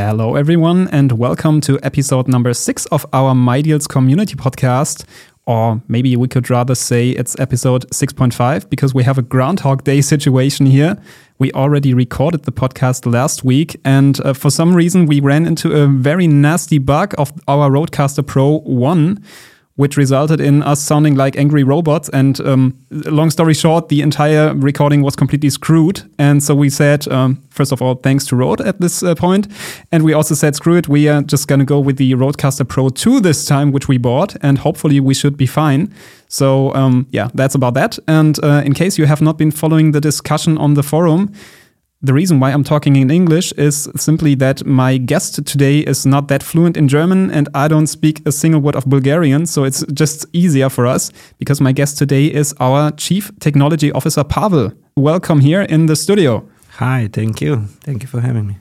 Hello, 0.00 0.36
everyone, 0.36 0.86
and 0.92 1.10
welcome 1.10 1.60
to 1.62 1.76
episode 1.82 2.28
number 2.28 2.54
six 2.54 2.86
of 2.86 3.04
our 3.12 3.34
mydealz 3.34 3.88
community 3.88 4.36
podcast. 4.36 5.04
Or 5.44 5.82
maybe 5.88 6.14
we 6.14 6.28
could 6.28 6.48
rather 6.50 6.76
say 6.76 7.10
it's 7.10 7.36
episode 7.40 7.84
6.5 7.90 8.70
because 8.70 8.94
we 8.94 9.02
have 9.02 9.18
a 9.18 9.22
Groundhog 9.22 9.82
Day 9.82 10.00
situation 10.00 10.66
here. 10.66 10.96
We 11.40 11.50
already 11.50 11.94
recorded 11.94 12.44
the 12.44 12.52
podcast 12.52 13.12
last 13.12 13.42
week, 13.42 13.80
and 13.84 14.24
uh, 14.24 14.34
for 14.34 14.50
some 14.50 14.72
reason, 14.72 15.06
we 15.06 15.18
ran 15.18 15.46
into 15.46 15.72
a 15.72 15.88
very 15.88 16.28
nasty 16.28 16.78
bug 16.78 17.12
of 17.18 17.32
our 17.48 17.68
Rodecaster 17.68 18.24
Pro 18.24 18.60
1 18.60 19.20
which 19.78 19.96
resulted 19.96 20.40
in 20.40 20.60
us 20.64 20.82
sounding 20.82 21.14
like 21.14 21.36
angry 21.36 21.62
robots. 21.62 22.08
And 22.08 22.40
um, 22.40 22.76
long 22.90 23.30
story 23.30 23.54
short, 23.54 23.88
the 23.88 24.02
entire 24.02 24.52
recording 24.52 25.02
was 25.02 25.14
completely 25.14 25.50
screwed. 25.50 26.02
And 26.18 26.42
so 26.42 26.52
we 26.52 26.68
said, 26.68 27.06
um, 27.06 27.40
first 27.50 27.70
of 27.70 27.80
all, 27.80 27.94
thanks 27.94 28.26
to 28.26 28.36
Rode 28.36 28.60
at 28.60 28.80
this 28.80 29.04
uh, 29.04 29.14
point. 29.14 29.46
And 29.92 30.02
we 30.02 30.12
also 30.12 30.34
said, 30.34 30.56
screw 30.56 30.76
it, 30.76 30.88
we 30.88 31.08
are 31.08 31.22
just 31.22 31.46
going 31.46 31.60
to 31.60 31.64
go 31.64 31.78
with 31.78 31.96
the 31.96 32.12
Rodecaster 32.14 32.66
Pro 32.66 32.88
2 32.88 33.20
this 33.20 33.44
time, 33.44 33.70
which 33.70 33.86
we 33.86 33.98
bought. 33.98 34.36
And 34.42 34.58
hopefully 34.58 34.98
we 34.98 35.14
should 35.14 35.36
be 35.36 35.46
fine. 35.46 35.94
So 36.26 36.74
um, 36.74 37.06
yeah, 37.12 37.28
that's 37.34 37.54
about 37.54 37.74
that. 37.74 38.00
And 38.08 38.36
uh, 38.42 38.62
in 38.64 38.74
case 38.74 38.98
you 38.98 39.06
have 39.06 39.22
not 39.22 39.38
been 39.38 39.52
following 39.52 39.92
the 39.92 40.00
discussion 40.00 40.58
on 40.58 40.74
the 40.74 40.82
forum, 40.82 41.32
the 42.00 42.14
reason 42.14 42.38
why 42.38 42.52
I'm 42.52 42.62
talking 42.62 42.94
in 42.94 43.10
English 43.10 43.52
is 43.52 43.90
simply 43.96 44.36
that 44.36 44.64
my 44.64 44.98
guest 44.98 45.44
today 45.44 45.80
is 45.80 46.06
not 46.06 46.28
that 46.28 46.44
fluent 46.44 46.76
in 46.76 46.86
German 46.86 47.30
and 47.32 47.48
I 47.54 47.66
don't 47.66 47.88
speak 47.88 48.22
a 48.24 48.30
single 48.30 48.60
word 48.60 48.76
of 48.76 48.86
Bulgarian. 48.86 49.46
So 49.46 49.64
it's 49.64 49.84
just 49.92 50.24
easier 50.32 50.68
for 50.68 50.86
us 50.86 51.10
because 51.38 51.60
my 51.60 51.72
guest 51.72 51.98
today 51.98 52.26
is 52.26 52.54
our 52.60 52.92
Chief 52.92 53.32
Technology 53.40 53.90
Officer, 53.90 54.22
Pavel. 54.22 54.72
Welcome 54.96 55.40
here 55.40 55.62
in 55.62 55.86
the 55.86 55.96
studio. 55.96 56.48
Hi, 56.76 57.08
thank 57.12 57.40
you. 57.40 57.64
Thank 57.82 58.02
you 58.02 58.08
for 58.08 58.20
having 58.20 58.46
me. 58.46 58.58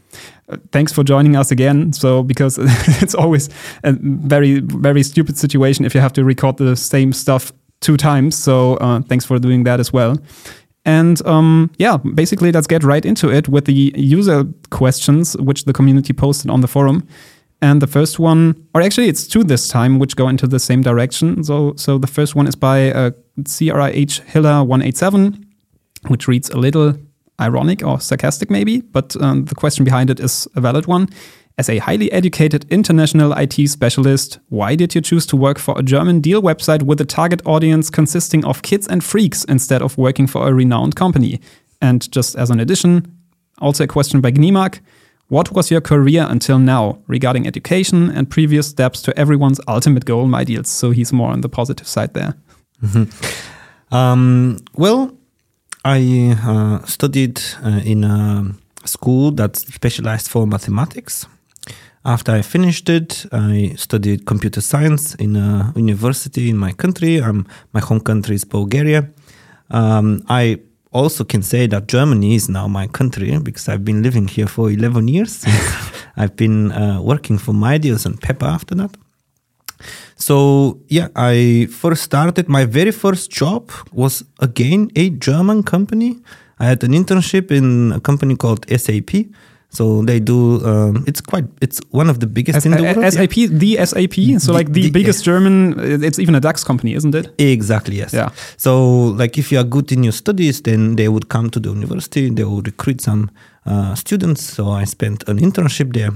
Uh, 0.49 0.57
thanks 0.71 0.91
for 0.91 1.03
joining 1.03 1.35
us 1.35 1.51
again. 1.51 1.93
So, 1.93 2.23
because 2.23 2.57
it's 3.03 3.13
always 3.13 3.49
a 3.83 3.93
very, 4.01 4.61
very 4.61 5.03
stupid 5.03 5.37
situation 5.37 5.85
if 5.85 5.93
you 5.93 6.01
have 6.01 6.13
to 6.13 6.23
record 6.23 6.57
the 6.57 6.75
same 6.75 7.13
stuff 7.13 7.53
two 7.81 7.97
times. 7.97 8.35
So, 8.35 8.77
uh, 8.77 9.01
thanks 9.01 9.25
for 9.25 9.37
doing 9.37 9.65
that 9.65 9.79
as 9.79 9.93
well. 9.93 10.17
And 10.87 11.23
um, 11.27 11.69
yeah, 11.77 11.97
basically, 11.97 12.51
let's 12.53 12.65
get 12.65 12.81
right 12.81 13.05
into 13.05 13.29
it 13.29 13.49
with 13.49 13.65
the 13.65 13.93
user 13.95 14.45
questions 14.69 15.35
which 15.35 15.65
the 15.65 15.73
community 15.73 16.13
posted 16.13 16.49
on 16.49 16.61
the 16.61 16.67
forum. 16.67 17.05
And 17.61 17.81
the 17.81 17.87
first 17.87 18.19
one, 18.19 18.55
or 18.73 18.81
actually, 18.81 19.09
it's 19.09 19.27
two 19.27 19.43
this 19.43 19.67
time, 19.67 19.99
which 19.99 20.15
go 20.15 20.29
into 20.29 20.47
the 20.47 20.59
same 20.59 20.81
direction. 20.81 21.43
So, 21.43 21.73
so 21.75 21.97
the 21.97 22.07
first 22.07 22.35
one 22.35 22.47
is 22.47 22.55
by 22.55 22.91
uh, 22.91 23.11
CRIH 23.41 24.21
Hiller 24.27 24.63
187, 24.63 25.45
which 26.07 26.27
reads 26.27 26.49
a 26.51 26.57
little 26.57 26.93
ironic 27.41 27.83
or 27.83 27.99
sarcastic, 27.99 28.49
maybe, 28.49 28.79
but 28.79 29.21
um, 29.21 29.45
the 29.45 29.55
question 29.55 29.83
behind 29.83 30.09
it 30.09 30.21
is 30.21 30.47
a 30.55 30.61
valid 30.61 30.85
one. 30.87 31.09
As 31.59 31.69
a 31.69 31.79
highly 31.79 32.11
educated 32.11 32.67
international 32.69 33.33
IT 33.33 33.67
specialist, 33.67 34.37
why 34.49 34.75
did 34.75 34.93
you 34.93 35.01
choose 35.01 35.25
to 35.25 35.35
work 35.35 35.57
for 35.57 35.73
a 35.75 35.81
German 35.81 36.21
deal 36.21 36.39
website 36.39 36.83
with 36.83 37.01
a 37.01 37.05
target 37.05 37.41
audience 37.47 37.89
consisting 37.89 38.45
of 38.45 38.61
kids 38.61 38.87
and 38.87 39.03
freaks 39.03 39.43
instead 39.45 39.81
of 39.81 39.97
working 39.97 40.27
for 40.27 40.47
a 40.47 40.53
renowned 40.53 40.95
company? 40.95 41.41
And 41.81 42.11
just 42.11 42.35
as 42.35 42.51
an 42.51 42.59
addition, 42.59 43.11
also 43.57 43.85
a 43.85 43.87
question 43.87 44.21
by 44.21 44.31
Gnimak. 44.31 44.81
What 45.29 45.51
was 45.51 45.71
your 45.71 45.81
career 45.81 46.27
until 46.29 46.59
now 46.59 46.99
regarding 47.07 47.47
education 47.47 48.11
and 48.11 48.29
previous 48.29 48.67
steps 48.67 49.01
to 49.01 49.19
everyone's 49.19 49.59
ultimate 49.67 50.05
goal, 50.05 50.27
mydealz? 50.27 50.67
So 50.67 50.91
he's 50.91 51.11
more 51.11 51.31
on 51.31 51.41
the 51.41 51.49
positive 51.49 51.87
side 51.87 52.13
there. 52.13 52.35
Mm 52.83 52.89
-hmm. 52.89 53.07
um, 53.89 54.57
well, 54.73 55.09
I 55.83 56.35
uh, 56.47 56.85
studied 56.85 57.41
uh, 57.65 57.87
in 57.87 58.03
a 58.03 58.43
school 58.85 59.33
that 59.35 59.57
specialized 59.57 60.27
for 60.27 60.47
mathematics. 60.47 61.27
After 62.07 62.31
I 62.31 62.41
finished 62.41 62.87
it, 62.87 63.25
I 63.33 63.73
studied 63.75 64.25
computer 64.25 64.61
science 64.61 65.13
in 65.15 65.35
a 65.35 65.73
university 65.75 66.49
in 66.49 66.57
my 66.57 66.71
country. 66.71 67.21
My 67.73 67.81
home 67.81 67.99
country 67.99 68.35
is 68.35 68.45
Bulgaria. 68.45 69.09
Um, 69.69 70.23
I 70.29 70.61
also 70.93 71.25
can 71.25 71.41
say 71.41 71.67
that 71.67 71.89
Germany 71.89 72.35
is 72.35 72.47
now 72.47 72.65
my 72.69 72.87
country 72.87 73.37
because 73.39 73.67
I've 73.67 73.83
been 73.83 74.01
living 74.03 74.29
here 74.29 74.47
for 74.47 74.71
11 74.71 75.09
years. 75.09 75.43
I've 76.15 76.37
been 76.37 76.71
uh, 76.71 77.01
working 77.01 77.37
for 77.37 77.51
mydealz 77.53 78.05
and 78.05 78.21
Pepper 78.21 78.45
after 78.45 78.73
that. 78.75 78.95
So, 80.15 80.79
yeah, 80.87 81.09
I 81.13 81.67
first 81.69 82.03
started, 82.03 82.47
my 82.47 82.63
very 82.63 82.91
first 82.91 83.31
job 83.31 83.69
was 83.91 84.23
again 84.39 84.91
a 84.95 85.09
German 85.09 85.61
company. 85.61 86.19
I 86.57 86.67
had 86.67 86.81
an 86.85 86.93
internship 86.93 87.51
in 87.51 87.91
a 87.91 87.99
company 87.99 88.37
called 88.37 88.65
SAP 88.69 89.27
so 89.69 90.01
they 90.01 90.19
do. 90.19 90.65
Um, 90.65 91.03
it's 91.07 91.21
quite. 91.21 91.45
It's 91.61 91.79
one 91.91 92.09
of 92.09 92.19
the 92.19 92.27
biggest 92.27 92.57
S 92.57 92.65
in 92.65 92.71
the 92.71 92.83
world. 92.83 93.13
SAP, 93.13 93.37
yeah. 93.37 93.47
the 93.51 93.85
SAP. 93.85 94.41
So 94.41 94.53
like 94.53 94.71
the, 94.71 94.83
the 94.83 94.91
biggest 94.91 95.25
German. 95.25 95.75
It's 96.03 96.19
even 96.19 96.35
a 96.35 96.39
DAX 96.39 96.63
company, 96.63 96.93
isn't 96.93 97.13
it? 97.13 97.33
Exactly. 97.37 97.97
Yes. 97.97 98.13
Yeah. 98.13 98.29
So 98.55 98.89
like 99.21 99.37
if 99.37 99.51
you 99.51 99.59
are 99.59 99.65
good 99.65 99.91
in 99.91 100.03
your 100.03 100.13
studies, 100.13 100.61
then 100.61 100.95
they 100.95 101.09
would 101.09 101.27
come 101.29 101.49
to 101.49 101.59
the 101.59 101.69
university. 101.69 102.29
They 102.29 102.45
would 102.45 102.67
recruit 102.67 103.01
some 103.01 103.29
uh, 103.65 103.95
students. 103.95 104.43
So 104.43 104.69
I 104.69 104.85
spent 104.85 105.27
an 105.27 105.37
internship 105.39 105.93
there. 105.93 106.11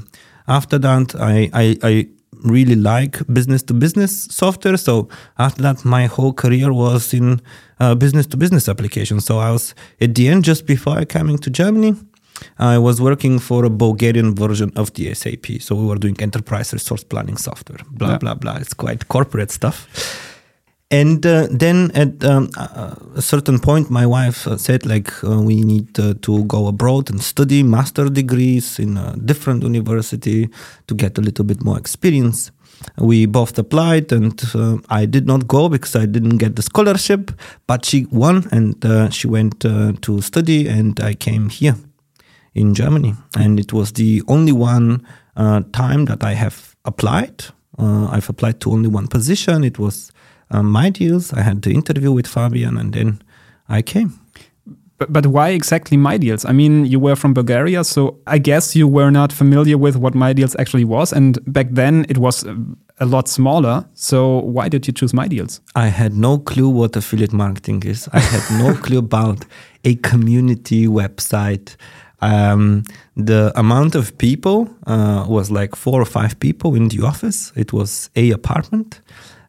After 0.47 0.79
that, 0.79 1.16
I 1.16 1.50
I, 1.53 1.78
I 1.83 2.07
really 2.44 2.75
like 2.75 3.19
business 3.28 3.63
to 3.63 3.73
business 3.73 4.23
software. 4.31 4.78
So 4.78 5.09
after 5.38 5.62
that, 5.63 5.83
my 5.85 6.06
whole 6.06 6.33
career 6.33 6.72
was 6.73 7.13
in 7.13 7.41
uh, 7.79 7.95
business 7.95 8.28
to 8.28 8.38
business 8.38 8.69
applications. 8.69 9.25
So 9.25 9.39
I 9.39 9.51
was 9.51 9.75
at 10.00 10.16
the 10.16 10.29
end 10.29 10.45
just 10.45 10.66
before 10.66 11.03
coming 11.06 11.38
to 11.39 11.50
Germany. 11.50 11.95
I 12.57 12.78
was 12.78 13.02
working 13.02 13.40
for 13.40 13.66
a 13.66 13.69
Bulgarian 13.69 14.35
version 14.35 14.72
of 14.75 14.94
the 14.94 15.13
SAP. 15.13 15.62
So 15.62 15.75
we 15.75 15.85
were 15.85 15.97
doing 15.97 16.16
enterprise 16.19 16.74
resource 16.74 17.03
planning 17.03 17.38
software, 17.38 17.79
blah, 17.91 18.12
yeah. 18.12 18.18
blah, 18.18 18.35
blah. 18.35 18.56
It's 18.56 18.74
quite 18.74 19.07
corporate 19.07 19.52
stuff. 19.52 19.88
And 20.91 21.25
uh, 21.25 21.47
then 21.50 21.90
at 21.96 22.22
um, 22.25 22.50
a 23.16 23.22
certain 23.22 23.59
point, 23.59 23.90
my 23.90 24.06
wife 24.06 24.46
uh, 24.46 24.57
said, 24.57 24.85
like, 24.85 25.24
uh, 25.24 25.40
we 25.40 25.62
need 25.62 25.97
uh, 25.97 26.16
to 26.24 26.44
go 26.44 26.68
abroad 26.68 27.09
and 27.09 27.24
study 27.24 27.63
master 27.63 28.09
degrees 28.09 28.78
in 28.78 28.97
a 28.97 29.16
different 29.16 29.63
university 29.63 30.50
to 30.88 30.94
get 30.94 31.18
a 31.18 31.22
little 31.22 31.46
bit 31.46 31.63
more 31.63 31.78
experience. 31.78 32.51
We 32.97 33.25
both 33.25 33.57
applied, 33.57 34.12
and 34.12 34.41
uh, 34.53 34.80
I 34.90 35.06
did 35.06 35.28
not 35.28 35.47
go 35.47 35.69
because 35.69 35.96
I 35.96 36.06
didn't 36.07 36.38
get 36.40 36.57
the 36.57 36.62
scholarship. 36.62 37.31
But 37.68 37.85
she 37.85 38.06
won, 38.12 38.50
and 38.51 38.84
uh, 38.84 39.09
she 39.12 39.28
went 39.28 39.62
to 39.62 40.22
study, 40.22 40.68
and 40.68 41.00
I 41.00 41.13
came 41.13 41.47
here 41.47 41.78
in 42.53 42.73
Germany, 42.73 43.16
and 43.38 43.59
it 43.59 43.73
was 43.73 43.94
the 43.94 44.22
only 44.28 44.51
one 44.51 45.06
uh, 45.35 45.62
time 45.73 46.06
that 46.06 46.23
I 46.23 46.34
have 46.34 46.75
applied. 46.85 47.45
Uh, 47.78 48.07
I've 48.12 48.29
applied 48.29 48.59
to 48.62 48.72
only 48.72 48.89
one 48.89 49.07
position. 49.07 49.63
It 49.63 49.79
was 49.79 50.12
uh, 50.51 50.62
mydealz. 50.62 51.35
I 51.38 51.41
had 51.41 51.62
the 51.62 51.72
interview 51.72 52.12
with 52.12 52.28
Fabian, 52.28 52.78
and 52.78 52.94
then 52.94 53.22
I 53.69 53.81
came. 53.81 54.19
But, 54.97 55.12
but 55.12 55.25
why 55.25 55.50
exactly 55.50 55.97
mydealz? 55.97 56.47
I 56.47 56.51
mean, 56.51 56.85
you 56.85 57.00
were 57.00 57.16
from 57.16 57.34
Bulgaria, 57.34 57.84
so 57.84 58.19
I 58.28 58.38
guess 58.38 58.75
you 58.75 58.88
were 58.88 59.09
not 59.09 59.33
familiar 59.33 59.75
with 59.75 59.95
what 59.95 60.13
mydealz 60.13 60.56
actually 60.59 60.85
was. 60.85 61.12
And 61.12 61.39
back 61.51 61.69
then 61.72 62.06
it 62.07 62.19
was 62.19 62.45
a 63.00 63.06
lot 63.06 63.28
smaller. 63.28 63.83
So 63.95 64.41
why 64.41 64.69
did 64.69 64.85
you 64.85 64.94
choose 64.94 65.12
mydealz? 65.12 65.59
I 65.75 65.88
had 65.88 66.13
no 66.13 66.38
clue 66.38 66.69
what 66.69 66.95
affiliate 66.95 67.33
marketing 67.33 67.81
is. 67.83 68.07
I 68.13 68.19
had 68.19 68.59
no 68.63 68.75
clue 68.83 69.00
about 69.00 69.44
a 69.83 69.95
community 69.95 70.85
website 70.85 71.75
um, 72.22 72.84
the 73.16 73.52
amount 73.56 73.96
of 73.96 74.18
people 74.18 74.70
uh, 74.88 75.26
was 75.28 75.52
like 75.52 75.76
four 75.76 76.02
or 76.02 76.06
five 76.06 76.40
people 76.40 76.76
in 76.76 76.88
the 76.88 77.02
office. 77.02 77.52
It 77.56 77.74
was 77.74 78.09
a 78.16 78.32
apartment, 78.32 79.02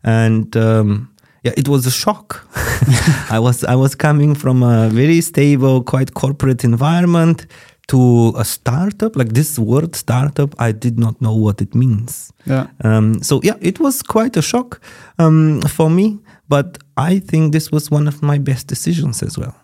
and 0.03 0.57
um, 0.57 1.11
yeah, 1.45 1.53
it 1.57 1.69
was 1.69 1.87
a 1.87 1.91
shock. 1.91 2.47
I 3.31 3.39
was 3.39 3.65
I 3.65 3.75
was 3.75 3.95
coming 3.95 4.35
from 4.35 4.63
a 4.63 4.89
very 4.89 5.21
stable, 5.21 5.83
quite 5.83 6.15
corporate 6.15 6.65
environment 6.65 7.47
to 7.89 8.33
a 8.37 8.45
startup. 8.45 9.17
Like 9.17 9.35
this 9.35 9.59
word 9.59 9.95
startup, 9.95 10.55
I 10.59 10.73
did 10.73 10.99
not 10.99 11.21
know 11.21 11.35
what 11.35 11.61
it 11.61 11.75
means. 11.75 12.33
Yeah. 12.47 12.67
Um, 12.85 13.23
so 13.23 13.41
yeah, 13.43 13.57
it 13.61 13.81
was 13.81 14.03
quite 14.03 14.37
a 14.37 14.43
shock 14.43 14.81
um, 15.19 15.61
for 15.63 15.91
me. 15.91 16.19
But 16.49 16.79
I 16.97 17.19
think 17.19 17.53
this 17.53 17.71
was 17.73 17.91
one 17.91 18.07
of 18.09 18.23
my 18.23 18.39
best 18.39 18.67
decisions 18.67 19.23
as 19.23 19.39
well. 19.39 19.55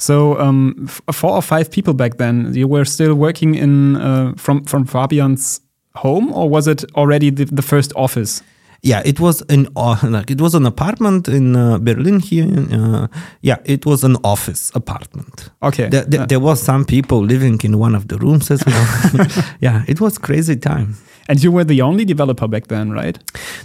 So 0.00 0.38
um, 0.40 0.88
four 1.12 1.32
or 1.32 1.42
five 1.42 1.70
people 1.70 1.94
back 1.94 2.16
then. 2.16 2.54
You 2.54 2.66
were 2.66 2.84
still 2.84 3.14
working 3.14 3.54
in 3.54 3.96
uh, 3.96 4.32
from 4.36 4.64
from 4.64 4.86
Fabian's 4.86 5.60
home, 5.94 6.32
or 6.32 6.48
was 6.48 6.66
it 6.66 6.84
already 6.94 7.30
the, 7.30 7.44
the 7.44 7.62
first 7.62 7.92
office? 7.94 8.42
Yeah, 8.82 9.02
it 9.04 9.20
was 9.20 9.42
an 9.50 9.68
uh, 9.76 9.96
like 10.08 10.30
it 10.30 10.40
was 10.40 10.54
an 10.54 10.66
apartment 10.66 11.28
in 11.28 11.54
uh, 11.54 11.78
Berlin 11.78 12.20
here. 12.20 12.48
Uh, 12.72 13.08
yeah, 13.42 13.58
it 13.64 13.84
was 13.84 14.04
an 14.04 14.16
office 14.24 14.72
apartment. 14.74 15.50
Okay, 15.62 15.88
there, 15.88 16.04
there, 16.04 16.26
there 16.26 16.40
was 16.40 16.62
some 16.62 16.84
people 16.84 17.20
living 17.22 17.60
in 17.62 17.78
one 17.78 17.94
of 17.94 18.08
the 18.08 18.16
rooms 18.16 18.50
as 18.50 18.64
well. 18.66 19.26
yeah, 19.60 19.84
it 19.86 20.00
was 20.00 20.18
crazy 20.18 20.56
time. 20.56 20.96
And 21.30 21.40
you 21.44 21.52
were 21.52 21.62
the 21.62 21.80
only 21.80 22.04
developer 22.04 22.48
back 22.48 22.66
then, 22.66 22.90
right? 22.90 23.16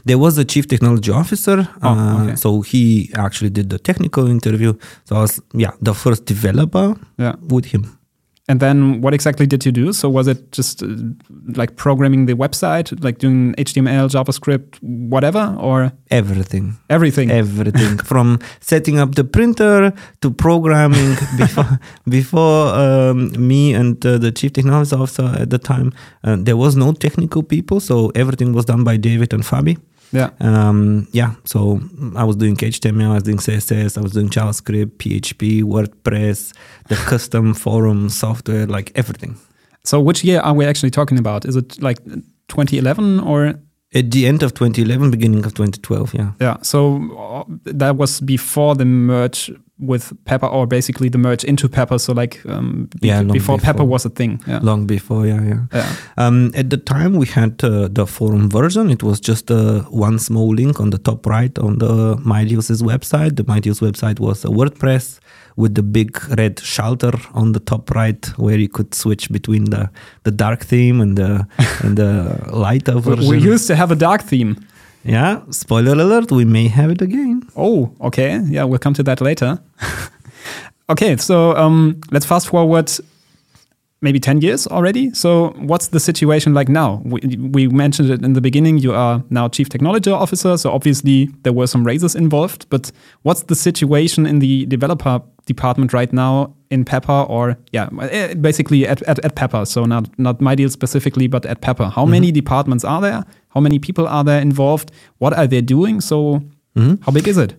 There 0.06 0.20
was 0.20 0.38
a 0.38 0.46
chief 0.46 0.68
technology 0.68 1.12
officer. 1.12 1.68
Oh, 1.82 1.90
uh, 1.90 2.24
okay. 2.24 2.36
So 2.36 2.62
he 2.62 3.10
actually 3.16 3.50
did 3.50 3.72
the 3.72 3.80
technical 3.80 4.28
interview. 4.28 4.74
So 5.06 5.16
I 5.16 5.22
was, 5.22 5.42
yeah, 5.52 5.72
the 5.82 5.96
first 5.96 6.26
developer 6.26 6.96
yeah. 7.18 7.34
with 7.42 7.66
him. 7.66 7.98
And 8.48 8.60
then 8.60 9.02
what 9.02 9.14
exactly 9.16 9.48
did 9.48 9.66
you 9.66 9.72
do? 9.72 9.92
So 9.92 10.08
was 10.08 10.28
it 10.28 10.52
just 10.52 10.84
uh, 10.84 10.88
like 11.56 11.76
programming 11.78 12.28
the 12.28 12.34
website, 12.36 13.04
like 13.04 13.18
doing 13.18 13.56
HTML, 13.58 14.08
JavaScript, 14.08 14.78
whatever, 14.84 15.56
or 15.60 15.92
Everything. 16.12 16.78
everything? 16.90 17.32
everything 17.32 17.98
from 18.06 18.38
setting 18.62 19.00
up 19.00 19.16
the 19.16 19.24
printer 19.24 19.92
to 20.22 20.30
programming 20.32 21.16
before 21.38 21.80
before 22.08 22.68
um, 22.76 23.32
me 23.48 23.74
and 23.74 24.06
uh, 24.06 24.20
the 24.20 24.32
chief 24.32 24.54
technology 24.54 24.96
officer 24.96 25.26
at 25.42 25.50
the 25.50 25.58
time 25.58 25.92
uh, 26.24 26.36
there 26.40 26.56
was 26.56 26.76
no 26.76 26.94
technical 26.94 27.42
people 27.44 27.80
so 27.80 28.12
everything 28.16 28.54
was 28.54 28.66
done 28.66 28.84
by 28.84 28.96
david 28.98 29.34
and 29.34 29.44
fabi 29.44 29.78
yeah. 30.12 30.30
um, 30.40 31.08
yeah 31.12 31.34
so 31.44 31.80
i 32.16 32.24
was 32.24 32.36
doing 32.36 32.56
html 32.56 33.12
i 33.12 33.14
was 33.16 33.24
doing 33.24 33.38
css 33.38 33.98
i 33.98 34.02
was 34.02 34.12
doing 34.14 34.30
javascript 34.30 34.98
php 34.98 35.64
wordpress 35.64 36.54
the 36.88 36.96
custom 37.10 37.54
forum 37.54 38.10
software 38.10 38.66
like 38.68 38.92
everything 38.96 39.36
So 39.86 40.02
which 40.02 40.24
year 40.24 40.40
are 40.40 40.54
we 40.54 40.66
actually 40.66 40.92
talking 40.92 41.18
about? 41.20 41.46
Is 41.46 41.56
it 41.56 41.82
like 41.82 42.04
2011 42.48 43.20
or 43.20 43.54
at 43.94 44.12
the 44.12 44.26
end 44.26 44.44
of 44.44 44.54
2011 44.54 45.12
beginning 45.12 45.46
of 45.46 45.54
2012 45.54 46.14
yeah 46.14 46.32
yeah? 46.42 46.58
So 46.62 46.98
uh, 47.18 47.44
that 47.66 47.96
was 47.96 48.20
before 48.22 48.76
the 48.76 48.86
merge 48.86 49.52
with 49.80 50.14
Pepper, 50.26 50.48
or 50.48 50.66
basically 50.66 51.10
the 51.10 51.18
merge 51.18 51.44
into 51.44 51.68
Pepper. 51.68 51.98
So 52.00 52.14
like 52.14 52.42
um, 52.46 52.90
Yeah, 53.02 53.20
long 53.20 53.32
before, 53.32 53.58
Pepper 53.58 53.84
was 53.84 54.06
a 54.06 54.10
thing. 54.10 54.42
Yeah. 54.48 54.60
long 54.62 54.86
before 54.88 55.28
yeah 55.28 55.42
yeah 55.42 55.62
yeah. 55.74 55.96
Um, 56.18 56.52
at 56.56 56.70
the 56.70 56.78
time, 56.78 57.16
we 57.16 57.26
had 57.28 57.64
uh, 57.64 57.90
the 57.92 58.06
forum 58.08 58.50
version. 58.50 58.90
It 58.90 59.04
was 59.04 59.20
just 59.20 59.52
uh, 59.52 59.82
one 59.90 60.20
small 60.20 60.54
link 60.54 60.80
on 60.80 60.92
the 60.92 60.98
top 60.98 61.26
right 61.26 61.58
on 61.60 61.80
the 61.80 62.16
mydealz' 62.18 62.82
website. 62.82 63.36
The 63.36 63.44
mydealz 63.44 63.82
website 63.82 64.20
was 64.20 64.46
a 64.46 64.50
WordPress 64.50 65.20
with 65.58 65.76
the 65.76 65.84
big 65.84 66.22
red 66.38 66.60
shelter 66.60 67.14
on 67.34 67.54
the 67.54 67.60
top 67.60 67.92
right, 67.92 68.26
where 68.38 68.58
you 68.58 68.68
could 68.68 68.94
switch 68.94 69.32
between 69.32 69.66
the, 69.66 69.90
the 70.24 70.32
dark 70.32 70.62
theme 70.66 71.00
and 71.00 71.18
the 71.18 71.48
and 71.82 71.98
the 71.98 72.40
lighter 72.52 73.00
version. 73.00 73.28
We 73.30 73.40
used 73.40 73.68
to 73.68 73.76
have 73.76 73.92
a 73.92 73.96
dark 73.96 74.24
theme. 74.24 74.66
Yeah, 75.06 75.42
spoiler 75.52 75.94
alert, 75.94 76.32
we 76.32 76.46
may 76.46 76.68
have 76.68 76.90
it 76.90 77.02
again. 77.02 77.44
Oh, 77.56 77.94
okay. 78.02 78.40
Yeah, 78.46 78.64
we'll 78.64 78.80
come 78.80 78.94
to 78.96 79.04
that 79.04 79.22
later. 79.22 79.60
okay, 80.90 81.16
so 81.18 81.56
um, 81.56 82.02
let's 82.12 82.26
fast 82.26 82.48
forward 82.48 82.92
maybe 84.02 84.20
10 84.20 84.42
years 84.42 84.68
already. 84.68 85.14
So, 85.14 85.50
what's 85.58 85.88
the 85.90 86.00
situation 86.00 86.54
like 86.54 86.70
now? 86.70 87.02
We, 87.06 87.20
we 87.38 87.68
mentioned 87.68 88.10
it 88.10 88.24
in 88.24 88.34
the 88.34 88.42
beginning. 88.42 88.78
You 88.78 88.94
are 88.94 89.24
now 89.30 89.48
Chief 89.48 89.70
Technology 89.70 90.12
Officer. 90.12 90.58
So, 90.58 90.72
obviously, 90.72 91.26
there 91.44 91.54
were 91.54 91.68
some 91.68 91.84
raises 91.84 92.16
involved. 92.16 92.70
But 92.70 92.92
what's 93.24 93.44
the 93.44 93.56
situation 93.56 94.26
in 94.26 94.40
the 94.40 94.66
developer 94.66 95.22
department 95.46 95.94
right 95.94 96.12
now 96.12 96.56
in 96.70 96.84
Pepper 96.86 97.26
or, 97.30 97.58
yeah, 97.72 97.90
eh, 98.02 98.34
basically 98.34 98.88
at, 98.88 99.02
at, 99.04 99.24
at 99.26 99.36
Pepper? 99.36 99.66
So, 99.66 99.86
not, 99.86 100.08
not 100.20 100.42
my 100.42 100.56
deal 100.56 100.70
specifically, 100.70 101.28
but 101.28 101.46
at 101.46 101.62
Pepper. 101.62 101.86
How 101.86 102.06
many 102.06 102.32
departments 102.32 102.84
are 102.84 103.02
there? 103.02 103.26
How 103.56 103.62
many 103.62 103.80
people 103.80 104.06
are 104.08 104.24
there 104.24 104.42
involved? 104.42 104.92
What 105.18 105.34
are 105.34 105.48
they 105.48 105.62
doing? 105.62 106.02
So, 106.02 106.44
how 106.76 107.12
big 107.14 107.28
is 107.28 107.38
it? 107.38 107.56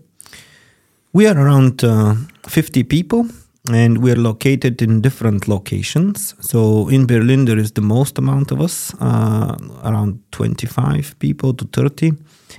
We 1.14 1.26
are 1.26 1.38
around 1.38 1.82
uh, 1.82 2.14
50 2.46 2.82
people 2.84 3.26
and 3.72 3.98
we 3.98 4.12
are 4.12 4.16
located 4.16 4.82
in 4.82 5.00
different 5.00 5.48
locations. 5.48 6.34
So 6.40 6.88
in 6.88 7.06
Berlin, 7.06 7.46
there 7.46 7.58
is 7.58 7.72
the 7.72 7.80
most 7.80 8.18
amount 8.18 8.50
of 8.50 8.60
us, 8.60 8.94
uh, 9.00 9.56
around 9.82 10.20
25 10.32 11.18
people 11.18 11.54
to 11.54 11.64
30. 11.64 12.12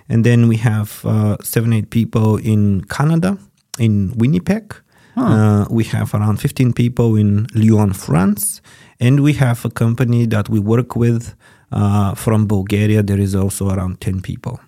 And 0.10 0.26
then 0.26 0.48
we 0.48 0.58
have 0.58 1.06
uh, 1.06 1.38
seven, 1.44 1.74
eight 1.74 1.92
people 1.92 2.38
in 2.38 2.84
Canada, 2.86 3.38
in 3.78 4.14
Winnipeg. 4.18 4.74
Uh, 5.16 5.66
we 5.70 5.84
have 5.86 6.14
around 6.14 6.38
15 6.38 6.74
people 6.74 7.16
in 7.16 7.48
Lyon, 7.54 7.94
France. 7.94 8.62
And 9.00 9.22
we 9.22 9.34
have 9.34 9.66
a 9.66 9.70
company 9.70 10.26
that 10.28 10.50
we 10.50 10.60
work 10.60 10.96
with 10.96 11.36
uh, 11.72 12.16
from 12.16 12.48
Bulgaria. 12.48 13.04
There 13.04 13.20
is 13.20 13.36
also 13.36 13.70
around 13.70 14.02
10 14.02 14.22
people. 14.22 14.60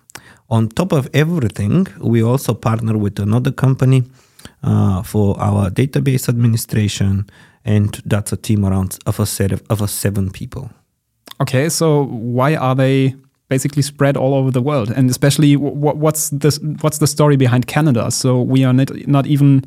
On 0.48 0.68
top 0.68 0.92
of 0.92 1.08
everything, 1.14 1.86
we 2.00 2.22
also 2.22 2.54
partner 2.54 2.98
with 2.98 3.18
another 3.20 3.52
company 3.52 4.02
uh, 4.62 5.02
for 5.02 5.38
our 5.40 5.70
database 5.70 6.28
administration, 6.28 7.26
and 7.64 8.00
that's 8.04 8.32
a 8.32 8.36
team 8.36 8.64
around 8.64 8.98
of 9.06 9.20
a 9.20 9.26
set 9.26 9.52
of, 9.52 9.62
of 9.70 9.80
a 9.80 9.86
seven 9.88 10.30
people. 10.30 10.70
Okay, 11.40 11.68
so 11.68 12.04
why 12.04 12.56
are 12.56 12.74
they 12.74 13.14
basically 13.48 13.82
spread 13.82 14.16
all 14.16 14.34
over 14.34 14.50
the 14.50 14.60
world? 14.60 14.90
And 14.90 15.08
especially, 15.08 15.54
wh- 15.54 15.78
wh- 15.78 15.96
what's 15.96 16.30
the 16.30 16.50
what's 16.80 16.98
the 16.98 17.06
story 17.06 17.36
behind 17.36 17.66
Canada? 17.66 18.10
So 18.10 18.42
we 18.42 18.64
are 18.64 18.72
not 18.72 18.90
not 19.06 19.26
even 19.26 19.62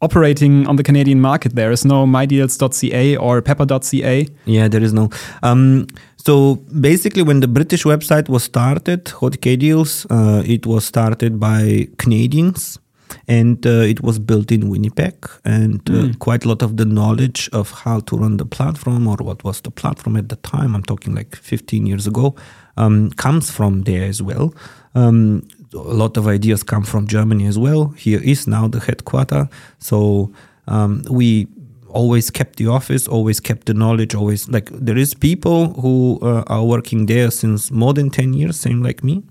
operating 0.00 0.66
on 0.66 0.76
the 0.76 0.82
Canadian 0.82 1.20
market. 1.20 1.54
There 1.54 1.72
is 1.72 1.84
no 1.84 2.06
mydealz.ca 2.06 3.16
or 3.16 3.42
pepper.ca. 3.42 4.26
Yeah, 4.44 4.68
there 4.68 4.82
is 4.82 4.92
no. 4.92 5.10
Um, 5.42 5.86
so 6.16 6.56
basically, 6.80 7.22
when 7.22 7.40
the 7.40 7.48
British 7.48 7.84
website 7.84 8.28
was 8.28 8.44
started, 8.44 9.06
HotUKDeals, 9.06 10.06
uh, 10.10 10.42
it 10.46 10.66
was 10.66 10.84
started 10.84 11.40
by 11.40 11.88
Canadians. 11.98 12.78
And 13.26 13.66
uh, 13.66 13.84
it 13.88 14.02
was 14.02 14.18
built 14.18 14.52
in 14.52 14.68
Winnipeg, 14.68 15.14
and 15.42 15.80
uh, 15.90 16.12
quite 16.18 16.44
a 16.44 16.48
lot 16.48 16.62
of 16.62 16.76
the 16.76 16.84
knowledge 16.84 17.48
of 17.54 17.70
how 17.70 18.00
to 18.00 18.16
run 18.18 18.36
the 18.36 18.44
platform 18.44 19.06
or 19.06 19.16
what 19.16 19.44
was 19.44 19.62
the 19.62 19.70
platform 19.70 20.16
at 20.16 20.28
the 20.28 20.36
time, 20.36 20.74
I'm 20.74 20.82
talking 20.82 21.14
like 21.14 21.34
15 21.34 21.86
years 21.86 22.06
ago, 22.06 22.34
um, 22.76 23.10
comes 23.10 23.50
from 23.50 23.82
there 23.84 24.04
as 24.04 24.22
well. 24.22 24.54
Um, 24.94 25.46
a 25.74 25.78
lot 25.78 26.16
of 26.16 26.26
ideas 26.26 26.62
come 26.62 26.84
from 26.84 27.06
Germany 27.06 27.46
as 27.46 27.58
well. 27.58 27.88
Here 27.88 28.20
is 28.22 28.46
now 28.46 28.68
the 28.68 28.80
headquarter. 28.80 29.48
So 29.78 30.32
um, 30.66 31.02
we 31.10 31.46
always 31.88 32.30
kept 32.30 32.56
the 32.56 32.66
office, 32.66 33.08
always 33.08 33.40
kept 33.40 33.66
the 33.66 33.74
knowledge, 33.74 34.14
always 34.14 34.48
like 34.48 34.70
there 34.72 34.96
is 34.96 35.14
people 35.14 35.72
who 35.80 36.18
uh, 36.22 36.44
are 36.46 36.64
working 36.64 37.06
there 37.06 37.30
since 37.30 37.70
more 37.70 37.94
than 37.94 38.10
10 38.10 38.34
years, 38.34 38.60
same 38.60 38.82
like 38.82 39.02
me. 39.02 39.22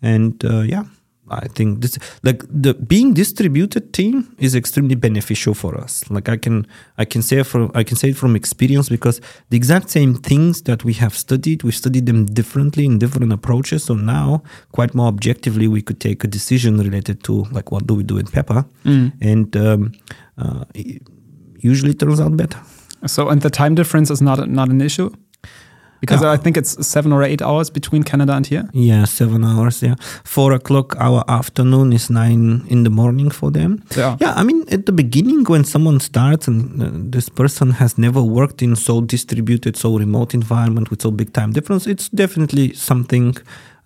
And 0.00 0.44
uh, 0.44 0.60
yeah, 0.60 0.84
I 1.30 1.48
think 1.48 1.80
this 1.80 1.98
like 2.22 2.42
the 2.48 2.74
being 2.74 3.14
distributed 3.14 3.92
team 3.92 4.34
is 4.38 4.54
extremely 4.54 4.94
beneficial 4.94 5.54
for 5.54 5.78
us. 5.78 6.08
Like 6.10 6.28
I 6.28 6.36
can 6.36 6.66
I 6.96 7.04
can 7.04 7.22
say 7.22 7.42
from 7.42 7.70
I 7.74 7.84
can 7.84 7.96
say 7.96 8.10
it 8.10 8.16
from 8.16 8.36
experience 8.36 8.88
because 8.88 9.20
the 9.50 9.56
exact 9.56 9.90
same 9.90 10.14
things 10.14 10.62
that 10.62 10.84
we 10.84 10.94
have 10.94 11.14
studied, 11.14 11.62
we 11.62 11.72
studied 11.72 12.06
them 12.06 12.26
differently 12.26 12.84
in 12.84 12.98
different 12.98 13.32
approaches. 13.32 13.84
So 13.84 13.94
now, 13.94 14.42
quite 14.72 14.94
more 14.94 15.08
objectively, 15.08 15.68
we 15.68 15.82
could 15.82 16.00
take 16.00 16.24
a 16.24 16.28
decision 16.28 16.78
related 16.78 17.22
to 17.24 17.44
like 17.52 17.70
what 17.70 17.86
do 17.86 17.94
we 17.94 18.02
do 18.02 18.18
in 18.18 18.26
Pepper, 18.26 18.64
and 19.20 19.56
um, 19.56 19.92
uh, 20.38 20.64
it 20.74 21.02
usually 21.58 21.94
turns 21.94 22.20
out 22.20 22.36
better. 22.36 22.60
So 23.06 23.28
and 23.28 23.42
the 23.42 23.50
time 23.50 23.74
difference 23.74 24.10
is 24.10 24.20
not 24.20 24.48
not 24.48 24.68
an 24.68 24.80
issue 24.80 25.10
because 26.00 26.22
Yeah. 26.22 26.32
I 26.34 26.36
think 26.36 26.56
it's 26.56 26.86
seven 26.86 27.12
or 27.12 27.22
eight 27.22 27.42
hours 27.42 27.70
between 27.70 28.02
Canada 28.02 28.32
and 28.34 28.46
here. 28.46 28.68
Yeah, 28.72 29.04
seven 29.06 29.44
hours. 29.44 29.82
Yeah, 29.82 29.94
four 30.24 30.52
o'clock 30.52 30.94
our 30.98 31.24
afternoon 31.28 31.92
is 31.92 32.08
nine 32.10 32.62
in 32.68 32.84
the 32.84 32.90
morning 32.90 33.30
for 33.30 33.50
them. 33.50 33.82
Yeah. 33.96 34.16
Yeah, 34.20 34.32
I 34.36 34.42
mean, 34.44 34.64
at 34.70 34.86
the 34.86 34.92
beginning, 34.92 35.44
when 35.48 35.64
someone 35.64 36.00
starts 36.00 36.48
and 36.48 36.82
uh, 36.82 36.90
this 37.10 37.28
person 37.28 37.70
has 37.72 37.96
never 37.98 38.22
worked 38.22 38.62
in 38.62 38.76
so 38.76 39.00
distributed, 39.00 39.76
so 39.76 39.98
remote 39.98 40.34
environment 40.34 40.90
with 40.90 41.02
so 41.02 41.10
big 41.10 41.32
time 41.32 41.52
difference, 41.52 41.86
it's 41.86 42.08
definitely 42.10 42.72
something 42.74 43.36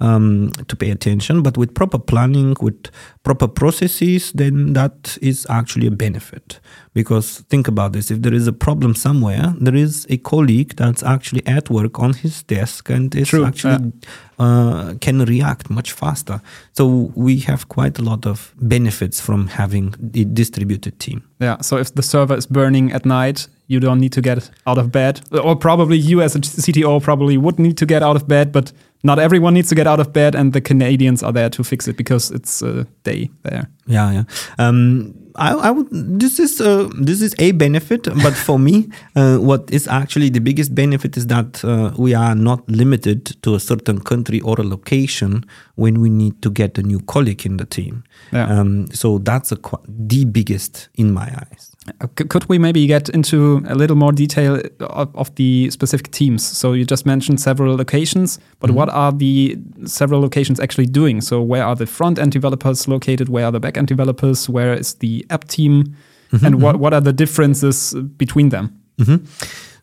um, 0.00 0.50
to 0.68 0.76
pay 0.76 0.90
attention. 0.90 1.42
But 1.42 1.56
with 1.56 1.74
proper 1.74 1.98
planning, 1.98 2.56
with 2.60 2.90
proper 3.22 3.48
processes, 3.48 4.32
then 4.32 4.72
that 4.72 5.18
is 5.22 5.46
actually 5.48 5.86
a 5.86 5.90
benefit. 5.90 6.60
Because 6.94 7.44
think 7.48 7.68
about 7.68 7.92
this: 7.92 8.10
if 8.10 8.22
there 8.22 8.34
is 8.34 8.46
a 8.46 8.52
problem 8.52 8.94
somewhere, 8.94 9.54
there 9.60 9.76
is 9.76 10.06
a 10.10 10.18
colleague 10.18 10.76
that's 10.76 11.02
actually 11.02 11.46
at 11.46 11.70
work 11.70 11.98
on 11.98 12.14
his 12.14 12.42
desk 12.42 12.90
and 12.90 13.14
is 13.14 13.28
True, 13.28 13.44
actually 13.44 13.92
uh, 14.38 14.94
can 15.00 15.24
react 15.24 15.70
much 15.70 15.92
faster. 15.92 16.40
So 16.72 17.12
we 17.14 17.38
have 17.40 17.68
quite 17.68 17.98
a 17.98 18.02
lot 18.02 18.26
of 18.26 18.52
benefits 18.56 19.20
from 19.20 19.46
having 19.46 19.94
the 19.98 20.24
distributed 20.24 20.98
team. 20.98 21.22
Yeah. 21.40 21.60
So 21.60 21.76
if 21.76 21.94
the 21.94 22.02
server 22.02 22.36
is 22.36 22.46
burning 22.46 22.92
at 22.92 23.06
night, 23.06 23.48
you 23.72 23.80
don't 23.80 23.98
need 23.98 24.12
to 24.12 24.20
get 24.20 24.50
out 24.66 24.78
of 24.78 24.92
bed, 24.92 25.20
or 25.32 25.56
probably 25.56 25.96
you 25.96 26.20
as 26.20 26.36
a 26.36 26.38
CTO 26.38 27.02
probably 27.02 27.36
would 27.36 27.58
need 27.58 27.76
to 27.78 27.86
get 27.86 28.02
out 28.02 28.16
of 28.16 28.28
bed, 28.28 28.52
but 28.52 28.72
not 29.02 29.18
everyone 29.18 29.54
needs 29.54 29.68
to 29.68 29.74
get 29.74 29.86
out 29.86 29.98
of 29.98 30.12
bed, 30.12 30.34
and 30.34 30.52
the 30.52 30.60
Canadians 30.60 31.22
are 31.22 31.32
there 31.32 31.50
to 31.50 31.64
fix 31.64 31.88
it 31.88 31.96
because 31.96 32.30
it's 32.30 32.62
a 32.62 32.86
day 33.02 33.30
there. 33.42 33.68
Yeah, 33.86 34.12
yeah. 34.12 34.24
Um, 34.58 35.14
I, 35.36 35.54
I 35.54 35.70
would. 35.70 35.88
This 35.90 36.38
is 36.38 36.60
uh, 36.60 36.88
this 37.00 37.20
is 37.20 37.34
a 37.38 37.52
benefit, 37.52 38.04
but 38.22 38.34
for 38.34 38.58
me, 38.58 38.88
uh, 39.16 39.38
what 39.38 39.70
is 39.70 39.88
actually 39.88 40.28
the 40.28 40.40
biggest 40.40 40.74
benefit 40.74 41.16
is 41.16 41.26
that 41.28 41.64
uh, 41.64 41.92
we 41.96 42.14
are 42.14 42.34
not 42.34 42.68
limited 42.68 43.42
to 43.42 43.54
a 43.54 43.60
certain 43.60 44.00
country 44.00 44.40
or 44.40 44.60
a 44.60 44.64
location 44.64 45.44
when 45.74 46.00
we 46.00 46.10
need 46.10 46.42
to 46.42 46.50
get 46.50 46.78
a 46.78 46.82
new 46.82 47.00
colleague 47.00 47.46
in 47.46 47.56
the 47.56 47.64
team. 47.64 48.04
Yeah. 48.32 48.46
Um, 48.46 48.90
so 48.92 49.18
that's 49.18 49.52
a, 49.52 49.58
the 49.88 50.24
biggest 50.26 50.90
in 50.94 51.12
my 51.12 51.28
eyes. 51.50 51.71
Uh, 52.00 52.06
Could 52.14 52.48
we 52.48 52.58
maybe 52.58 52.86
get 52.86 53.08
into 53.08 53.62
a 53.66 53.74
little 53.74 53.96
more 53.96 54.12
detail 54.12 54.60
uh, 54.80 54.86
of, 54.86 55.14
of 55.16 55.34
the 55.34 55.70
specific 55.70 56.10
teams? 56.10 56.46
So 56.46 56.72
you 56.72 56.84
just 56.84 57.06
mentioned 57.06 57.40
several 57.40 57.76
locations, 57.76 58.38
but 58.60 58.68
mm-hmm. 58.68 58.76
what 58.76 58.88
are 58.90 59.12
the 59.12 59.58
several 59.84 60.20
locations 60.20 60.60
actually 60.60 60.86
doing? 60.86 61.20
So 61.20 61.42
where 61.42 61.64
are 61.64 61.74
the 61.74 61.86
front 61.86 62.18
end 62.18 62.32
developers 62.32 62.86
located? 62.86 63.28
Where 63.28 63.46
are 63.46 63.52
the 63.52 63.60
back 63.60 63.76
end 63.76 63.88
developers? 63.88 64.48
Where 64.48 64.74
is 64.74 64.94
the 64.94 65.26
app 65.30 65.48
team? 65.48 65.96
Mm-hmm, 66.30 66.46
and 66.46 66.62
what 66.62 66.74
mm-hmm. 66.74 66.82
what 66.82 66.94
are 66.94 67.00
the 67.00 67.12
differences 67.12 67.94
uh, 67.94 68.00
between 68.00 68.50
them? 68.50 68.80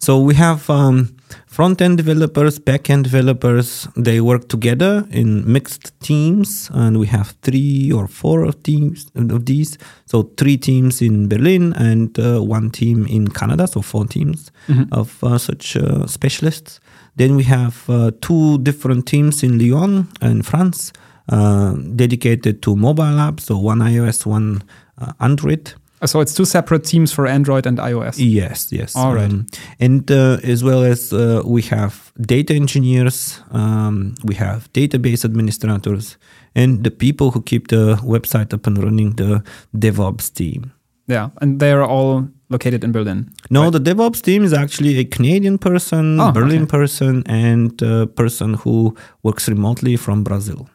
So 0.02 0.18
we 0.18 0.34
have 0.36 0.70
um, 0.70 1.14
front 1.46 1.82
end 1.82 1.98
developers, 1.98 2.58
back 2.58 2.90
end 2.90 3.04
developers. 3.04 3.86
They 3.98 4.22
work 4.22 4.48
together 4.48 5.06
in 5.12 5.52
mixed 5.52 5.92
teams, 6.00 6.72
and 6.74 6.98
we 7.00 7.08
have 7.08 7.36
three 7.42 7.92
or 7.92 8.08
four 8.08 8.46
of 8.46 8.64
teams 8.64 9.12
of 9.16 9.46
these. 9.46 9.78
So 10.06 10.24
three 10.38 10.58
teams 10.58 11.02
in 11.02 11.28
Berlin 11.28 11.74
and 11.74 12.18
uh, 12.18 12.40
one 12.40 12.70
team 12.72 13.06
in 13.08 13.28
Canada. 13.28 13.68
So 13.68 13.82
four 13.82 14.06
teams 14.06 14.52
of 14.94 15.22
uh, 15.22 15.38
such 15.38 15.76
uh, 15.76 16.08
specialists. 16.08 16.80
Then 17.18 17.36
we 17.36 17.44
have 17.44 17.90
uh, 17.90 18.12
two 18.22 18.60
different 18.60 19.06
teams 19.06 19.44
in 19.44 19.60
Lyon 19.60 20.08
and 20.22 20.46
France, 20.46 20.94
uh, 21.28 21.74
dedicated 21.74 22.62
to 22.62 22.76
mobile 22.78 23.20
apps. 23.20 23.42
So 23.42 23.58
one 23.58 23.80
iOS, 23.80 24.26
one 24.26 24.64
uh, 24.98 25.12
Android. 25.20 25.74
So 26.06 26.22
it's 26.22 26.34
two 26.34 26.46
separate 26.46 26.84
teams 26.86 27.12
for 27.12 27.28
Android 27.28 27.66
and 27.66 27.78
iOS. 27.78 28.16
Yes, 28.18 28.72
yes. 28.72 28.96
All 28.96 29.14
right. 29.14 29.30
Um, 29.32 29.46
and 29.80 30.10
uh, 30.12 30.38
as 30.44 30.64
well 30.64 30.84
as 30.84 31.12
uh, 31.12 31.42
we 31.46 31.62
have 31.64 32.12
data 32.22 32.54
engineers, 32.54 33.42
um, 33.52 34.16
we 34.24 34.36
have 34.36 34.72
database 34.74 35.26
administrators, 35.26 36.18
and 36.56 36.84
the 36.84 36.92
people 36.92 37.32
who 37.32 37.42
keep 37.42 37.68
the 37.68 37.96
website 38.04 38.54
up 38.54 38.66
and 38.68 38.78
running, 38.84 39.16
the 39.16 39.44
DevOps 39.76 40.34
team. 40.34 40.72
Yeah, 41.08 41.30
and 41.42 41.60
they're 41.60 41.84
all 41.84 42.28
located 42.50 42.84
in 42.84 42.92
Berlin. 42.92 43.30
No, 43.50 43.70
the 43.72 43.80
DevOps 43.80 44.22
team 44.22 44.44
is 44.44 44.54
actually 44.54 45.00
a 45.00 45.06
Canadian 45.06 45.58
person, 45.58 46.20
Oh, 46.20 46.32
Berlin 46.32 46.64
okay. 46.64 46.72
person, 46.72 47.24
and 47.26 47.82
a 47.82 48.06
person 48.08 48.54
who 48.54 48.96
works 49.24 49.48
remotely 49.50 49.98
from 49.98 50.24
Brazil. 50.24 50.70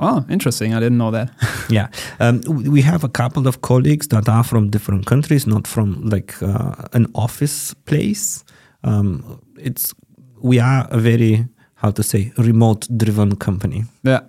Oh, 0.00 0.24
interesting. 0.28 0.74
I 0.74 0.80
didn't 0.80 0.98
know 0.98 1.10
that. 1.12 1.30
yeah 1.70 1.88
um, 2.20 2.40
we 2.72 2.82
have 2.82 3.04
a 3.04 3.08
couple 3.08 3.46
of 3.46 3.60
colleagues 3.60 4.08
that 4.08 4.28
are 4.28 4.44
from 4.44 4.70
different 4.70 5.06
countries 5.06 5.46
not 5.46 5.66
from 5.66 6.02
like 6.08 6.42
uh, 6.42 6.74
an 6.92 7.06
office 7.14 7.74
place 7.86 8.44
um, 8.82 9.40
it's 9.58 9.94
we 10.42 10.58
are 10.58 10.86
a 10.90 10.98
very 10.98 11.46
how 11.76 11.90
to 11.90 12.02
say 12.02 12.32
remote 12.36 12.86
driven 12.96 13.36
company 13.36 13.84
yeah. 14.02 14.20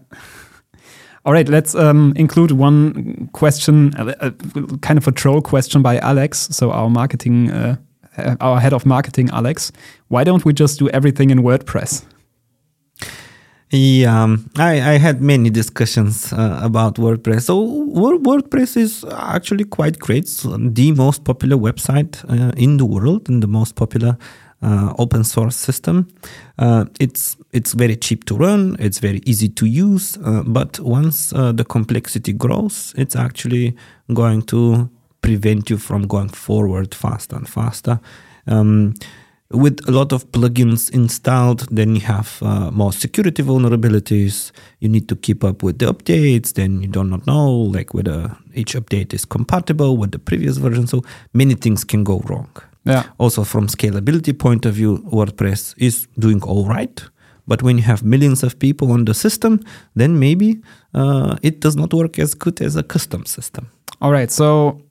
All 1.26 1.34
right, 1.34 1.50
let's 1.50 1.74
um, 1.74 2.14
include 2.16 2.52
one 2.52 3.30
question, 3.34 3.96
uh, 3.96 4.14
uh, 4.20 4.30
kind 4.82 5.00
of 5.00 5.08
a 5.08 5.12
troll 5.12 5.42
question 5.42 5.82
by 5.82 5.98
Alex. 5.98 6.48
So 6.52 6.70
our 6.72 6.88
marketing, 6.88 7.50
uh, 7.50 7.78
uh, 8.16 8.36
our 8.40 8.60
head 8.60 8.74
of 8.74 8.86
marketing, 8.86 9.32
Alex. 9.34 9.72
Why 10.10 10.24
don't 10.24 10.46
we 10.46 10.54
just 10.54 10.78
do 10.78 10.88
everything 10.90 11.32
in 11.32 11.40
WordPress? 11.40 12.04
Yeah 13.76 14.24
um, 14.24 14.50
I, 14.58 14.94
I 14.94 14.98
had 14.98 15.22
many 15.22 15.50
discussions 15.50 16.34
uh, 16.34 16.60
about 16.64 16.96
wordpress 16.96 17.44
so 17.44 17.56
wordpress 18.28 18.78
is 18.78 19.06
actually 19.12 19.66
quite 19.66 20.00
great 20.00 20.26
it's 20.26 20.44
the 20.44 20.92
most 20.94 21.24
popular 21.24 21.58
website 21.58 22.24
uh, 22.30 22.52
in 22.56 22.78
the 22.78 22.86
world 22.86 23.30
and 23.30 23.44
the 23.44 23.48
most 23.48 23.76
popular 23.76 24.18
uh, 24.62 24.94
open 24.98 25.24
source 25.24 25.56
system. 25.56 26.08
Uh, 26.58 26.86
it's 27.00 27.38
it's 27.52 27.74
very 27.74 27.96
cheap 27.96 28.24
to 28.26 28.36
run. 28.36 28.76
It's 28.80 29.00
very 29.00 29.22
easy 29.26 29.50
to 29.50 29.66
use. 29.66 30.18
Uh, 30.24 30.44
but 30.46 30.80
once 30.80 31.34
uh, 31.34 31.52
the 31.52 31.64
complexity 31.64 32.34
grows, 32.34 32.94
it's 32.98 33.16
actually 33.16 33.76
going 34.14 34.42
to 34.44 34.90
prevent 35.22 35.70
you 35.70 35.78
from 35.78 36.08
going 36.08 36.30
forward 36.30 36.96
faster 36.96 37.36
and 37.36 37.48
faster. 37.48 38.00
Um, 38.48 38.94
with 39.52 39.88
a 39.88 39.92
lot 39.92 40.12
of 40.12 40.32
plugins 40.32 40.90
installed, 40.94 41.68
then 41.70 41.96
you 41.96 42.02
have 42.02 42.40
uh, 42.42 42.72
more 42.72 42.92
security 42.92 43.44
vulnerabilities. 43.44 44.52
You 44.80 44.90
need 44.90 45.08
to 45.10 45.16
keep 45.16 45.44
up 45.44 45.62
with 45.62 45.80
the 45.80 45.86
updates. 45.86 46.54
Then 46.54 46.82
you 46.82 46.88
do 46.88 47.04
not 47.04 47.28
know 47.28 47.52
like 47.52 47.94
whether 47.94 48.36
each 48.54 48.74
update 48.74 49.14
is 49.14 49.26
compatible 49.26 49.98
with 49.98 50.12
the 50.12 50.20
previous 50.20 50.58
version. 50.58 50.88
So 50.88 51.04
many 51.34 51.54
things 51.56 51.84
can 51.84 52.04
go 52.04 52.20
wrong. 52.26 52.50
Yeah. 52.86 53.04
Also, 53.18 53.44
from 53.44 53.68
scalability 53.68 54.38
point 54.38 54.66
of 54.66 54.76
view, 54.76 55.00
WordPress 55.12 55.76
is 55.78 56.08
doing 56.20 56.42
all 56.44 56.66
right. 56.66 57.04
But 57.48 57.62
when 57.62 57.78
you 57.78 57.84
have 57.84 58.04
millions 58.04 58.44
of 58.44 58.58
people 58.58 58.92
on 58.92 59.06
the 59.06 59.14
system, 59.14 59.60
then 59.96 60.20
maybe 60.20 60.62
uh, 60.94 61.38
it 61.44 61.60
does 61.60 61.76
not 61.76 61.94
work 61.94 62.18
as 62.18 62.34
good 62.34 62.62
as 62.62 62.76
a 62.76 62.84
custom 62.84 63.26
system. 63.26 63.70
All 64.02 64.12
right. 64.12 64.32
So 64.32 64.82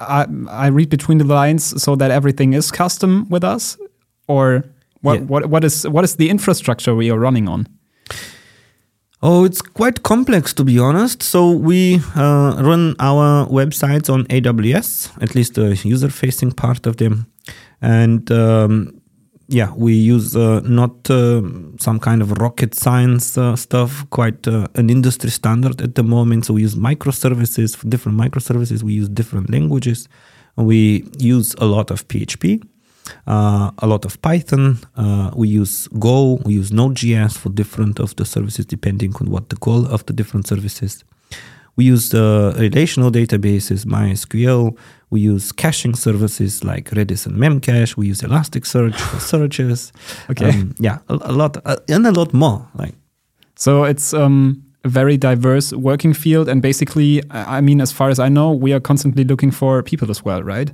I, 0.00 0.26
I 0.48 0.68
read 0.68 0.88
between 0.88 1.18
the 1.18 1.24
lines 1.24 1.82
so 1.82 1.96
that 1.96 2.10
everything 2.10 2.52
is 2.52 2.70
custom 2.70 3.28
with 3.28 3.44
us, 3.44 3.76
or 4.28 4.64
what? 5.00 5.20
Yeah. 5.20 5.26
What? 5.26 5.46
What 5.46 5.64
is 5.64 5.86
what 5.88 6.04
is 6.04 6.16
the 6.16 6.30
infrastructure 6.30 6.94
we 6.94 7.10
are 7.10 7.18
running 7.18 7.48
on? 7.48 7.66
Oh, 9.22 9.44
it's 9.44 9.62
quite 9.62 10.02
complex 10.02 10.52
to 10.54 10.64
be 10.64 10.78
honest. 10.78 11.22
So 11.22 11.50
we 11.50 12.00
uh, 12.14 12.62
run 12.62 12.94
our 13.00 13.46
websites 13.46 14.12
on 14.12 14.24
AWS, 14.24 15.10
at 15.22 15.34
least 15.34 15.54
the 15.54 15.74
user-facing 15.74 16.52
part 16.52 16.86
of 16.86 16.98
them, 16.98 17.26
and 17.80 18.30
um, 18.30 19.00
yeah, 19.48 19.72
we 19.74 19.94
use 19.94 20.36
uh, 20.36 20.60
not 20.64 21.10
uh, 21.10 21.42
some 21.78 21.98
kind 21.98 22.20
of 22.20 22.32
rocket 22.38 22.74
science 22.74 23.38
uh, 23.38 23.56
stuff, 23.56 24.08
quite 24.10 24.46
uh, 24.46 24.66
an 24.74 24.90
industry 24.90 25.30
standard 25.30 25.80
at 25.80 25.94
the 25.94 26.02
moment. 26.02 26.46
So 26.46 26.54
we 26.54 26.62
use 26.62 26.74
microservices 26.74 27.88
different 27.88 28.18
microservices. 28.18 28.82
We 28.82 28.94
use 28.94 29.08
different 29.08 29.50
languages. 29.50 30.08
We 30.56 31.04
use 31.18 31.54
a 31.58 31.64
lot 31.64 31.90
of 31.90 32.06
PHP 32.08 32.62
uh, 33.26 33.70
a 33.78 33.86
lot 33.86 34.04
of 34.04 34.20
Python. 34.22 34.78
Uh, 34.96 35.30
we 35.34 35.48
use 35.48 35.88
Go. 35.98 36.38
We 36.44 36.54
use 36.54 36.72
Node.js 36.72 37.36
for 37.36 37.50
different 37.50 38.00
of 38.00 38.14
the 38.16 38.24
services, 38.24 38.66
depending 38.66 39.14
on 39.20 39.30
what 39.30 39.48
the 39.48 39.56
goal 39.56 39.86
of 39.86 40.04
the 40.06 40.12
different 40.12 40.46
services. 40.46 41.04
We 41.76 41.84
use 41.84 42.14
uh, 42.14 42.54
relational 42.58 43.10
databases, 43.10 43.84
MySQL. 43.84 44.76
We 45.10 45.20
use 45.20 45.52
caching 45.52 45.94
services 45.94 46.64
like 46.64 46.90
Redis 46.90 47.26
and 47.26 47.36
Memcache. 47.36 47.96
We 47.96 48.08
use 48.08 48.22
Elasticsearch 48.22 48.96
for 48.96 49.20
searches. 49.32 49.92
Okay. 50.30 50.48
Um, 50.48 50.74
yeah, 50.78 50.98
a, 51.08 51.14
a 51.14 51.32
lot 51.32 51.58
uh, 51.64 51.76
and 51.88 52.06
a 52.06 52.12
lot 52.12 52.32
more. 52.32 52.66
Like 52.74 52.94
So 53.56 53.84
it's 53.84 54.14
um, 54.14 54.62
a 54.84 54.88
very 54.88 55.18
diverse 55.18 55.72
working 55.72 56.14
field, 56.14 56.48
and 56.48 56.62
basically, 56.62 57.22
I 57.30 57.58
I 57.58 57.60
mean, 57.60 57.80
as 57.80 57.92
far 57.92 58.08
as 58.08 58.18
I 58.18 58.28
know, 58.28 58.52
we 58.52 58.72
are 58.72 58.80
constantly 58.80 59.24
looking 59.24 59.52
for 59.52 59.82
people 59.82 60.10
as 60.10 60.24
well, 60.24 60.42
right? 60.42 60.72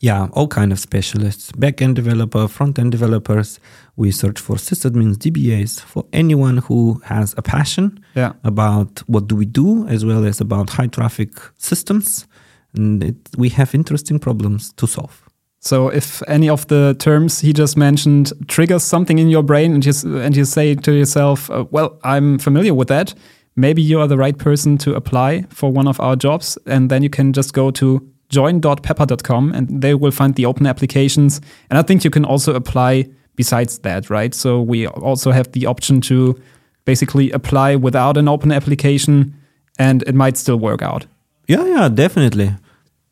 Yeah, 0.00 0.28
all 0.32 0.48
kind 0.48 0.72
of 0.72 0.78
specialists, 0.78 1.52
back-end 1.52 1.94
developer, 1.96 2.48
front-end 2.48 2.90
developers. 2.90 3.60
We 3.96 4.10
search 4.10 4.40
for 4.40 4.56
sysadmins, 4.56 5.16
DBAs, 5.16 5.80
for 5.80 6.04
anyone 6.12 6.58
who 6.58 7.00
has 7.04 7.34
a 7.36 7.42
passion 7.42 8.00
Yeah. 8.16 8.32
about 8.44 9.02
what 9.06 9.28
do 9.28 9.36
we 9.36 9.44
do, 9.46 9.86
as 9.88 10.04
well 10.04 10.24
as 10.24 10.40
about 10.40 10.70
high 10.70 10.88
traffic 10.88 11.30
systems. 11.58 12.26
And 12.74 13.04
it, 13.04 13.16
we 13.36 13.48
have 13.50 13.74
interesting 13.74 14.18
problems 14.18 14.72
to 14.74 14.86
solve. 14.86 15.22
So 15.62 15.88
if 15.88 16.22
any 16.26 16.48
of 16.48 16.66
the 16.68 16.94
terms 16.98 17.40
he 17.40 17.52
just 17.52 17.76
mentioned 17.76 18.32
triggers 18.48 18.82
something 18.82 19.18
in 19.18 19.28
your 19.28 19.42
brain, 19.42 19.74
and 19.74 19.84
you 19.84 19.92
and 20.18 20.34
you 20.34 20.46
say 20.46 20.74
to 20.74 20.92
yourself, 20.92 21.50
uh, 21.50 21.64
"Well, 21.70 21.98
I'm 22.02 22.38
familiar 22.38 22.72
with 22.74 22.88
that," 22.88 23.14
maybe 23.56 23.82
you 23.82 24.00
are 24.00 24.08
the 24.08 24.16
right 24.16 24.38
person 24.38 24.78
to 24.78 24.94
apply 24.94 25.44
for 25.50 25.70
one 25.70 25.86
of 25.90 26.00
our 26.00 26.16
jobs, 26.16 26.56
and 26.66 26.88
then 26.90 27.02
you 27.02 27.10
can 27.10 27.32
just 27.34 27.52
go 27.52 27.70
to 27.72 28.00
join.pepper.com 28.30 29.52
and 29.52 29.82
they 29.82 29.94
will 29.94 30.10
find 30.10 30.34
the 30.34 30.46
open 30.46 30.66
applications. 30.66 31.40
And 31.68 31.78
I 31.78 31.82
think 31.82 32.04
you 32.04 32.10
can 32.10 32.24
also 32.24 32.54
apply 32.54 33.08
besides 33.36 33.78
that, 33.80 34.10
right? 34.10 34.34
So 34.34 34.60
we 34.60 34.86
also 34.86 35.30
have 35.32 35.52
the 35.52 35.66
option 35.66 36.00
to 36.02 36.40
basically 36.84 37.30
apply 37.32 37.76
without 37.76 38.16
an 38.16 38.28
open 38.28 38.52
application, 38.52 39.34
and 39.78 40.02
it 40.04 40.14
might 40.14 40.36
still 40.36 40.58
work 40.58 40.82
out. 40.82 41.06
Yeah, 41.46 41.64
yeah, 41.66 41.88
definitely. 41.88 42.54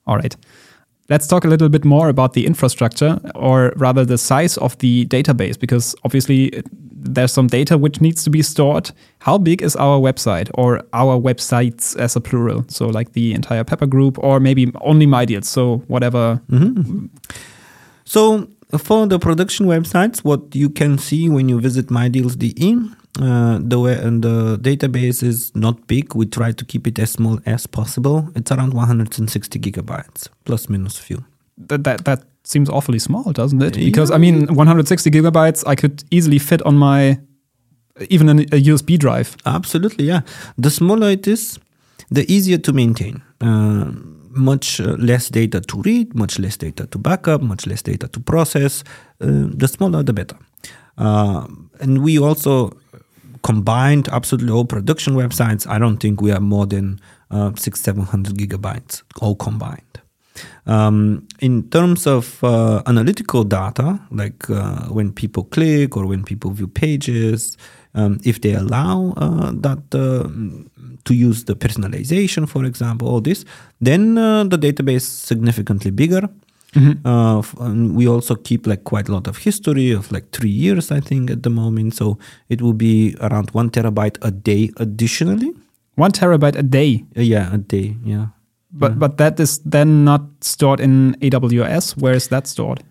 All 0.07 0.17
right. 0.17 0.37
Let's 1.09 1.27
talk 1.27 1.45
a 1.45 1.49
little 1.49 1.69
bit 1.69 1.85
more 1.85 2.09
about 2.09 2.35
the 2.35 2.47
infrastructure, 2.47 3.21
or 3.35 3.73
rather 3.77 4.05
the 4.05 4.19
size 4.19 4.59
of 4.59 4.77
the 4.79 5.07
database, 5.07 5.59
because 5.59 5.95
obviously 6.05 6.63
there's 7.01 7.33
some 7.33 7.47
data 7.47 7.79
which 7.79 8.01
needs 8.01 8.23
to 8.25 8.31
be 8.31 8.43
stored. 8.43 8.91
How 9.21 9.39
big 9.39 9.63
is 9.63 9.77
our 9.77 9.99
website, 9.99 10.51
or 10.55 10.83
our 10.93 11.19
websites 11.21 11.97
as 11.99 12.17
a 12.17 12.21
plural? 12.21 12.65
So, 12.69 12.87
like 12.89 13.13
the 13.13 13.35
entire 13.35 13.65
Pepper 13.65 13.87
Group, 13.87 14.19
or 14.19 14.41
maybe 14.41 14.73
only 14.81 15.07
mydealz, 15.07 15.45
so 15.45 15.79
whatever. 15.89 16.41
So 18.09 18.49
for 18.79 19.07
the 19.07 19.19
production 19.19 19.67
websites, 19.67 20.25
what 20.25 20.55
you 20.55 20.71
can 20.71 20.97
see 20.97 21.29
when 21.29 21.49
you 21.51 21.61
visit 21.61 21.89
mydealz.de, 21.89 22.77
uh, 23.21 23.59
the 23.61 23.79
way 23.79 23.99
and 23.99 24.23
the 24.23 24.59
database 24.59 25.23
is 25.23 25.55
not 25.55 25.87
big. 25.87 26.15
We 26.15 26.25
try 26.25 26.53
to 26.53 26.65
keep 26.65 26.87
it 26.87 26.99
as 26.99 27.11
small 27.11 27.39
as 27.45 27.67
possible. 27.67 28.31
It's 28.35 28.51
around 28.51 28.73
160 28.73 29.59
gigabytes, 29.59 30.29
plus 30.47 30.71
minus 30.71 30.99
few. 30.99 31.23
That, 31.59 31.85
that, 31.85 32.05
that 32.05 32.25
seems 32.45 32.71
awfully 32.71 32.99
small, 32.99 33.33
doesn't 33.33 33.63
it? 33.63 33.75
Because, 33.75 34.11
I 34.11 34.19
mean, 34.19 34.47
160 34.47 35.11
gigabytes, 35.11 35.67
I 35.67 35.75
could 35.75 36.05
easily 36.11 36.39
fit 36.39 36.63
on 36.63 36.77
my, 36.77 37.19
even 38.09 38.29
in 38.29 38.41
a 38.41 38.63
USB 38.63 38.99
drive. 38.99 39.37
Absolutely, 39.45 40.05
yeah. 40.05 40.21
The 40.57 40.71
smaller 40.71 41.11
it 41.11 41.27
is, 41.27 41.59
the 42.11 42.31
easier 42.33 42.59
to 42.59 42.73
maintain. 42.73 43.23
Uh, 43.41 43.93
much 44.31 44.81
uh, 44.81 44.97
less 44.99 45.29
data 45.29 45.61
to 45.61 45.83
read, 45.83 46.15
much 46.15 46.39
less 46.39 46.57
data 46.57 46.87
to 46.87 46.99
backup, 46.99 47.43
much 47.43 47.67
less 47.67 47.83
data 47.83 48.09
to 48.09 48.21
process. 48.21 48.85
Uh, 49.21 49.49
the 49.53 49.69
smaller, 49.69 50.03
the 50.03 50.13
better. 50.13 50.37
Uh, 50.97 51.47
and 51.81 52.03
we 52.03 52.19
also 52.19 52.73
combined 53.43 54.09
absolutely 54.09 54.51
all 54.51 54.65
production 54.65 55.15
websites. 55.15 55.67
I 55.67 55.79
don't 55.79 55.99
think 55.99 56.21
we 56.21 56.33
are 56.33 56.41
more 56.41 56.67
than 56.67 57.01
uh, 57.31 57.53
six, 57.57 57.81
seven 57.81 58.05
hundred 58.05 58.37
gigabytes 58.37 59.03
all 59.21 59.35
combined. 59.35 59.83
Um, 60.67 61.27
in 61.41 61.63
terms 61.71 62.07
of 62.07 62.43
uh, 62.45 62.83
analytical 62.87 63.45
data, 63.45 63.99
like 64.11 64.49
uh, 64.51 64.89
when 64.93 65.13
people 65.13 65.45
click 65.45 65.97
or 65.97 66.07
when 66.07 66.23
people 66.25 66.51
view 66.51 66.69
pages, 66.69 67.57
um, 67.95 68.19
if 68.25 68.41
they 68.41 68.53
allow 68.55 69.15
uh, 69.17 69.51
that 69.63 69.83
uh, 69.95 70.29
to 71.05 71.15
use 71.15 71.45
the 71.45 71.55
personalization, 71.55 72.47
for 72.49 72.65
example, 72.65 73.09
all 73.09 73.21
this, 73.21 73.45
then 73.81 74.19
uh, 74.19 74.45
the 74.45 74.59
database 74.59 74.97
is 74.97 75.09
significantly 75.09 75.91
bigger. 75.91 76.29
Uh, 77.05 77.39
f- 77.39 77.55
and 77.61 77.97
we 77.97 78.07
also 78.07 78.35
keep 78.37 78.67
like 78.67 78.85
quite 78.85 79.09
a 79.09 79.13
lot 79.13 79.27
of 79.27 79.39
history 79.39 79.91
of 79.91 80.13
like 80.13 80.31
three 80.33 80.51
years, 80.51 80.93
I 80.93 81.01
think, 81.01 81.31
at 81.31 81.43
the 81.43 81.51
moment. 81.51 81.95
So 81.95 82.19
it 82.51 82.61
will 82.61 82.75
be 82.75 83.17
around 83.21 83.51
one 83.53 83.71
terabyte 83.71 84.19
a 84.23 84.31
day 84.31 84.71
additionally. 84.77 85.55
One 85.97 86.13
terabyte 86.13 86.57
a 86.57 86.63
day, 86.63 87.05
Uh, 87.17 87.23
yeah, 87.23 87.53
a 87.55 87.59
day. 87.59 87.97
Yeah. 88.05 88.27
But 88.71 88.99
but 88.99 89.17
that 89.17 89.41
is 89.41 89.61
then 89.65 90.05
not 90.05 90.23
stored 90.41 90.81
in 90.81 91.17
AWS. 91.21 91.97
Where 91.97 92.15
is 92.17 92.29
that 92.29 92.47
stored? 92.47 92.83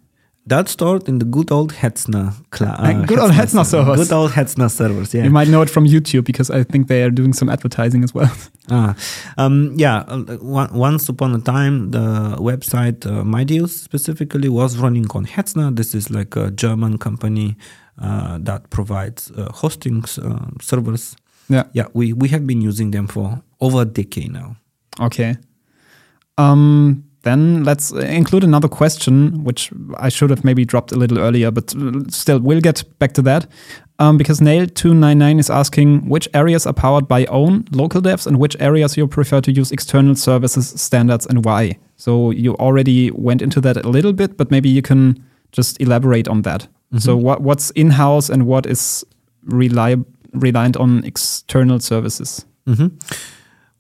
That's 0.50 0.72
stored 0.72 1.10
in 1.10 1.20
the 1.20 1.26
good 1.26 1.52
old 1.52 1.74
Hetzner 1.74 2.32
cloud. 2.52 2.80
Uh, 2.80 3.06
good 3.06 3.20
old 3.20 3.32
Hetzner 3.32 3.66
servers. 3.66 3.98
Good 4.00 4.14
old 4.16 4.32
Hetzner 4.32 4.70
servers. 4.72 5.14
Yeah. 5.14 5.26
You 5.26 5.30
might 5.30 5.50
know 5.50 5.62
it 5.62 5.70
from 5.70 5.86
YouTube 5.86 6.24
because 6.24 6.50
I 6.50 6.64
think 6.64 6.88
they 6.88 7.04
are 7.04 7.10
doing 7.12 7.34
some 7.34 7.50
advertising 7.52 8.04
as 8.04 8.14
well. 8.14 8.32
Ah, 8.70 8.96
um, 9.38 9.74
yeah. 9.78 10.04
uh, 10.10 10.38
Once 10.74 11.08
upon 11.08 11.34
a 11.36 11.40
time, 11.40 11.92
the 11.92 12.36
website 12.38 13.06
uh, 13.06 13.24
mydealz 13.24 13.70
specifically 13.70 14.50
was 14.50 14.78
running 14.78 15.06
on 15.16 15.26
Hetzner. 15.26 15.74
This 15.74 15.96
is 15.96 16.10
like 16.10 16.36
a 16.36 16.52
German 16.52 16.98
company 16.98 17.56
uh, 18.02 18.38
that 18.42 18.70
provides 18.70 19.32
uh, 19.32 19.50
hosting 19.54 20.04
uh, 20.22 20.48
servers. 20.62 21.16
yeah. 21.50 21.64
Yeah, 21.74 21.88
we, 21.94 22.12
we 22.14 22.28
have 22.30 22.46
been 22.46 22.62
using 22.62 22.92
them 22.92 23.08
for 23.08 23.42
over 23.62 23.82
a 23.84 23.86
decade 23.86 24.32
now. 24.34 24.56
Okay. 25.00 25.38
Um, 26.38 27.04
then 27.24 27.64
let's 27.66 27.92
include 27.92 28.44
another 28.44 28.68
question, 28.70 29.44
which 29.44 29.72
I 29.98 30.08
should 30.10 30.30
have 30.30 30.44
maybe 30.46 30.64
dropped 30.66 30.92
a 30.92 30.96
little 30.96 31.20
earlier, 31.20 31.52
but 31.52 31.74
still, 32.10 32.40
we'll 32.40 32.62
get 32.62 32.84
back 33.00 33.14
to 33.14 33.22
that. 33.24 33.48
Um, 34.00 34.18
because 34.18 34.40
Nail299 34.40 35.40
is 35.40 35.50
asking 35.50 36.08
which 36.08 36.30
areas 36.36 36.68
are 36.68 36.74
powered 36.74 37.08
by 37.08 37.26
own 37.26 37.66
local 37.72 38.02
devs 38.02 38.28
and 38.28 38.38
which 38.38 38.56
areas 38.60 38.96
you 38.96 39.08
prefer 39.08 39.42
to 39.42 39.52
use 39.52 39.72
external 39.72 40.16
services, 40.16 40.68
standards, 40.80 41.26
and 41.26 41.44
why. 41.44 41.78
So 41.96 42.30
you 42.32 42.54
already 42.58 43.10
went 43.12 43.42
into 43.42 43.60
that 43.62 43.78
a 43.84 43.90
little 43.90 44.14
bit, 44.14 44.38
but 44.38 44.52
maybe 44.52 44.70
you 44.70 44.84
can 44.84 45.22
just 45.52 45.82
elaborate 45.82 46.28
on 46.28 46.44
that. 46.44 46.68
So 47.00 47.18
what 47.18 47.42
what's 47.42 47.72
in 47.72 47.90
house 47.92 48.30
and 48.30 48.46
what 48.46 48.66
is 48.66 49.04
reli- 49.50 50.06
reliant 50.32 50.78
on 50.78 51.04
external 51.04 51.80
services? 51.80 52.46
Mhm. 52.68 52.92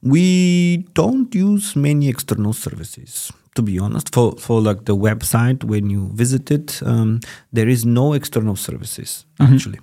We 0.01 0.85
don't 0.93 1.33
use 1.33 1.75
many 1.75 2.07
external 2.07 2.53
services, 2.53 3.31
to 3.55 3.61
be 3.61 3.79
honest. 3.79 4.13
For 4.13 4.37
for 4.37 4.61
like 4.61 4.85
the 4.85 4.95
website, 4.95 5.63
when 5.63 5.89
you 5.89 6.11
visit 6.13 6.51
it, 6.51 6.81
um, 6.83 7.19
there 7.51 7.67
is 7.69 7.85
no 7.85 8.13
external 8.13 8.55
services 8.55 9.25
actually. 9.39 9.79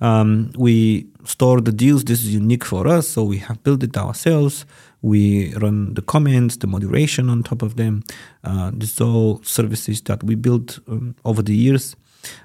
Um, 0.00 0.52
we 0.56 1.06
store 1.24 1.60
the 1.60 1.72
deals. 1.72 2.04
This 2.04 2.20
is 2.24 2.34
unique 2.34 2.64
for 2.64 2.86
us, 2.86 3.08
so 3.08 3.24
we 3.24 3.38
have 3.38 3.62
built 3.62 3.82
it 3.82 3.96
ourselves. 3.96 4.64
We 5.02 5.52
run 5.54 5.94
the 5.94 6.02
comments, 6.02 6.56
the 6.56 6.66
moderation 6.66 7.28
on 7.28 7.42
top 7.42 7.62
of 7.62 7.74
them. 7.76 8.02
Uh, 8.44 8.70
this 8.72 8.92
is 8.92 9.00
all 9.00 9.42
services 9.42 10.00
that 10.02 10.22
we 10.22 10.36
built 10.36 10.78
um, 10.88 11.14
over 11.24 11.42
the 11.42 11.54
years. 11.54 11.96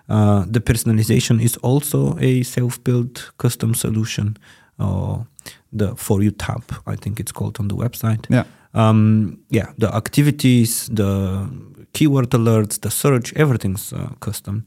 Uh, 0.10 0.46
the 0.48 0.60
personalization 0.60 1.40
is 1.42 1.58
also 1.58 2.18
a 2.20 2.44
self-built 2.44 3.32
custom 3.38 3.76
solution. 3.76 4.38
Uh, 4.80 5.24
the 5.72 5.96
For 5.96 6.22
You 6.22 6.32
tab, 6.32 6.64
I 6.86 6.96
think 6.96 7.20
it's 7.20 7.32
called 7.32 7.60
on 7.60 7.68
the 7.68 7.76
website. 7.76 8.26
Yeah. 8.30 8.44
Um, 8.74 9.40
yeah, 9.50 9.72
the 9.78 9.94
activities, 9.94 10.88
the 10.90 11.50
keyword 11.94 12.30
alerts, 12.30 12.80
the 12.80 12.92
search, 12.92 13.34
everything's 13.36 13.94
uh, 13.94 14.10
custom. 14.20 14.66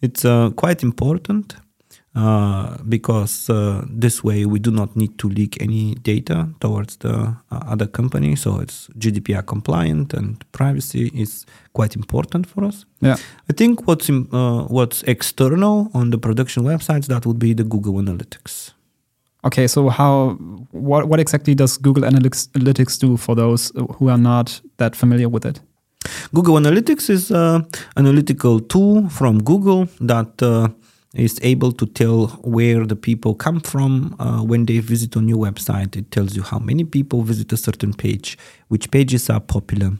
It's 0.00 0.24
uh, 0.24 0.50
quite 0.50 0.82
important 0.82 1.56
uh, 2.14 2.76
because 2.88 3.48
uh, 3.48 3.84
this 3.88 4.22
way 4.24 4.44
we 4.44 4.58
do 4.58 4.70
not 4.70 4.96
need 4.96 5.16
to 5.18 5.28
leak 5.28 5.62
any 5.62 5.94
data 5.94 6.48
towards 6.60 6.96
the 6.96 7.36
uh, 7.50 7.60
other 7.66 7.86
company. 7.86 8.36
So 8.36 8.58
it's 8.60 8.88
GDPR 8.98 9.46
compliant 9.46 10.12
and 10.12 10.44
privacy 10.52 11.10
is 11.14 11.46
quite 11.72 11.96
important 11.96 12.46
for 12.46 12.64
us. 12.64 12.84
Yeah. 13.00 13.16
I 13.48 13.52
think 13.52 13.86
what's 13.86 14.08
in, 14.08 14.28
uh, 14.32 14.64
what's 14.64 15.02
external 15.04 15.90
on 15.94 16.10
the 16.10 16.18
production 16.18 16.64
websites 16.64 17.06
that 17.06 17.24
would 17.24 17.38
be 17.38 17.54
the 17.54 17.64
Google 17.64 17.94
Analytics. 17.94 18.72
Okay, 19.44 19.66
so 19.66 19.88
how 19.88 20.30
what 20.70 21.08
what 21.08 21.18
exactly 21.18 21.54
does 21.54 21.76
Google 21.76 22.04
Analytics 22.04 22.98
do 22.98 23.16
for 23.16 23.34
those 23.34 23.72
who 23.98 24.08
are 24.08 24.18
not 24.18 24.60
that 24.76 24.94
familiar 24.94 25.28
with 25.28 25.44
it? 25.44 25.60
Google 26.32 26.54
Analytics 26.54 27.10
is 27.10 27.30
an 27.30 27.66
analytical 27.96 28.60
tool 28.60 29.08
from 29.08 29.42
Google 29.42 29.88
that 30.00 30.40
uh, 30.42 30.68
is 31.14 31.40
able 31.42 31.72
to 31.72 31.86
tell 31.86 32.28
where 32.44 32.86
the 32.86 32.96
people 32.96 33.34
come 33.34 33.60
from 33.60 34.14
uh, 34.20 34.42
when 34.42 34.66
they 34.66 34.78
visit 34.78 35.16
on 35.16 35.28
your 35.28 35.38
website. 35.38 35.96
It 35.96 36.10
tells 36.12 36.36
you 36.36 36.42
how 36.42 36.58
many 36.58 36.84
people 36.84 37.22
visit 37.22 37.52
a 37.52 37.56
certain 37.56 37.92
page, 37.94 38.38
which 38.68 38.90
pages 38.90 39.28
are 39.28 39.40
popular, 39.40 39.98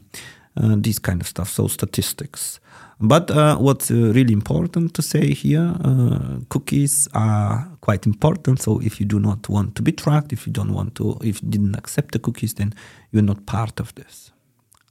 uh, 0.55 0.75
this 0.77 0.99
kind 0.99 1.21
of 1.21 1.27
stuff. 1.27 1.49
So 1.49 1.67
statistics. 1.67 2.59
But 2.99 3.31
uh, 3.31 3.57
what's 3.57 3.91
uh, 3.91 4.13
really 4.13 4.33
important 4.33 4.93
to 4.93 5.01
say 5.01 5.33
here, 5.33 5.75
uh, 5.83 6.39
cookies 6.49 7.07
are 7.13 7.67
quite 7.81 8.05
important. 8.05 8.61
So 8.61 8.79
if 8.79 8.99
you 8.99 9.05
do 9.05 9.19
not 9.19 9.49
want 9.49 9.75
to 9.75 9.81
be 9.81 9.91
tracked, 9.91 10.31
if 10.31 10.47
you 10.47 10.53
don't 10.53 10.73
want 10.73 10.95
to, 10.95 11.17
if 11.21 11.41
you 11.41 11.49
didn't 11.49 11.75
accept 11.75 12.11
the 12.11 12.19
cookies, 12.19 12.53
then 12.53 12.73
you're 13.11 13.23
not 13.23 13.45
part 13.45 13.79
of 13.79 13.93
this. 13.95 14.31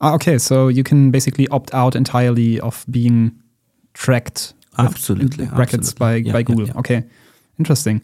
Ah, 0.01 0.15
okay, 0.15 0.37
so 0.39 0.69
you 0.69 0.83
can 0.83 1.11
basically 1.11 1.47
opt 1.49 1.73
out 1.75 1.95
entirely 1.97 2.61
of 2.61 2.85
being 2.91 3.33
tracked. 3.95 4.53
Absolutely, 4.79 5.47
brackets 5.47 5.93
absolutely. 5.93 5.99
by 5.99 6.15
Yeah, 6.17 6.33
by 6.33 6.39
yeah, 6.39 6.43
Google. 6.45 6.67
yeah. 6.67 6.79
Okay, 6.79 7.05
interesting. 7.59 8.03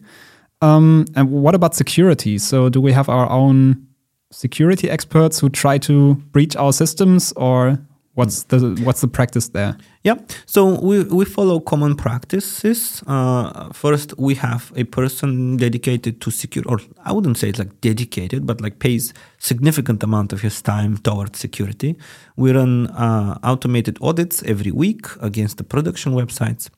Um, 0.61 1.05
and 1.15 1.29
what 1.29 1.55
about 1.55 1.75
security? 1.75 2.37
So 2.37 2.69
do 2.69 2.81
we 2.81 2.93
have 2.93 3.09
our 3.09 3.29
own 3.29 3.87
security 4.31 4.89
experts 4.89 5.39
who 5.39 5.49
try 5.49 5.77
to 5.79 6.15
breach 6.31 6.55
our 6.55 6.71
systems, 6.71 7.33
or 7.35 7.79
what's 8.19 8.43
the 8.51 8.59
what's 8.85 9.01
the 9.01 9.07
practice 9.07 9.47
there? 9.49 9.77
Yeah, 10.03 10.17
so 10.45 10.79
we, 10.79 11.03
we 11.03 11.25
follow 11.25 11.59
common 11.59 11.95
practices. 11.95 13.03
Uh, 13.07 13.71
first, 13.73 14.17
we 14.17 14.35
have 14.35 14.71
a 14.75 14.85
person 14.85 15.57
dedicated 15.57 16.21
to 16.21 16.31
secure, 16.31 16.63
or 16.67 16.79
I 17.03 17.11
wouldn't 17.11 17.37
say 17.37 17.49
it's 17.49 17.59
like 17.59 17.81
dedicated, 17.81 18.45
but 18.45 18.61
like 18.61 18.79
pays 18.79 19.13
significant 19.39 20.03
amount 20.03 20.33
of 20.33 20.41
his 20.41 20.61
time 20.61 20.97
towards 20.97 21.39
security. 21.39 21.97
We 22.35 22.51
run 22.51 22.87
uh, 22.87 23.39
automated 23.43 23.97
audits 24.01 24.43
every 24.43 24.71
week 24.71 25.05
against 25.21 25.57
the 25.57 25.63
production 25.63 26.13
websites. 26.13 26.69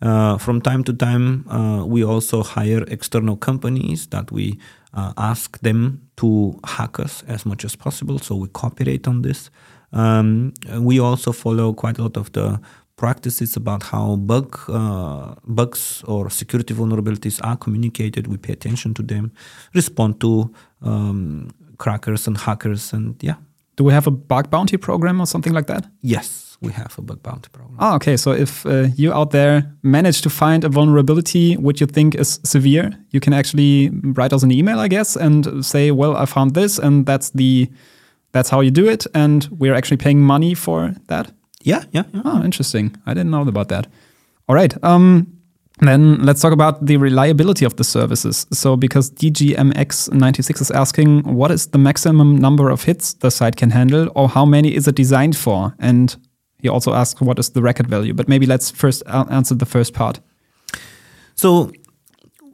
Uh, 0.00 0.38
from 0.38 0.60
time 0.60 0.84
to 0.84 0.92
time, 0.92 1.48
uh, 1.48 1.84
we 1.84 2.04
also 2.04 2.42
hire 2.42 2.84
external 2.88 3.36
companies 3.36 4.06
that 4.08 4.32
we 4.32 4.58
uh, 4.94 5.12
ask 5.16 5.58
them 5.60 6.08
to 6.16 6.58
hack 6.64 6.98
us 6.98 7.22
as 7.28 7.46
much 7.46 7.64
as 7.64 7.76
possible. 7.76 8.18
So 8.18 8.34
we 8.36 8.48
cooperate 8.48 9.06
on 9.06 9.22
this. 9.22 9.50
Um, 9.92 10.52
we 10.78 11.00
also 11.00 11.32
follow 11.32 11.72
quite 11.72 11.98
a 11.98 12.02
lot 12.02 12.16
of 12.16 12.30
the 12.32 12.60
practices 12.96 13.56
about 13.56 13.82
how 13.82 14.16
bug 14.16 14.58
uh, 14.68 15.34
bugs 15.44 16.02
or 16.06 16.30
security 16.30 16.74
vulnerabilities 16.74 17.40
are 17.42 17.56
communicated. 17.56 18.26
We 18.26 18.36
pay 18.36 18.52
attention 18.52 18.94
to 18.94 19.02
them, 19.02 19.32
respond 19.74 20.20
to 20.20 20.50
um, 20.82 21.48
crackers 21.78 22.26
and 22.26 22.36
hackers, 22.38 22.92
and 22.92 23.14
yeah, 23.22 23.36
Do 23.76 23.84
we 23.84 23.92
have 23.92 24.06
a 24.06 24.10
bug 24.10 24.50
bounty 24.50 24.76
program 24.76 25.20
or 25.20 25.26
something 25.26 25.54
like 25.54 25.66
that? 25.66 25.86
yes, 26.02 26.46
we 26.62 26.72
have 26.72 26.98
a 26.98 27.02
bug 27.02 27.22
bounty 27.22 27.48
program. 27.52 27.76
Ah, 27.78 27.94
okay. 27.94 28.16
So 28.18 28.32
if 28.32 28.66
uh, 28.66 28.88
you 28.94 29.14
out 29.14 29.30
there 29.30 29.62
manage 29.82 30.20
to 30.20 30.28
find 30.28 30.62
a 30.64 30.68
vulnerability 30.68 31.56
which 31.56 31.80
you 31.80 31.86
think 31.86 32.14
is 32.14 32.38
severe, 32.44 32.90
you 33.12 33.20
can 33.20 33.32
actually 33.32 33.88
write 34.14 34.34
us 34.34 34.42
an 34.42 34.50
email, 34.50 34.78
I 34.78 34.88
guess, 34.88 35.16
and 35.16 35.64
say, 35.64 35.90
"Well, 35.90 36.14
I 36.22 36.26
found 36.26 36.52
this, 36.54 36.78
and 36.78 37.06
that's 37.06 37.30
the 37.30 37.66
that's 38.32 38.50
how 38.50 38.60
you 38.60 38.70
do 38.70 38.88
it, 38.88 39.06
and 39.14 39.48
we're 39.50 39.74
actually 39.74 39.98
paying 39.98 40.20
money 40.20 40.54
for 40.54 40.94
that." 41.08 41.32
Yeah, 41.62 41.84
yeah, 41.92 42.04
yeah. 42.14 42.22
Oh, 42.24 42.42
interesting. 42.42 42.96
I 43.06 43.14
didn't 43.14 43.30
know 43.30 43.42
about 43.42 43.68
that. 43.68 43.86
All 44.48 44.54
right. 44.54 44.74
Um, 44.82 45.40
then 45.80 46.22
let's 46.22 46.40
talk 46.42 46.52
about 46.52 46.84
the 46.84 46.96
reliability 46.96 47.64
of 47.64 47.76
the 47.76 47.84
services. 47.84 48.46
So, 48.52 48.76
because 48.76 49.10
DGMX96 49.12 50.60
is 50.60 50.70
asking, 50.70 51.22
what 51.22 51.50
is 51.50 51.68
the 51.68 51.78
maximum 51.78 52.36
number 52.36 52.70
of 52.70 52.84
hits 52.84 53.14
the 53.14 53.30
site 53.30 53.56
can 53.56 53.70
handle, 53.70 54.10
or 54.14 54.28
how 54.28 54.44
many 54.44 54.74
is 54.74 54.86
it 54.86 54.94
designed 54.94 55.36
for? 55.36 55.74
And 55.78 56.16
he 56.58 56.68
also 56.68 56.92
asks, 56.92 57.20
what 57.20 57.38
is 57.38 57.50
the 57.50 57.62
record 57.62 57.86
value? 57.86 58.12
But 58.12 58.28
maybe 58.28 58.46
let's 58.46 58.70
first 58.70 59.02
answer 59.06 59.54
the 59.54 59.66
first 59.66 59.94
part. 59.94 60.20
So, 61.34 61.72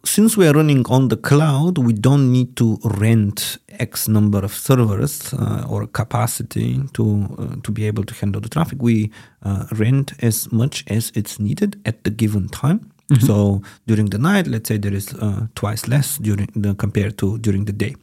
since 0.07 0.37
we 0.37 0.47
are 0.47 0.53
running 0.53 0.87
on 0.89 1.09
the 1.09 1.17
cloud, 1.17 1.79
we 1.79 1.93
don't 1.93 2.31
need 2.33 2.57
to 2.57 2.79
rent 2.85 3.59
X 3.79 4.09
number 4.09 4.45
of 4.45 4.53
servers 4.53 5.35
uh, 5.35 5.67
or 5.69 5.87
capacity 5.87 6.81
to 6.93 7.05
uh, 7.39 7.57
to 7.63 7.73
be 7.73 7.87
able 7.87 8.05
to 8.05 8.15
handle 8.15 8.41
the 8.41 8.49
traffic. 8.49 8.79
We 8.81 9.11
uh, 9.43 9.67
rent 9.73 10.13
as 10.23 10.51
much 10.53 10.85
as 10.87 11.13
it's 11.15 11.39
needed 11.39 11.81
at 11.85 12.05
the 12.05 12.11
given 12.11 12.49
time. 12.49 12.93
So 13.21 13.63
during 13.87 14.07
the 14.07 14.19
night, 14.19 14.49
let's 14.49 14.69
say 14.69 14.79
there 14.79 14.95
is 14.95 15.15
uh, 15.15 15.47
twice 15.55 15.87
less 15.87 16.19
during 16.19 16.49
the 16.57 16.75
compared 16.75 17.17
to 17.19 17.39
during 17.39 17.65
the 17.67 17.73
day. 17.73 17.95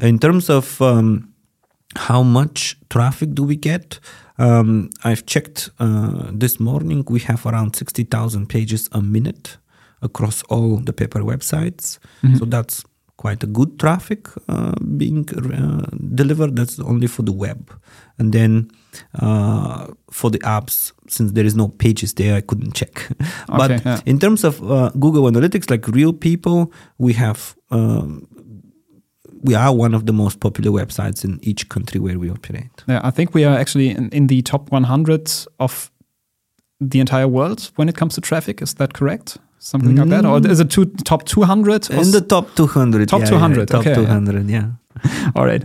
In 0.00 0.18
terms 0.18 0.50
of 0.50 0.80
um, 0.82 1.32
how 1.96 2.24
much 2.24 2.76
traffic 2.88 3.34
do 3.34 3.44
we 3.44 3.56
get? 3.56 4.00
Um, 4.38 4.90
I've 5.04 5.24
checked 5.26 5.70
uh, 5.78 6.30
this 6.32 6.58
morning. 6.58 7.04
We 7.08 7.20
have 7.20 7.46
around 7.46 7.76
sixty 7.76 8.04
thousand 8.04 8.48
pages 8.48 8.88
a 8.92 9.00
minute 9.00 9.58
across 10.02 10.42
all 10.44 10.76
the 10.76 10.92
Pepper 10.92 11.20
websites. 11.20 11.98
So 12.38 12.44
that's 12.44 12.84
quite 13.16 13.42
a 13.42 13.46
good 13.46 13.78
traffic 13.78 14.28
uh, 14.48 14.74
being 14.96 15.28
uh, 15.30 15.86
delivered. 16.14 16.56
That's 16.56 16.78
only 16.80 17.08
for 17.08 17.22
the 17.22 17.32
web, 17.32 17.70
and 18.18 18.32
then 18.32 18.70
uh, 19.20 19.88
for 20.10 20.30
the 20.30 20.38
apps, 20.40 20.92
since 21.08 21.32
there 21.32 21.44
is 21.44 21.54
no 21.54 21.68
pages 21.68 22.14
there, 22.14 22.36
I 22.36 22.40
couldn't 22.40 22.74
check. 22.74 23.08
but 23.48 23.70
Okay, 23.70 23.82
yeah. 23.84 24.00
in 24.06 24.18
terms 24.18 24.44
of 24.44 24.62
uh, 24.62 24.90
Google 24.98 25.24
Analytics, 25.24 25.68
like 25.70 25.86
real 25.88 26.12
people, 26.12 26.72
we 26.98 27.12
have. 27.14 27.56
Um, 27.70 28.26
we 29.44 29.54
are 29.54 29.72
one 29.72 29.94
of 29.94 30.04
the 30.06 30.12
most 30.12 30.40
popular 30.40 30.72
websites 30.72 31.24
in 31.24 31.38
each 31.42 31.68
country 31.68 32.00
where 32.00 32.18
we 32.18 32.28
operate. 32.28 32.70
Yeah, 32.88 33.00
I 33.04 33.12
think 33.12 33.34
we 33.34 33.44
are 33.44 33.56
actually 33.56 33.90
in, 33.90 34.08
in 34.10 34.26
the 34.26 34.42
top 34.42 34.72
100 34.72 35.30
of 35.60 35.92
the 36.80 36.98
entire 36.98 37.28
world 37.28 37.70
when 37.76 37.88
it 37.88 37.94
comes 37.96 38.14
to 38.16 38.20
traffic. 38.20 38.60
Is 38.60 38.74
that 38.74 38.94
correct? 38.94 39.38
Something 39.58 39.96
like 39.96 40.08
that, 40.08 40.24
or 40.24 40.38
is 40.46 40.60
it 40.60 40.70
two, 40.70 40.86
top 41.04 41.24
200? 41.24 41.90
or 41.90 41.94
In 41.96 42.10
the 42.12 42.20
top 42.20 42.54
200. 42.54 43.08
Top 43.08 43.20
yeah, 43.20 43.26
200, 43.26 43.58
Yeah, 43.58 43.64
top 43.66 43.80
okay, 43.80 43.94
200, 43.94 44.48
yeah. 44.48 44.70
All 45.36 45.44
right. 45.46 45.64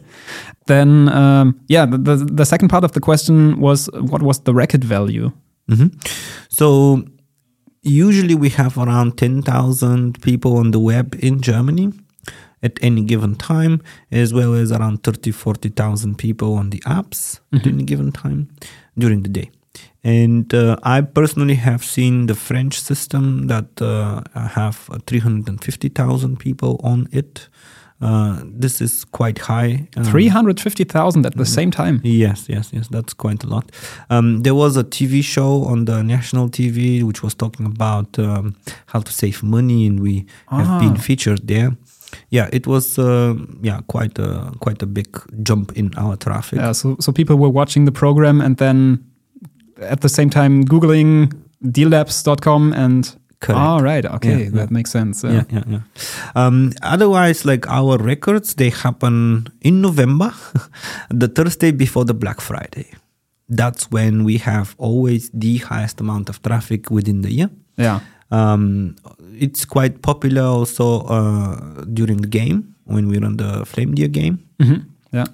Then, 0.68 1.10
um, 1.10 1.60
yeah, 1.68 1.86
the, 1.86 1.98
the, 1.98 2.16
the 2.18 2.46
second 2.46 2.70
part 2.70 2.84
of 2.84 2.94
the 2.94 3.00
question 3.00 3.60
was 3.60 3.90
what 3.94 4.22
was 4.22 4.40
the 4.42 4.54
record 4.54 4.84
value? 4.84 5.32
hmm 5.70 5.88
So 6.50 7.04
usually 7.84 8.36
we 8.36 8.50
have 8.50 8.78
around 8.78 9.18
10,000 9.18 10.22
people 10.22 10.58
on 10.58 10.72
the 10.72 10.80
web 10.80 11.16
in 11.20 11.42
Germany 11.42 11.92
at 12.62 12.80
any 12.82 13.04
given 13.04 13.36
time, 13.36 13.82
as 14.12 14.34
well 14.34 14.54
as 14.54 14.72
around 14.72 15.04
30, 15.04 15.32
40,000 15.32 16.18
people 16.18 16.56
on 16.56 16.70
the 16.70 16.80
apps 16.80 17.40
at 17.54 17.68
any 17.68 17.84
given 17.84 18.12
time 18.12 18.48
during 18.98 19.24
the 19.24 19.30
day. 19.30 19.52
And 20.06 20.54
uh, 20.54 20.76
I 20.84 21.02
personally 21.02 21.56
have 21.56 21.84
seen 21.84 22.26
the 22.28 22.36
French 22.36 22.74
system 22.82 23.48
that 23.48 23.82
uh, 23.82 24.22
have 24.36 24.90
uh, 24.92 25.00
350,000 25.08 26.38
people 26.40 26.80
on 26.84 27.08
it. 27.12 27.48
Uh, 28.02 28.42
this 28.60 28.82
is 28.82 29.06
quite 29.06 29.40
high. 29.40 29.88
Um, 29.96 30.04
350,000 30.04 31.26
at 31.26 31.38
the 31.38 31.46
same 31.46 31.72
time. 31.72 32.02
Yes, 32.04 32.50
yes, 32.50 32.72
yes. 32.74 32.90
That's 32.90 33.14
quite 33.14 33.46
a 33.46 33.48
lot. 33.48 33.72
Um, 34.10 34.44
there 34.44 34.54
was 34.56 34.76
a 34.76 34.84
TV 34.84 35.24
show 35.24 35.64
on 35.64 35.86
the 35.86 36.04
national 36.04 36.50
TV 36.50 37.04
which 37.04 37.24
was 37.24 37.34
talking 37.34 37.66
about 37.66 38.20
um, 38.20 38.56
how 38.88 39.00
to 39.00 39.12
save 39.12 39.42
money, 39.42 39.88
and 39.88 40.02
we 40.02 40.26
have 40.50 40.82
been 40.82 40.98
Ah. 40.98 41.02
featured 41.02 41.48
there. 41.48 41.78
Yeah, 42.30 42.50
it 42.52 42.68
was 42.68 43.00
uh, 43.00 43.36
yeah 43.62 43.80
quite 43.88 44.20
a 44.20 44.52
quite 44.60 44.84
a 44.84 44.86
big 44.86 45.08
jump 45.48 45.72
in 45.78 45.92
our 45.98 46.18
traffic. 46.18 46.60
Yeah, 46.60 46.74
so, 46.74 46.96
so 47.00 47.12
people 47.14 47.38
were 47.38 47.50
watching 47.54 47.86
the 47.86 47.92
program 47.92 48.42
and 48.42 48.58
then 48.58 49.00
at 49.80 50.02
the 50.02 50.10
same 50.10 50.30
time 50.30 50.64
Googling 50.64 51.34
dealabs.com 51.64 52.74
and. 52.74 53.16
Correct. 53.40 53.60
Oh, 53.62 53.82
right. 53.82 54.06
Okay. 54.06 54.44
Yeah, 54.46 54.50
that 54.52 54.56
yeah. 54.56 54.68
makes 54.70 54.90
sense. 54.90 55.22
Yeah, 55.22 55.44
yeah, 55.50 55.64
yeah. 55.68 55.80
Um, 56.34 56.72
otherwise, 56.82 57.44
like 57.44 57.68
our 57.68 57.98
records, 57.98 58.54
they 58.56 58.70
happen 58.70 59.48
in 59.60 59.82
November, 59.82 60.32
the 61.10 61.28
Thursday 61.28 61.72
before 61.72 62.06
the 62.06 62.14
Black 62.14 62.40
Friday. 62.40 62.88
That's 63.50 63.92
when 63.92 64.24
we 64.24 64.38
have 64.38 64.76
always 64.78 65.30
the 65.34 65.58
highest 65.58 66.00
amount 66.00 66.30
of 66.30 66.42
traffic 66.42 66.90
within 66.90 67.22
the 67.22 67.34
year. 67.34 67.50
Yeah. 67.76 68.00
Um, 68.32 68.96
it's 69.38 69.66
quite 69.66 70.02
popular 70.02 70.44
also 70.44 71.02
uh, 71.02 71.84
during 71.94 72.22
the 72.22 72.28
game 72.30 72.76
when 72.86 73.10
we 73.10 73.18
run 73.20 73.36
the 73.38 73.66
Flame 73.66 73.94
Deer 73.94 74.08
game. 74.08 74.40
Mhm. 74.60 74.86
Yeah. 75.12 75.26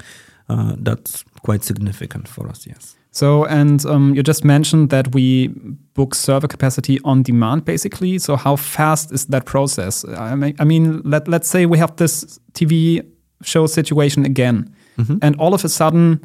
Uh, 0.49 0.73
that's 0.79 1.23
quite 1.43 1.63
significant 1.63 2.27
for 2.27 2.49
us, 2.49 2.65
yes. 2.65 2.95
So, 3.11 3.45
and 3.45 3.83
um, 3.85 4.13
you 4.13 4.21
just 4.21 4.45
mentioned 4.45 4.91
that 4.91 5.13
we 5.15 5.47
book 5.93 6.13
server 6.13 6.47
capacity 6.47 6.99
on 7.03 7.23
demand, 7.23 7.65
basically. 7.65 8.19
So, 8.19 8.35
how 8.35 8.55
fast 8.55 9.11
is 9.11 9.25
that 9.27 9.45
process? 9.45 10.05
I 10.05 10.35
mean, 10.35 10.55
I 10.59 10.63
mean 10.63 11.01
let, 11.03 11.27
let's 11.27 11.49
say 11.49 11.65
we 11.65 11.79
have 11.79 11.95
this 11.95 12.39
TV 12.53 13.03
show 13.41 13.65
situation 13.67 14.25
again, 14.25 14.73
and 15.21 15.35
all 15.37 15.53
of 15.53 15.65
a 15.65 15.69
sudden, 15.69 16.19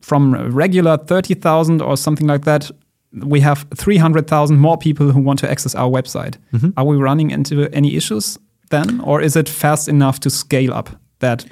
from 0.00 0.34
a 0.34 0.48
regular 0.50 0.96
30,000 0.96 1.82
or 1.82 1.96
something 1.96 2.26
like 2.26 2.44
that, 2.44 2.70
we 3.12 3.40
have 3.40 3.66
300,000 3.74 4.58
more 4.58 4.78
people 4.78 5.10
who 5.12 5.20
want 5.20 5.38
to 5.40 5.50
access 5.50 5.74
our 5.74 5.90
website. 5.90 6.36
Are 6.76 6.84
we 6.84 6.96
running 6.96 7.30
into 7.30 7.68
any 7.72 7.96
issues 7.96 8.38
then? 8.70 9.00
Or 9.00 9.20
is 9.20 9.36
it 9.36 9.48
fast 9.48 9.88
enough 9.88 10.20
to 10.20 10.30
scale 10.30 10.72
up 10.72 10.90
that? 11.20 11.44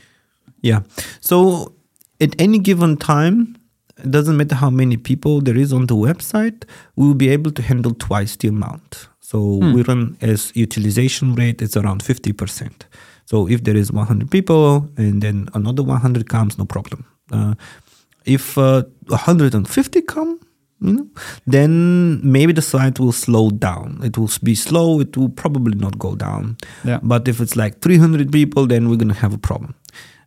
Yeah. 0.60 0.80
So 1.20 1.74
at 2.20 2.40
any 2.40 2.58
given 2.58 2.96
time, 2.96 3.56
it 4.02 4.10
doesn't 4.10 4.36
matter 4.36 4.54
how 4.54 4.70
many 4.70 4.96
people 4.96 5.40
there 5.40 5.56
is 5.56 5.72
on 5.72 5.86
the 5.86 5.96
website, 5.96 6.64
we 6.96 7.06
will 7.06 7.14
be 7.14 7.28
able 7.28 7.50
to 7.52 7.62
handle 7.62 7.94
twice 7.94 8.36
the 8.36 8.48
amount. 8.48 9.08
So 9.20 9.38
we 9.72 9.82
run 9.82 10.18
as 10.20 10.52
utilization 10.54 11.34
rate 11.34 11.62
is 11.62 11.76
around 11.76 12.02
50%. 12.02 12.72
So 13.24 13.48
if 13.48 13.64
there 13.64 13.76
is 13.76 13.90
100 13.90 14.30
people 14.30 14.88
and 14.96 15.22
then 15.22 15.48
another 15.54 15.82
100 15.82 16.28
comes, 16.28 16.58
no 16.58 16.66
problem. 16.66 17.06
Uh, 17.30 17.54
if 18.26 18.58
uh, 18.58 18.82
150 19.08 20.02
come, 20.02 20.38
you 20.80 20.92
know, 20.92 21.06
then 21.46 22.20
maybe 22.30 22.52
the 22.52 22.60
site 22.60 22.98
will 22.98 23.12
slow 23.12 23.50
down. 23.50 24.00
It 24.02 24.18
will 24.18 24.30
be 24.42 24.54
slow. 24.54 25.00
It 25.00 25.16
will 25.16 25.28
probably 25.28 25.78
not 25.78 25.98
go 25.98 26.14
down. 26.14 26.56
Yeah. 26.84 26.98
But 27.02 27.28
if 27.28 27.40
it's 27.40 27.56
like 27.56 27.80
300 27.80 28.30
people, 28.32 28.66
then 28.66 28.90
we're 28.90 28.96
gonna 28.96 29.14
have 29.14 29.32
a 29.32 29.38
problem. 29.38 29.74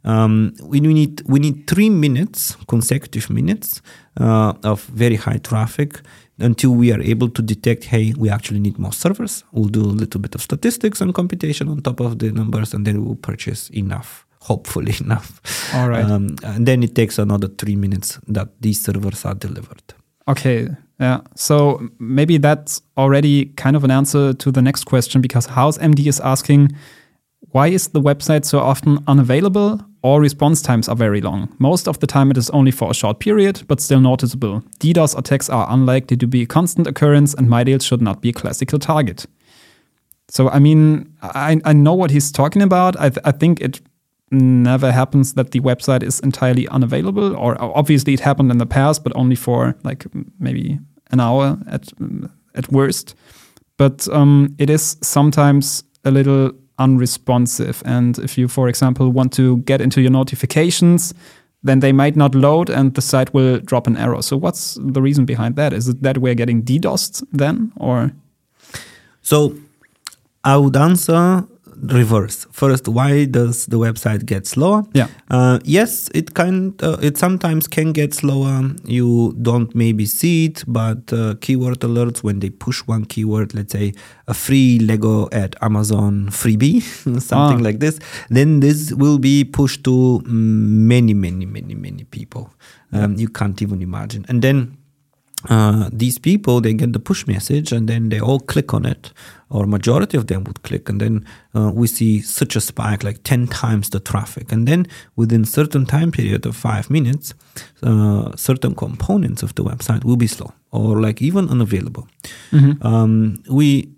Um, 0.05 0.53
we 0.63 0.79
need 0.79 1.23
we 1.25 1.39
need 1.39 1.67
three 1.67 1.89
minutes, 1.89 2.55
consecutive 2.67 3.29
minutes 3.29 3.81
uh, 4.19 4.53
of 4.63 4.83
very 4.85 5.15
high 5.15 5.39
traffic 5.39 6.01
until 6.39 6.71
we 6.71 6.91
are 6.93 7.01
able 7.01 7.29
to 7.29 7.41
detect. 7.41 7.85
Hey, 7.85 8.13
we 8.15 8.29
actually 8.29 8.59
need 8.59 8.77
more 8.77 8.93
servers. 8.93 9.43
We'll 9.51 9.69
do 9.69 9.81
a 9.81 9.97
little 10.01 10.21
bit 10.21 10.35
of 10.35 10.41
statistics 10.41 11.01
and 11.01 11.13
computation 11.13 11.67
on 11.69 11.81
top 11.81 11.99
of 11.99 12.19
the 12.19 12.31
numbers, 12.31 12.73
and 12.73 12.85
then 12.85 13.03
we'll 13.03 13.15
purchase 13.15 13.69
enough. 13.71 14.25
Hopefully 14.41 14.93
enough. 15.01 15.41
All 15.73 15.89
right. 15.89 16.05
Um, 16.05 16.35
and 16.43 16.67
then 16.67 16.83
it 16.83 16.93
takes 16.93 17.17
another 17.17 17.47
three 17.47 17.75
minutes 17.75 18.19
that 18.27 18.49
these 18.61 18.79
servers 18.79 19.25
are 19.25 19.33
delivered. 19.33 19.81
Okay. 20.27 20.69
Yeah. 20.99 21.21
So 21.35 21.89
maybe 21.99 22.37
that's 22.37 22.81
already 22.95 23.45
kind 23.57 23.75
of 23.75 23.83
an 23.83 23.91
answer 23.91 24.33
to 24.33 24.51
the 24.51 24.61
next 24.61 24.85
question 24.85 25.19
because 25.21 25.47
House 25.47 25.79
MD 25.79 26.07
is 26.07 26.19
asking 26.19 26.75
why 27.51 27.67
is 27.67 27.89
the 27.89 28.01
website 28.01 28.45
so 28.45 28.59
often 28.59 28.99
unavailable 29.07 29.79
or 30.05 30.21
response 30.21 30.61
times 30.61 30.87
are 30.87 30.95
very 30.95 31.19
long? 31.19 31.49
Most 31.57 31.87
of 31.87 31.99
the 31.99 32.05
time 32.05 32.29
it 32.29 32.37
is 32.37 32.51
only 32.51 32.69
for 32.69 32.91
a 32.91 32.93
short 32.93 33.19
period, 33.19 33.63
but 33.67 33.81
still 33.81 33.99
noticeable. 33.99 34.61
DDoS 34.79 35.17
attacks 35.17 35.49
are 35.49 35.65
unlikely 35.67 36.15
to 36.17 36.27
be 36.27 36.43
a 36.43 36.45
constant 36.45 36.85
occurrence 36.85 37.33
and 37.33 37.47
mydealz 37.47 37.81
should 37.81 38.03
not 38.03 38.21
be 38.21 38.29
a 38.29 38.33
classical 38.33 38.77
target. 38.77 39.25
So, 40.29 40.47
I 40.49 40.59
mean, 40.59 41.11
I, 41.23 41.59
I 41.65 41.73
know 41.73 41.95
what 41.95 42.11
he's 42.11 42.31
talking 42.31 42.61
about. 42.61 42.95
I, 42.99 43.09
th- 43.09 43.25
I 43.25 43.31
think 43.31 43.61
it 43.61 43.81
never 44.29 44.91
happens 44.91 45.33
that 45.33 45.49
the 45.51 45.59
website 45.61 46.03
is 46.03 46.19
entirely 46.19 46.67
unavailable, 46.67 47.35
or 47.35 47.59
obviously 47.59 48.13
it 48.13 48.19
happened 48.19 48.51
in 48.51 48.59
the 48.59 48.65
past, 48.67 49.03
but 49.03 49.11
only 49.15 49.35
for 49.35 49.75
like 49.83 50.05
maybe 50.39 50.77
an 51.09 51.19
hour 51.19 51.57
at 51.67 51.91
at 52.53 52.71
worst. 52.71 53.15
But 53.77 54.07
um, 54.09 54.55
it 54.59 54.69
is 54.69 54.97
sometimes 55.01 55.83
a 56.03 56.11
little 56.11 56.51
unresponsive, 56.79 57.81
and 57.85 58.17
if 58.19 58.37
you, 58.37 58.47
for 58.47 58.67
example, 58.67 59.09
want 59.09 59.33
to 59.33 59.57
get 59.57 59.81
into 59.81 60.01
your 60.01 60.11
notifications, 60.11 61.13
then 61.63 61.79
they 61.79 61.91
might 61.91 62.15
not 62.15 62.35
load, 62.35 62.69
and 62.69 62.93
the 62.93 63.01
site 63.01 63.33
will 63.33 63.59
drop 63.59 63.87
an 63.87 63.97
error. 63.97 64.21
So, 64.21 64.37
what's 64.37 64.77
the 64.79 65.01
reason 65.01 65.25
behind 65.25 65.55
that? 65.55 65.73
Is 65.73 65.87
it 65.87 66.03
that 66.03 66.19
we're 66.19 66.35
getting 66.35 66.63
DDoSed 66.63 67.25
then, 67.31 67.71
or 67.77 68.11
So 69.21 69.55
I 70.43 70.57
would 70.57 70.75
answer 70.75 71.47
reverse. 71.81 72.45
First, 72.51 72.87
why 72.87 73.25
does 73.25 73.65
the 73.67 73.77
website 73.77 74.25
get 74.25 74.47
slower? 74.47 74.83
Yeah. 74.93 75.07
Uh, 75.29 75.59
yes, 75.63 76.09
it 76.13 76.33
can. 76.33 76.73
Uh, 76.81 76.97
it 77.01 77.17
sometimes 77.17 77.67
can 77.67 77.91
get 77.91 78.13
slower. 78.13 78.71
You 78.85 79.35
don't 79.41 79.73
maybe 79.75 80.05
see 80.05 80.45
it, 80.45 80.63
but 80.67 81.11
uh, 81.13 81.35
keyword 81.41 81.79
alerts 81.81 82.23
when 82.23 82.39
they 82.39 82.49
push 82.49 82.81
one 82.87 83.05
keyword, 83.05 83.53
let's 83.53 83.73
say 83.73 83.93
a 84.27 84.33
free 84.33 84.79
Lego 84.79 85.27
at 85.31 85.55
Amazon 85.61 86.27
freebie, 86.31 86.81
something 87.21 87.59
Ah. 87.59 87.63
like 87.69 87.79
this, 87.79 87.99
then 88.29 88.59
this 88.59 88.91
will 88.93 89.17
be 89.19 89.43
pushed 89.43 89.83
to 89.83 90.21
mm, 90.25 90.29
many, 90.29 91.13
many, 91.13 91.45
many, 91.45 91.75
many 91.75 92.03
people. 92.05 92.49
Um, 92.91 93.15
You 93.17 93.27
can't 93.29 93.61
even 93.61 93.81
imagine. 93.81 94.25
And 94.29 94.41
then 94.41 94.77
uh, 95.49 95.89
these 95.93 96.17
people 96.17 96.61
they 96.61 96.73
get 96.73 96.93
the 96.93 96.99
push 96.99 97.27
message 97.27 97.71
and 97.71 97.87
then 97.87 98.09
they 98.09 98.19
all 98.19 98.39
click 98.39 98.73
on 98.73 98.85
it 98.85 99.11
or 99.55 99.65
majority 99.65 100.17
of 100.17 100.27
them 100.27 100.43
would 100.43 100.61
click 100.63 100.89
and 100.89 100.99
then 100.99 101.25
uh, 101.55 101.71
we 101.73 101.87
see 101.87 102.21
such 102.21 102.55
a 102.55 102.61
spike 102.61 103.03
like 103.03 103.23
10 103.23 103.47
times 103.47 103.89
the 103.89 103.99
traffic 103.99 104.51
and 104.51 104.67
then 104.67 104.85
within 105.15 105.45
certain 105.45 105.85
time 105.85 106.11
period 106.11 106.45
of 106.45 106.55
five 106.55 106.89
minutes 106.89 107.33
uh, 107.83 108.35
certain 108.35 108.75
components 108.75 109.43
of 109.43 109.55
the 109.55 109.63
website 109.63 110.03
will 110.03 110.17
be 110.17 110.27
slow 110.27 110.51
or 110.71 111.01
like 111.01 111.21
even 111.21 111.49
unavailable 111.49 112.07
um, 112.81 113.43
we 113.49 113.89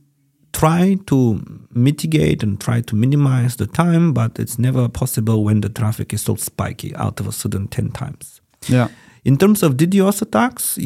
try 0.58 0.98
to 1.06 1.39
mitigate 1.72 2.41
and 2.41 2.60
try 2.60 2.82
to 2.82 2.96
minimize 2.96 3.58
the 3.58 3.67
time, 3.67 4.12
but 4.12 4.39
it's 4.39 4.58
never 4.58 4.89
possible 4.89 5.43
when 5.43 5.62
the 5.62 5.70
traffic 5.70 6.13
is 6.13 6.24
so 6.24 6.36
spiky 6.36 6.96
out 6.96 7.20
of 7.20 7.28
a 7.28 7.32
sudden 7.32 7.67
10 7.67 7.91
times. 7.91 8.41
Yeah. 8.67 8.88
In 9.28 9.38
terms 9.38 9.62
of 9.63 9.74
DDoS 9.74 10.22
attacks, 10.22 10.78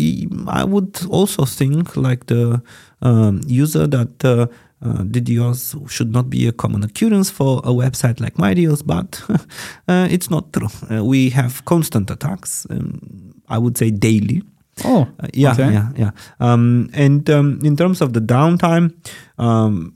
I 0.48 0.64
would 0.64 0.98
also 1.10 1.46
think, 1.46 1.96
like 1.96 2.26
the 2.26 2.60
um, 3.04 3.42
user, 3.46 3.86
that 3.88 4.26
uh, 4.26 4.48
uh, 4.84 5.04
DDoS 5.04 5.76
should 5.90 6.12
not 6.12 6.28
be 6.30 6.48
a 6.48 6.52
common 6.52 6.84
occurrence 6.84 7.30
for 7.30 7.60
a 7.64 7.70
website 7.72 8.20
like 8.20 8.34
mydealz, 8.38 8.82
but 8.84 9.22
uh, 9.88 10.08
it's 10.10 10.32
not 10.32 10.52
true. 10.54 10.70
Uh, 10.90 11.06
we 11.06 11.30
have 11.30 11.64
constant 11.66 12.10
attacks, 12.10 12.66
um, 12.72 13.00
I 13.48 13.60
would 13.60 13.78
say 13.78 13.92
daily. 13.92 14.42
Oh, 14.86 15.08
Uh, 15.20 15.28
yeah, 15.36 15.52
okay. 15.54 15.72
yeah, 15.72 15.90
yeah. 15.96 16.12
Um, 16.40 16.90
and 16.94 17.30
um, 17.30 17.60
in 17.64 17.76
terms 17.76 18.02
of 18.02 18.14
the 18.14 18.22
downtime, 18.22 18.92
um, 19.38 19.94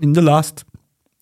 in 0.00 0.12
the 0.12 0.22
last 0.22 0.64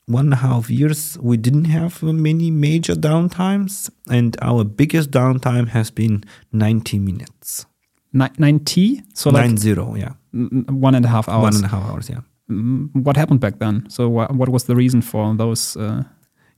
one 0.08 0.26
and 0.26 0.32
a 0.34 0.36
half 0.36 0.70
years, 0.70 1.18
we 1.20 1.36
didn't 1.36 1.64
have 1.66 2.02
many 2.02 2.50
major 2.50 2.94
downtimes, 2.94 3.90
and 4.08 4.36
our 4.40 4.64
biggest 4.64 5.10
downtime 5.10 5.68
has 5.68 5.90
been 5.90 6.22
90 6.52 6.98
minutes. 7.00 7.66
Ni- 8.12 8.28
9T? 8.38 9.02
So 9.14 9.30
like 9.30 9.46
Nine 9.46 9.56
zero, 9.56 9.94
yeah, 9.96 10.12
one 10.32 10.94
and 10.94 11.04
a 11.04 11.08
half 11.08 11.28
hours. 11.28 11.42
one 11.42 11.54
and 11.56 11.64
a 11.64 11.68
half 11.68 11.90
hours, 11.90 12.08
yeah. 12.08 12.20
Mm, 12.50 12.90
What 12.94 13.16
happened 13.16 13.40
back 13.40 13.58
then? 13.58 13.86
So 13.90 14.08
wha- 14.08 14.28
what 14.32 14.48
was 14.48 14.64
the 14.64 14.76
reason 14.76 15.02
for 15.02 15.34
those? 15.36 15.76
Uh, 15.76 16.04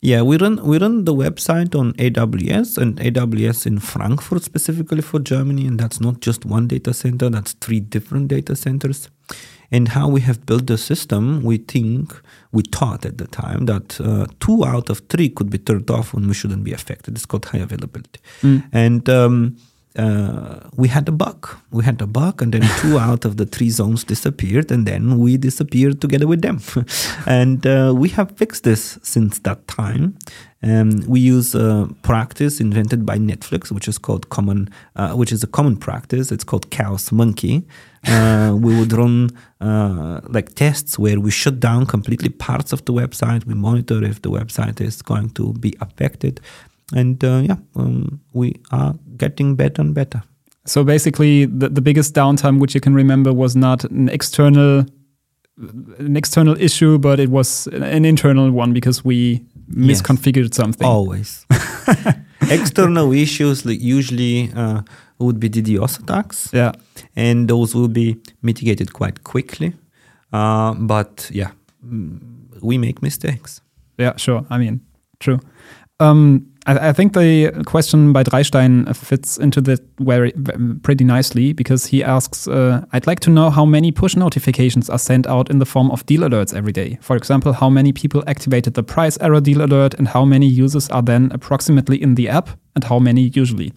Yeah, 0.00 0.22
we 0.22 0.36
run 0.36 0.60
we 0.62 0.78
run 0.78 1.04
the 1.06 1.14
website 1.14 1.74
on 1.74 1.92
AWS 1.98 2.78
and 2.78 3.00
AWS 3.00 3.66
in 3.66 3.80
Frankfurt 3.80 4.44
specifically 4.44 5.02
for 5.02 5.18
Germany, 5.18 5.66
and 5.66 5.76
that's 5.80 6.00
not 6.00 6.20
just 6.20 6.44
one 6.46 6.68
data 6.68 6.92
center; 6.94 7.28
that's 7.30 7.54
three 7.54 7.80
different 7.80 8.28
data 8.28 8.54
centers. 8.54 9.08
And 9.70 9.88
how 9.88 10.08
we 10.08 10.22
have 10.22 10.46
built 10.46 10.66
the 10.66 10.78
system, 10.78 11.42
we 11.42 11.58
think 11.58 12.14
we 12.52 12.62
thought 12.62 13.04
at 13.04 13.18
the 13.18 13.26
time 13.26 13.66
that 13.66 14.00
uh, 14.00 14.26
two 14.40 14.64
out 14.64 14.88
of 14.88 15.02
three 15.10 15.28
could 15.28 15.50
be 15.50 15.58
turned 15.58 15.90
off 15.90 16.14
when 16.14 16.26
we 16.26 16.34
shouldn't 16.34 16.64
be 16.64 16.72
affected. 16.72 17.16
It's 17.16 17.26
called 17.26 17.46
high 17.46 17.58
availability, 17.58 18.20
and. 18.72 19.08
Um, 19.08 19.56
uh, 19.96 20.60
we 20.76 20.86
had 20.86 21.08
a 21.08 21.12
bug. 21.12 21.48
We 21.72 21.82
had 21.82 22.00
a 22.00 22.06
bug, 22.06 22.40
and 22.40 22.54
then 22.54 22.62
two 22.80 22.98
out 23.08 23.24
of 23.24 23.36
the 23.36 23.46
three 23.46 23.70
zones 23.70 24.04
disappeared, 24.04 24.70
and 24.70 24.86
then 24.86 25.18
we 25.18 25.36
disappeared 25.36 26.00
together 26.00 26.28
with 26.28 26.40
them. 26.40 26.60
and 27.26 27.66
uh, 27.66 27.92
we 27.96 28.08
have 28.10 28.30
fixed 28.36 28.62
this 28.62 28.98
since 29.02 29.40
that 29.40 29.66
time. 29.66 30.16
Um, 30.62 31.02
we 31.06 31.20
use 31.20 31.54
a 31.54 31.88
practice 32.02 32.60
invented 32.60 33.04
by 33.04 33.18
Netflix, 33.18 33.72
which 33.72 33.88
is 33.88 33.98
called 33.98 34.28
common, 34.28 34.68
uh, 34.94 35.14
which 35.14 35.32
is 35.32 35.42
a 35.42 35.48
common 35.48 35.76
practice. 35.76 36.30
It's 36.30 36.44
called 36.44 36.70
Chaos 36.70 37.10
Monkey. 37.10 37.64
Uh, 38.06 38.54
we 38.56 38.78
would 38.78 38.92
run 38.92 39.30
uh, 39.60 40.20
like 40.28 40.54
tests 40.54 40.98
where 40.98 41.18
we 41.20 41.30
shut 41.30 41.58
down 41.60 41.84
completely 41.86 42.28
parts 42.28 42.72
of 42.72 42.84
the 42.84 42.92
website. 42.92 43.44
We 43.44 43.54
monitor 43.54 44.04
if 44.04 44.22
the 44.22 44.30
website 44.30 44.80
is 44.80 45.02
going 45.02 45.30
to 45.30 45.52
be 45.54 45.74
affected, 45.80 46.40
and 46.94 47.22
uh, 47.24 47.42
yeah, 47.44 47.56
um, 47.74 48.20
we 48.32 48.54
are 48.70 48.94
getting 49.16 49.56
better 49.56 49.82
and 49.82 49.94
better. 49.94 50.22
so 50.64 50.84
basically, 50.84 51.46
the, 51.46 51.68
the 51.68 51.80
biggest 51.80 52.14
downtime 52.14 52.58
which 52.60 52.74
you 52.74 52.80
can 52.80 52.94
remember 52.94 53.32
was 53.32 53.56
not 53.56 53.84
an 53.84 54.08
external 54.08 54.84
an 55.98 56.16
external 56.16 56.56
issue, 56.60 56.98
but 56.98 57.18
it 57.18 57.30
was 57.30 57.66
an 57.72 58.04
internal 58.04 58.50
one 58.52 58.72
because 58.72 59.04
we 59.04 59.44
Yes. 59.76 60.00
misconfigured 60.00 60.54
something. 60.54 60.86
Always. 60.86 61.44
External 62.50 63.12
issues 63.12 63.66
like 63.66 63.80
usually 63.82 64.50
uh, 64.56 64.80
would 65.18 65.38
be 65.40 65.48
DDoS 65.48 66.00
attacks, 66.00 66.50
Yeah. 66.52 66.72
and 67.16 67.48
those 67.48 67.74
will 67.74 67.88
be 67.88 68.16
mitigated 68.42 68.92
quite 68.92 69.24
quickly. 69.24 69.72
Uh, 70.32 70.74
but 70.74 71.30
yeah, 71.32 71.50
we 72.62 72.78
make 72.78 73.02
mistakes. 73.02 73.60
Yeah, 73.98 74.16
sure. 74.16 74.44
I 74.50 74.58
mean, 74.58 74.80
true. 75.20 75.40
Um, 76.00 76.46
I, 76.66 76.90
I 76.90 76.92
think 76.92 77.14
the 77.14 77.50
question 77.66 78.12
by 78.12 78.22
Dreistein 78.22 78.94
fits 78.94 79.38
into 79.38 79.60
that 79.62 79.80
very, 79.98 80.32
pretty 80.82 81.04
nicely 81.04 81.52
because 81.52 81.86
he 81.86 82.04
asks, 82.04 82.46
uh, 82.46 82.84
I'd 82.92 83.06
like 83.08 83.20
to 83.20 83.30
know 83.30 83.50
how 83.50 83.64
many 83.64 83.90
push 83.90 84.14
notifications 84.16 84.88
are 84.90 84.98
sent 84.98 85.26
out 85.26 85.50
in 85.50 85.58
the 85.58 85.66
form 85.66 85.90
of 85.90 86.04
deal 86.06 86.20
alerts 86.20 86.54
every 86.54 86.72
day. 86.72 86.98
For 87.00 87.16
example, 87.16 87.52
how 87.52 87.70
many 87.70 87.92
people 87.92 88.22
activated 88.28 88.74
the 88.74 88.82
price 88.84 89.18
error 89.20 89.40
deal 89.40 89.62
alert 89.62 89.94
and 89.94 90.06
how 90.08 90.24
many 90.24 90.46
users 90.46 90.88
are 90.90 91.02
then 91.02 91.30
approximately 91.32 92.00
in 92.00 92.14
the 92.14 92.28
app 92.28 92.50
and 92.76 92.84
how 92.84 92.98
many 93.00 93.32
usually. 93.34 93.72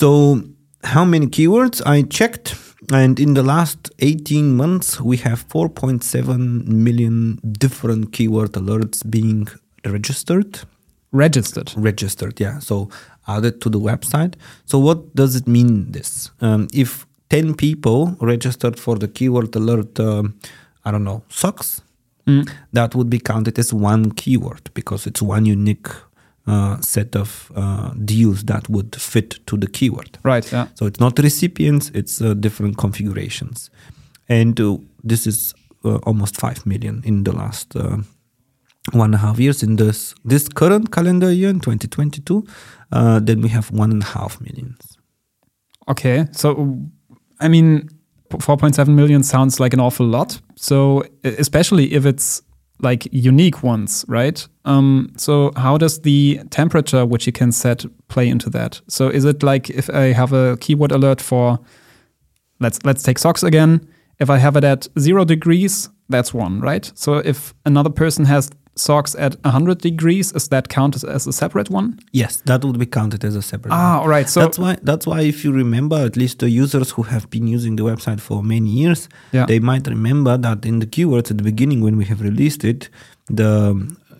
So, 0.00 0.44
how 0.84 1.04
many 1.04 1.26
keywords? 1.26 1.82
I 1.84 2.02
checked, 2.02 2.54
and 2.92 3.18
in 3.18 3.34
the 3.34 3.42
last 3.42 3.90
18 3.98 4.54
months, 4.54 5.00
we 5.00 5.16
have 5.16 5.48
4.7 5.48 6.68
million 6.68 7.40
different 7.58 8.12
keyword 8.12 8.52
alerts 8.52 9.02
being 9.10 9.48
registered. 9.84 10.60
Registered. 11.10 11.72
registered 11.76 12.38
yeah 12.38 12.58
so 12.58 12.90
added 13.26 13.62
to 13.62 13.70
the 13.70 13.80
website 13.80 14.34
so 14.66 14.78
what 14.78 15.16
does 15.16 15.34
it 15.34 15.48
mean 15.48 15.90
this 15.90 16.30
um, 16.42 16.68
if 16.74 17.06
10 17.30 17.54
people 17.54 18.14
registered 18.20 18.78
for 18.78 18.96
the 18.96 19.08
keyword 19.08 19.56
alert 19.56 19.98
um, 19.98 20.34
i 20.84 20.90
don't 20.90 21.04
know 21.04 21.22
socks 21.30 21.80
that 22.74 22.94
would 22.94 23.08
be 23.08 23.18
counted 23.18 23.58
as 23.58 23.72
one 23.72 24.12
keyword 24.12 24.70
because 24.74 25.06
it's 25.06 25.22
one 25.22 25.46
unique 25.46 25.88
uh, 26.48 26.80
set 26.80 27.16
of 27.16 27.52
uh, 27.56 27.92
deals 28.04 28.44
that 28.44 28.68
would 28.68 28.96
fit 28.96 29.38
to 29.46 29.56
the 29.56 29.66
keyword 29.66 30.18
Right. 30.24 30.52
Yeah. 30.52 30.66
so 30.74 30.86
it's 30.86 31.00
not 31.00 31.18
recipients, 31.18 31.90
it's 31.94 32.20
uh, 32.20 32.34
different 32.34 32.76
configurations. 32.76 33.70
And 34.28 34.60
uh, 34.60 34.76
this 35.04 35.26
is 35.26 35.54
uh, 35.84 35.96
almost 36.06 36.36
5 36.40 36.66
million 36.66 37.02
in 37.04 37.24
the 37.24 37.32
last 37.32 37.76
uh, 37.76 37.98
one 38.92 39.06
and 39.06 39.14
a 39.14 39.18
half 39.18 39.38
years. 39.38 39.62
In 39.62 39.76
this, 39.76 40.14
this 40.24 40.48
current 40.48 40.90
calendar 40.90 41.32
year, 41.32 41.50
in 41.50 41.60
2022, 41.60 42.46
uh, 42.92 43.20
then 43.20 43.40
we 43.40 43.48
have 43.48 43.70
one 43.70 43.90
and 43.92 44.02
a 44.02 44.06
half 44.06 44.40
millions. 44.40 44.98
Okay. 45.88 46.26
So, 46.32 46.78
I 47.40 47.48
mean, 47.48 47.88
4.7 48.30 48.88
million 48.88 49.22
sounds 49.22 49.58
like 49.60 49.72
an 49.72 49.80
awful 49.80 50.06
lot. 50.06 50.40
So, 50.56 51.04
especially 51.24 51.92
if 51.94 52.04
it's 52.04 52.42
like 52.80 53.08
unique 53.10 53.62
ones, 53.62 54.04
right? 54.08 54.46
Um, 54.64 55.12
so, 55.16 55.52
how 55.56 55.78
does 55.78 56.00
the 56.00 56.40
temperature 56.50 57.04
which 57.04 57.26
you 57.26 57.32
can 57.32 57.52
set 57.52 57.84
play 58.08 58.28
into 58.28 58.50
that? 58.50 58.80
So, 58.88 59.08
is 59.08 59.24
it 59.24 59.42
like 59.42 59.70
if 59.70 59.90
I 59.90 60.12
have 60.12 60.32
a 60.32 60.56
keyword 60.58 60.92
alert 60.92 61.20
for, 61.20 61.58
let's 62.60 62.78
let's 62.84 63.02
take 63.02 63.18
socks 63.18 63.42
again. 63.42 63.86
If 64.18 64.30
I 64.30 64.38
have 64.38 64.56
it 64.56 64.64
at 64.64 64.88
zero 64.98 65.24
degrees, 65.24 65.88
that's 66.08 66.34
one, 66.34 66.60
right? 66.60 66.90
So, 66.94 67.14
if 67.14 67.54
another 67.64 67.90
person 67.90 68.24
has 68.26 68.50
socks 68.78 69.14
at 69.18 69.34
100 69.44 69.78
degrees, 69.78 70.32
is 70.32 70.48
that 70.48 70.68
counted 70.68 71.04
as 71.04 71.26
a 71.26 71.32
separate 71.32 71.70
one? 71.70 71.98
Yes, 72.12 72.42
that 72.46 72.64
would 72.64 72.78
be 72.78 72.86
counted 72.86 73.24
as 73.24 73.34
a 73.36 73.42
separate. 73.42 73.70
one. 73.70 73.80
Ah, 73.80 74.00
all 74.00 74.08
right. 74.08 74.28
So, 74.28 74.40
that's 74.40 74.58
why 74.58 74.76
that's 74.82 75.06
why 75.06 75.20
if 75.22 75.44
you 75.44 75.52
remember 75.52 75.96
at 75.96 76.16
least 76.16 76.38
the 76.38 76.48
users 76.50 76.90
who 76.92 77.02
have 77.02 77.28
been 77.30 77.46
using 77.46 77.76
the 77.76 77.84
website 77.84 78.20
for 78.20 78.42
many 78.42 78.70
years 78.70 79.08
Yeah. 79.32 79.46
they 79.46 79.58
might 79.60 79.86
remember 79.86 80.36
that 80.38 80.64
in 80.64 80.78
the 80.80 80.86
keywords 80.86 81.30
at 81.30 81.36
the 81.38 81.44
beginning 81.44 81.80
when 81.82 81.96
we 81.96 82.04
have 82.06 82.20
released 82.20 82.64
it 82.64 82.88
the 83.26 83.52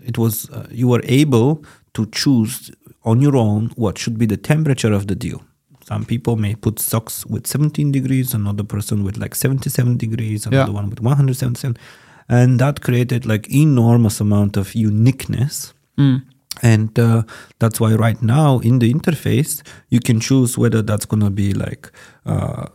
it 0.07 0.17
was 0.19 0.49
uh, 0.51 0.67
you 0.71 0.89
were 0.89 1.03
able 1.05 1.63
to 1.95 2.07
choose 2.21 2.71
on 3.05 3.21
your 3.21 3.37
own 3.37 3.71
what 3.77 3.99
should 3.99 4.17
be 4.19 4.27
the 4.27 4.37
temperature 4.37 4.93
of 4.93 5.07
the 5.07 5.15
deal 5.15 5.41
some 5.91 6.05
people 6.05 6.37
may 6.37 6.55
put 6.55 6.79
socks 6.79 7.25
with 7.27 7.47
17 7.47 7.93
degrees 7.93 8.35
another 8.35 8.65
person 8.65 9.03
with 9.05 9.17
like 9.17 9.35
77 9.35 9.97
degrees 9.97 10.47
another 10.47 10.71
Yeah. 10.73 10.81
one 10.81 10.91
with 10.91 11.01
177 11.01 11.77
and 12.29 12.59
that 12.61 12.81
created 12.81 13.25
like 13.27 13.49
enormous 13.51 14.21
amount 14.21 14.57
of 14.57 14.75
uniqueness 14.75 15.75
Mm. 15.99 16.23
and 16.63 16.99
uh, 16.99 17.23
that's 17.59 17.81
why 17.81 17.95
right 17.95 18.23
now 18.23 18.61
in 18.61 18.79
the 18.79 18.93
interface 18.95 19.63
you 19.91 19.99
can 20.01 20.21
choose 20.21 20.57
whether 20.57 20.81
that's 20.83 21.07
going 21.07 21.23
to 21.25 21.31
be 21.31 21.53
like, 21.53 21.91
uh, 22.27 22.67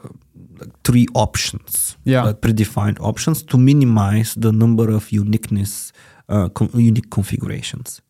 three 0.84 1.08
options 1.16 1.98
Yeah. 2.04 2.34
predefined 2.42 3.00
options 3.00 3.44
to 3.44 3.58
minimize 3.58 4.36
the 4.36 4.52
number 4.52 4.90
of 4.96 5.12
uniqueness 5.12 5.94
uh, 6.30 6.50
con- 6.50 6.70
unique 6.74 7.10
configurations 7.12 8.02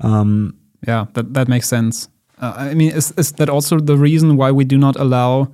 um, 0.00 0.54
Yeah, 0.86 1.06
that, 1.14 1.34
that 1.34 1.48
makes 1.48 1.68
sense. 1.68 2.08
Uh, 2.40 2.54
I 2.70 2.74
mean, 2.74 2.92
is, 2.92 3.12
is 3.16 3.32
that 3.32 3.48
also 3.48 3.80
the 3.80 3.96
reason 3.96 4.36
why 4.36 4.50
we 4.52 4.64
do 4.64 4.78
not 4.78 4.96
allow 4.96 5.48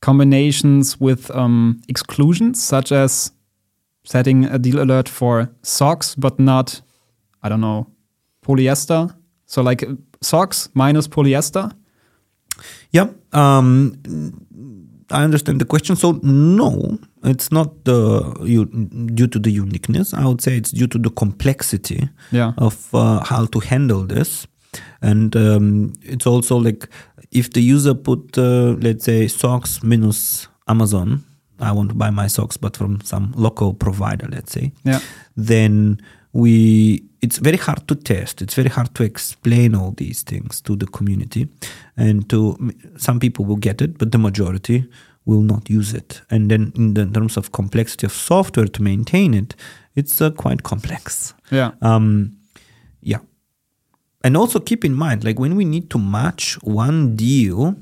combinations 0.00 1.00
with 1.00 1.30
um, 1.34 1.80
exclusions, 1.88 2.62
such 2.62 2.92
as 2.92 3.32
setting 4.08 4.44
a 4.46 4.58
deal 4.58 4.78
alert 4.80 5.08
for 5.08 5.48
socks, 5.62 6.14
but 6.16 6.38
not, 6.38 6.80
I 7.42 7.48
don't 7.48 7.60
know, 7.60 7.86
polyester? 8.42 9.14
So, 9.46 9.62
like 9.62 9.84
socks 10.22 10.68
minus 10.74 11.08
polyester? 11.08 11.70
yeah 12.90 13.06
um, 13.32 13.92
i 15.10 15.22
understand 15.24 15.60
the 15.60 15.64
question 15.64 15.96
so 15.96 16.18
no 16.22 16.98
it's 17.24 17.52
not 17.52 17.84
the 17.84 18.34
you, 18.44 18.64
due 19.14 19.28
to 19.28 19.38
the 19.38 19.50
uniqueness 19.50 20.12
i 20.14 20.24
would 20.26 20.40
say 20.40 20.56
it's 20.56 20.72
due 20.72 20.88
to 20.88 20.98
the 20.98 21.10
complexity 21.10 22.08
Yeah. 22.32 22.52
of 22.58 22.74
uh, 22.94 23.20
how 23.24 23.46
to 23.46 23.60
handle 23.60 24.04
this 24.06 24.46
and 25.02 25.36
um, 25.36 25.92
it's 26.02 26.26
also 26.26 26.56
like 26.56 26.88
if 27.30 27.52
the 27.52 27.60
user 27.62 27.94
put 27.94 28.36
uh, 28.38 28.74
let's 28.82 29.04
say 29.04 29.28
socks 29.28 29.80
minus 29.82 30.48
amazon 30.66 31.24
I 31.60 31.72
want 31.72 31.88
to 31.90 31.94
buy 31.94 32.10
my 32.10 32.28
socks, 32.28 32.56
but 32.56 32.76
from 32.76 33.00
some 33.02 33.32
local 33.36 33.74
provider, 33.74 34.28
let's 34.30 34.52
say, 34.52 34.72
Yeah. 34.84 35.00
then 35.36 36.00
we 36.32 37.02
it's 37.20 37.38
very 37.38 37.56
hard 37.56 37.86
to 37.88 37.94
test. 37.96 38.40
It's 38.42 38.54
very 38.54 38.68
hard 38.68 38.94
to 38.94 39.02
explain 39.02 39.74
all 39.74 39.90
these 39.96 40.22
things 40.22 40.60
to 40.60 40.76
the 40.76 40.86
community, 40.86 41.48
and 41.96 42.28
to 42.30 42.56
some 42.96 43.18
people 43.18 43.44
will 43.44 43.56
get 43.60 43.82
it, 43.82 43.98
but 43.98 44.12
the 44.12 44.18
majority 44.18 44.84
will 45.24 45.42
not 45.42 45.68
use 45.68 45.92
it. 45.94 46.22
And 46.30 46.48
then 46.50 46.72
in 46.76 46.94
the 46.94 47.06
terms 47.06 47.36
of 47.36 47.50
complexity 47.50 48.06
of 48.06 48.12
software 48.12 48.68
to 48.68 48.82
maintain 48.82 49.34
it, 49.34 49.56
it's 49.96 50.22
uh, 50.22 50.30
quite 50.30 50.62
complex. 50.62 51.34
Yeah. 51.50 51.72
Um, 51.82 52.36
yeah. 53.02 53.18
And 54.24 54.36
also 54.36 54.60
keep 54.60 54.84
in 54.84 54.94
mind, 54.94 55.24
like 55.24 55.38
when 55.40 55.56
we 55.56 55.64
need 55.64 55.90
to 55.90 55.98
match 55.98 56.56
one 56.62 57.16
deal 57.16 57.74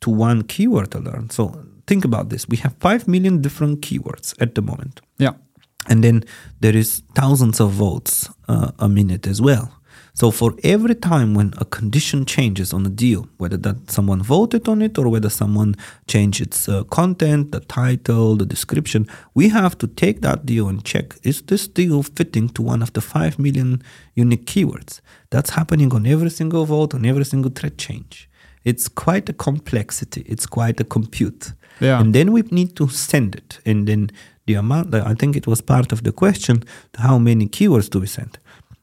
to 0.00 0.10
one 0.10 0.42
keyword 0.42 0.94
alert. 0.94 1.32
So 1.32 1.64
think 1.86 2.04
about 2.04 2.28
this. 2.28 2.48
We 2.48 2.56
have 2.58 2.74
5 2.80 3.08
million 3.08 3.40
different 3.40 3.80
keywords 3.80 4.34
at 4.40 4.54
the 4.54 4.62
moment. 4.62 5.00
Yeah. 5.18 5.34
And 5.88 6.02
then 6.02 6.24
there 6.60 6.76
is 6.76 7.02
thousands 7.14 7.60
of 7.60 7.70
votes 7.70 8.28
uh, 8.48 8.72
a 8.78 8.88
minute 8.88 9.26
as 9.26 9.40
well. 9.40 9.72
So 10.14 10.30
for 10.30 10.54
every 10.64 10.94
time 10.94 11.34
when 11.34 11.52
a 11.58 11.66
condition 11.66 12.24
changes 12.24 12.72
on 12.72 12.86
a 12.86 12.88
deal, 12.88 13.28
whether 13.36 13.58
that 13.58 13.90
someone 13.90 14.22
voted 14.22 14.66
on 14.66 14.80
it 14.80 14.96
or 14.96 15.10
whether 15.10 15.28
someone 15.28 15.74
changed 16.06 16.40
its 16.40 16.70
uh, 16.70 16.84
content, 16.84 17.52
the 17.52 17.60
title, 17.60 18.34
the 18.34 18.46
description, 18.46 19.06
we 19.34 19.50
have 19.50 19.76
to 19.76 19.86
take 19.86 20.22
that 20.22 20.46
deal 20.46 20.68
and 20.68 20.82
check 20.86 21.16
is 21.22 21.42
this 21.42 21.68
deal 21.68 22.02
fitting 22.02 22.48
to 22.50 22.62
one 22.62 22.82
of 22.82 22.94
the 22.94 23.02
5 23.02 23.38
million 23.38 23.82
unique 24.14 24.46
keywords? 24.46 25.02
That's 25.28 25.50
happening 25.50 25.92
on 25.92 26.06
every 26.06 26.30
single 26.30 26.64
vote, 26.64 26.94
on 26.94 27.04
every 27.04 27.26
single 27.26 27.50
thread 27.50 27.76
change. 27.76 28.30
It's 28.70 28.88
quite 28.88 29.26
a 29.28 29.32
complexity. 29.32 30.22
It's 30.32 30.46
quite 30.46 30.80
a 30.80 30.84
compute. 30.84 31.52
Yeah. 31.80 32.00
And 32.00 32.12
then 32.14 32.32
we 32.32 32.42
need 32.50 32.74
to 32.76 32.88
send 32.88 33.34
it. 33.34 33.60
And 33.64 33.86
then 33.86 34.10
the 34.46 34.54
amount, 34.54 34.94
I 34.94 35.14
think 35.14 35.36
it 35.36 35.46
was 35.46 35.60
part 35.62 35.92
of 35.92 36.02
the 36.02 36.12
question, 36.12 36.62
how 36.98 37.18
many 37.18 37.46
keywords 37.46 37.88
do 37.90 38.00
we 38.00 38.06
send? 38.06 38.38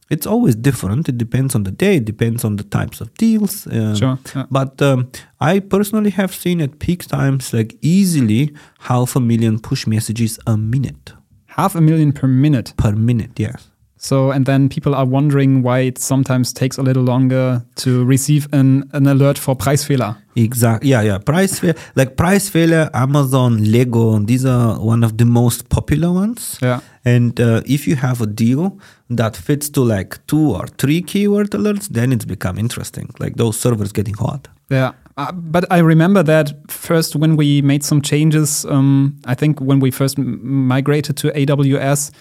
It's 0.09 0.27
always 0.27 0.55
different. 0.55 1.09
It 1.09 1.17
depends 1.17 1.55
on 1.55 1.63
the 1.63 1.71
day, 1.71 1.95
it 1.97 2.05
depends 2.05 2.43
on 2.45 2.57
the 2.57 2.63
types 2.63 3.01
of 3.01 3.07
deals. 3.17 3.67
um, 3.67 3.95
Sure, 3.95 4.17
yeah. 4.35 4.45
But 4.51 4.81
um, 4.81 5.09
I 5.41 5.59
personally 5.59 6.11
have 6.11 6.33
seen 6.33 6.61
at 6.61 6.79
peak 6.79 7.07
times 7.07 7.53
like 7.53 7.75
easily 7.81 8.53
half 8.79 9.15
a 9.15 9.19
million 9.19 9.59
push 9.59 9.87
messages 9.87 10.39
a 10.45 10.55
minute. 10.57 11.13
Half 11.47 11.75
a 11.75 11.81
million 11.81 12.11
per 12.11 12.27
minute. 12.27 12.73
Per 12.77 12.93
minute, 12.93 13.39
yes. 13.39 13.69
So, 14.03 14.31
and 14.31 14.45
then 14.45 14.67
people 14.67 14.93
are 14.93 15.05
wondering 15.05 15.63
why 15.63 15.79
it 15.79 15.97
sometimes 15.97 16.51
takes 16.51 16.77
a 16.77 16.81
little 16.81 17.03
longer 17.03 17.63
to 17.77 18.03
receive 18.03 18.49
an, 18.51 18.89
an 18.91 19.07
alert 19.07 19.37
for 19.37 19.55
Preisfehler. 19.55 20.17
Exactly. 20.35 20.89
Yeah, 20.89 21.03
yeah. 21.03 21.19
Price 21.19 21.59
fair, 21.59 21.73
like 21.95 22.17
price 22.17 22.49
failure, 22.49 22.89
Amazon, 22.93 23.63
Lego, 23.71 24.19
these 24.19 24.45
are 24.45 24.77
one 24.77 25.05
of 25.05 25.17
the 25.17 25.23
most 25.23 25.69
popular 25.69 26.11
ones. 26.11 26.59
Yeah. 26.61 26.81
And 27.05 27.39
uh, 27.39 27.61
if 27.65 27.87
you 27.87 27.95
have 27.95 28.19
a 28.19 28.25
deal 28.25 28.77
that 29.09 29.37
fits 29.37 29.69
to 29.69 29.81
like 29.81 30.19
two 30.27 30.51
or 30.51 30.67
three 30.67 31.01
keyword 31.01 31.51
alerts, 31.51 31.87
then 31.87 32.11
it's 32.11 32.25
become 32.25 32.57
interesting. 32.57 33.09
Like 33.19 33.37
those 33.37 33.57
servers 33.57 33.93
getting 33.93 34.15
hot. 34.15 34.49
Yeah. 34.69 34.91
Uh, 35.15 35.31
but 35.31 35.63
I 35.71 35.77
remember 35.77 36.23
that 36.23 36.69
first 36.69 37.15
when 37.15 37.37
we 37.37 37.61
made 37.61 37.85
some 37.85 38.01
changes, 38.01 38.65
um, 38.65 39.17
I 39.25 39.33
think 39.33 39.61
when 39.61 39.79
we 39.79 39.91
first 39.91 40.19
m- 40.19 40.67
migrated 40.67 41.15
to 41.17 41.29
AWS, 41.29 42.11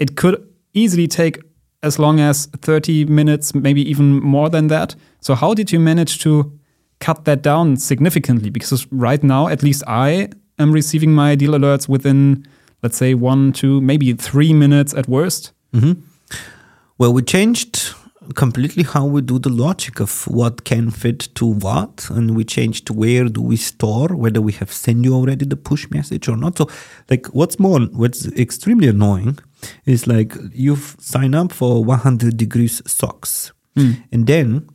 it 0.00 0.16
could 0.16 0.47
easily 0.74 1.06
take 1.06 1.38
as 1.82 1.98
long 1.98 2.20
as 2.20 2.46
30 2.46 3.04
minutes, 3.04 3.54
maybe 3.54 3.88
even 3.88 4.20
more 4.20 4.50
than 4.50 4.66
that. 4.68 4.94
So, 5.20 5.34
how 5.34 5.54
did 5.54 5.72
you 5.72 5.78
manage 5.78 6.18
to 6.20 6.52
cut 7.00 7.24
that 7.24 7.42
down 7.42 7.76
significantly? 7.76 8.50
Because 8.50 8.86
right 8.90 9.22
now, 9.22 9.48
at 9.48 9.62
least 9.62 9.82
I 9.86 10.30
am 10.58 10.72
receiving 10.72 11.12
my 11.12 11.34
deal 11.34 11.52
alerts 11.52 11.88
within, 11.88 12.46
let's 12.82 12.96
say, 12.96 13.14
one, 13.14 13.52
two, 13.52 13.80
maybe 13.80 14.12
three 14.12 14.52
minutes 14.52 14.94
at 14.94 15.08
worst. 15.08 15.52
Mm-hmm. 15.72 16.00
Well, 16.98 17.12
we 17.12 17.22
changed 17.22 17.94
completely 18.34 18.82
how 18.82 19.06
we 19.06 19.20
do 19.20 19.38
the 19.38 19.48
logic 19.50 20.00
of 20.00 20.26
what 20.26 20.64
can 20.64 20.90
fit 20.90 21.28
to 21.34 21.46
what, 21.46 22.08
and 22.10 22.36
we 22.36 22.44
change 22.44 22.84
to 22.84 22.92
where 22.92 23.28
do 23.28 23.40
we 23.40 23.56
store, 23.56 24.08
whether 24.08 24.40
we 24.40 24.52
have 24.52 24.72
sent 24.72 25.04
you 25.04 25.14
already 25.14 25.44
the 25.46 25.56
push 25.56 25.90
message 25.90 26.28
or 26.28 26.36
not. 26.36 26.58
So, 26.58 26.68
like, 27.10 27.26
what's 27.28 27.58
more, 27.58 27.80
what's 27.80 28.26
extremely 28.32 28.88
annoying 28.88 29.38
is 29.86 30.06
like 30.06 30.34
you've 30.52 30.96
signed 31.00 31.34
up 31.34 31.52
for 31.52 31.84
100 31.84 32.36
degrees 32.36 32.82
socks, 32.86 33.52
and 34.12 34.26
then. 34.26 34.68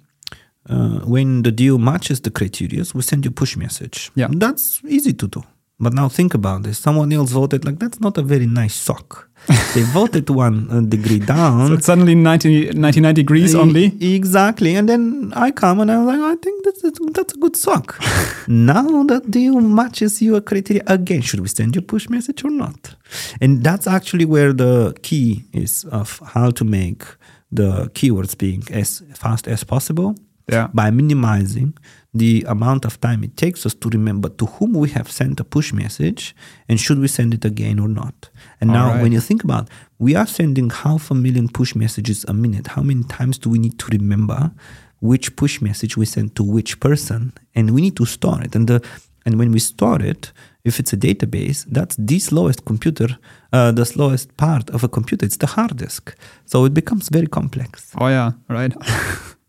Uh, 0.70 1.00
when 1.00 1.42
the 1.42 1.52
deal 1.52 1.78
matches 1.78 2.22
the 2.22 2.32
criteria, 2.32 2.82
we 2.96 3.02
send 3.02 3.26
you 3.26 3.30
a 3.30 3.34
push 3.34 3.58
message. 3.58 4.10
Yeah. 4.16 4.30
That's 4.32 4.80
easy 4.88 5.12
to 5.12 5.28
do. 5.28 5.44
But 5.84 5.94
now 5.94 6.10
think 6.10 6.34
about 6.34 6.64
this. 6.64 6.78
Someone 6.80 7.12
else 7.14 7.32
voted 7.32 7.66
like 7.66 7.80
that's 7.80 8.00
not 8.00 8.18
a 8.18 8.22
very 8.22 8.48
nice 8.48 8.76
sock. 8.76 9.30
they 9.76 9.82
voted 10.00 10.30
one 10.30 10.68
uh, 10.72 10.80
degree 10.82 11.20
down. 11.20 11.68
So 11.68 11.74
it's 11.74 11.86
suddenly 11.86 12.16
90, 12.16 12.72
99 12.74 13.14
degrees 13.16 13.54
E- 13.54 13.58
only. 13.58 13.86
Exactly. 14.16 14.76
And 14.76 14.88
then 14.88 15.34
I 15.36 15.52
come 15.52 15.82
and 15.82 15.92
I'm 15.92 16.06
like, 16.06 16.20
I 16.22 16.36
think 16.42 16.64
that's 16.66 16.84
a, 16.84 16.92
that's 17.12 17.34
a 17.34 17.38
good 17.38 17.56
sock. 17.56 18.00
now 18.48 19.04
that 19.04 19.30
deal 19.30 19.60
matches 19.60 20.22
your 20.22 20.40
criteria 20.42 20.84
again, 20.88 21.22
should 21.22 21.42
we 21.42 21.48
send 21.50 21.76
you 21.76 21.80
a 21.80 21.84
push 21.84 22.08
message 22.10 22.44
or 22.46 22.52
not? 22.52 22.96
And 23.42 23.64
that's 23.64 23.86
actually 23.88 24.26
where 24.26 24.54
the 24.54 24.96
key 25.02 25.44
is 25.52 25.84
of 25.86 26.20
how 26.34 26.52
to 26.52 26.64
make 26.64 27.04
the 27.52 27.90
keywords 27.94 28.38
being 28.38 28.64
as 28.72 29.04
fast 29.14 29.48
as 29.48 29.64
possible 29.64 30.16
Yeah. 30.52 30.68
by 30.74 30.90
minimizing 30.92 31.74
the 32.14 32.46
amount 32.48 32.86
of 32.86 33.02
time 33.02 33.24
it 33.24 33.36
takes 33.36 33.66
us 33.66 33.74
to 33.74 33.90
remember 33.90 34.30
to 34.30 34.46
whom 34.46 34.74
we 34.74 34.90
have 34.90 35.12
sent 35.12 35.40
a 35.40 35.44
push 35.44 35.74
message 35.74 36.36
and 36.70 36.80
should 36.80 37.00
we 37.00 37.08
send 37.08 37.34
it 37.34 37.44
again 37.44 37.80
or 37.80 37.88
not. 37.88 38.30
And 38.62 38.70
now, 38.72 38.88
Alright. 38.88 39.02
when 39.02 39.12
you 39.12 39.20
think 39.20 39.44
about 39.44 39.70
we 39.98 40.16
are 40.16 40.28
sending 40.28 40.70
half 40.70 41.10
a 41.10 41.16
million 41.16 41.50
push 41.50 41.76
messages 41.76 42.24
a 42.28 42.34
minute, 42.34 42.68
how 42.68 42.84
many 42.84 43.04
times 43.04 43.38
do 43.38 43.50
we 43.50 43.58
need 43.58 43.80
to 43.80 43.88
remember 43.88 44.52
which 45.00 45.36
push 45.36 45.62
message 45.62 45.98
we 45.98 46.06
sent 46.06 46.36
to 46.36 46.44
which 46.44 46.80
person? 46.80 47.34
And 47.56 47.72
we 47.72 47.82
need 47.82 47.98
to 47.98 48.06
store 48.06 48.42
it. 48.42 48.56
And 48.56 48.68
the 48.68 48.86
and 49.26 49.40
when 49.40 49.52
we 49.52 49.60
store 49.60 50.02
it, 50.02 50.34
if 50.66 50.80
it's 50.80 50.92
a 50.94 50.98
database, 50.98 51.66
that's 51.70 51.96
the 51.96 52.20
slowest 52.20 52.66
computer, 52.66 53.18
uh, 53.54 53.72
the 53.72 53.86
slowest 53.86 54.36
part 54.38 54.70
of 54.70 54.84
a 54.84 54.90
computer. 54.90 55.26
It's 55.26 55.38
the 55.38 55.48
hard 55.48 55.78
disk. 55.78 56.16
So 56.46 56.66
it 56.66 56.74
becomes 56.74 57.10
very 57.10 57.28
complex. 57.28 57.94
Oh 57.98 58.08
yeah, 58.08 58.34
right. 58.50 58.74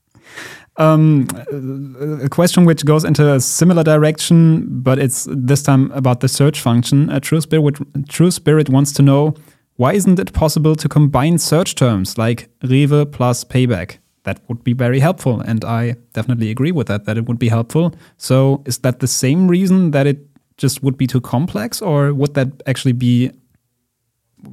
um, 0.77 1.29
a 2.21 2.29
question 2.29 2.65
which 2.65 2.85
goes 2.85 3.05
into 3.05 3.33
a 3.33 3.41
similar 3.41 3.85
direction, 3.85 4.67
but 4.83 4.99
it's 4.99 5.29
this 5.31 5.63
time 5.63 5.91
about 5.93 6.21
the 6.21 6.29
search 6.29 6.61
function. 6.61 7.11
Uh, 7.11 7.21
True 7.21 7.41
Spirit, 7.41 7.77
True 8.09 8.31
Spirit 8.31 8.69
wants 8.69 8.93
to 8.93 9.03
know 9.03 9.35
why 9.77 9.93
isn't 9.93 10.19
it 10.19 10.33
possible 10.33 10.77
to 10.77 10.89
combine 10.89 11.39
search 11.39 11.75
terms 11.75 12.17
like 12.17 12.49
Rewe 12.61 13.11
plus 13.11 13.45
payback? 13.45 13.99
That 14.25 14.41
would 14.49 14.65
be 14.65 14.73
very 14.73 15.01
helpful, 15.01 15.41
and 15.41 15.65
I 15.65 15.97
definitely 16.15 16.51
agree 16.51 16.73
with 16.73 16.87
that. 16.87 17.05
That 17.05 17.19
it 17.19 17.27
would 17.27 17.39
be 17.39 17.49
helpful. 17.49 17.95
So, 18.17 18.63
is 18.65 18.79
that 18.79 19.01
the 19.01 19.07
same 19.07 19.49
reason 19.49 19.91
that 19.91 20.07
it 20.07 20.27
just 20.57 20.83
would 20.83 20.97
be 20.97 21.07
too 21.07 21.21
complex, 21.21 21.83
or 21.83 22.15
would 22.15 22.35
that 22.35 22.63
actually 22.67 22.93
be 22.93 23.31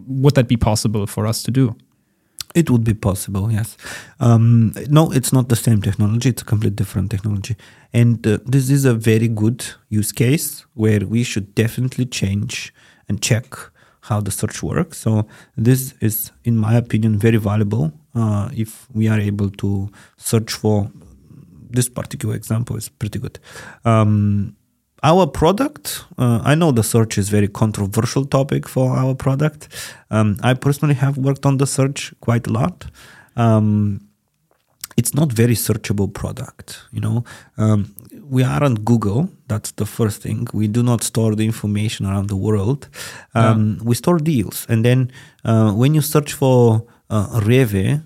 would 0.08 0.36
that 0.36 0.48
be 0.48 0.58
possible 0.58 1.08
for 1.08 1.26
us 1.26 1.44
to 1.44 1.52
do? 1.52 1.76
It 2.54 2.70
would 2.70 2.84
be 2.84 2.94
possible, 2.94 3.52
yes. 3.52 3.78
Um, 4.20 4.74
no, 4.90 5.12
it's 5.12 5.32
not 5.32 5.48
the 5.48 5.56
same 5.56 5.82
technology. 5.82 6.30
It's 6.30 6.42
a 6.42 6.46
completely 6.46 6.76
different 6.76 7.10
technology. 7.10 7.56
And 7.94 8.26
uh, 8.28 8.40
this 8.46 8.70
is 8.70 8.84
a 8.86 8.94
very 8.94 9.28
good 9.28 9.66
use 9.90 10.12
case 10.12 10.66
where 10.74 11.00
we 11.00 11.24
should 11.24 11.56
definitely 11.56 12.06
change 12.06 12.74
and 13.08 13.22
check 13.22 13.56
how 14.02 14.20
the 14.20 14.32
search 14.32 14.62
works. 14.64 14.98
So 14.98 15.28
this 15.56 15.94
is, 16.02 16.32
in 16.44 16.58
my 16.58 16.76
opinion, 16.76 17.18
very 17.18 17.38
valuable 17.38 17.94
uh, 18.16 18.50
if 18.54 18.88
we 18.94 19.08
are 19.08 19.20
able 19.20 19.50
to 19.50 19.90
search 20.18 20.52
for 20.54 20.92
this 21.70 21.88
particular 21.88 22.36
example 22.36 22.76
is 22.76 22.90
pretty 22.90 23.20
good. 23.20 23.40
Um, 23.86 24.56
our 25.04 25.26
product, 25.28 26.04
uh, 26.18 26.42
I 26.44 26.56
know 26.56 26.72
the 26.72 26.84
search 26.84 27.18
is 27.18 27.30
very 27.30 27.48
controversial 27.48 28.26
topic 28.26 28.68
for 28.68 28.98
our 28.98 29.16
product. 29.16 29.68
Um, 30.10 30.38
I 30.44 30.54
personally 30.54 30.96
have 30.96 31.18
worked 31.18 31.46
on 31.46 31.58
the 31.58 31.66
search 31.66 32.14
quite 32.22 32.48
a 32.48 32.54
lot. 32.54 32.86
Um, 33.36 34.02
it's 34.98 35.14
not 35.16 35.32
very 35.32 35.56
searchable 35.56 36.14
product, 36.14 36.82
you 36.92 37.02
know. 37.02 37.24
Um, 37.58 37.96
we 38.30 38.44
aren't 38.44 38.86
Google. 38.86 39.30
That's 39.48 39.72
the 39.72 39.86
first 39.86 40.22
thing. 40.22 40.48
We 40.54 40.68
do 40.68 40.84
not 40.84 41.04
store 41.04 41.36
the 41.36 41.46
information 41.46 42.06
around 42.06 42.28
the 42.28 42.36
world. 42.36 42.88
Um, 43.34 43.80
We 43.84 43.96
store 43.96 44.20
deals, 44.20 44.66
and 44.70 44.84
then 44.86 45.12
uh, 45.44 45.72
when 45.72 45.96
you 45.96 46.02
search 46.02 46.34
for 46.34 46.86
uh, 47.10 47.40
Rewe, 47.40 48.04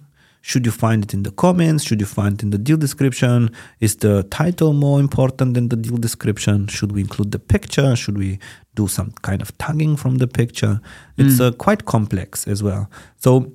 should 0.48 0.64
you 0.64 0.72
find 0.72 1.04
it 1.04 1.12
in 1.12 1.24
the 1.24 1.32
comments? 1.32 1.84
Should 1.84 2.00
you 2.00 2.06
find 2.06 2.36
it 2.36 2.44
in 2.44 2.52
the 2.52 2.60
deal 2.60 2.78
description? 2.78 3.50
Is 3.80 3.96
the 3.96 4.22
title 4.30 4.74
more 4.74 5.00
important 5.00 5.56
than 5.56 5.70
the 5.70 5.76
deal 5.76 5.98
description? 5.98 6.68
Should 6.68 6.92
we 6.92 7.02
include 7.02 7.32
the 7.32 7.40
picture? 7.40 7.96
Should 7.96 8.16
we 8.20 8.38
do 8.76 8.88
some 8.88 9.12
kind 9.24 9.42
of 9.42 9.58
tagging 9.58 9.98
from 9.98 10.20
the 10.20 10.28
picture? 10.28 10.82
It's 11.18 11.40
uh, 11.40 11.52
quite 11.54 11.86
complex 11.86 12.48
as 12.48 12.62
well. 12.62 12.92
So, 13.18 13.54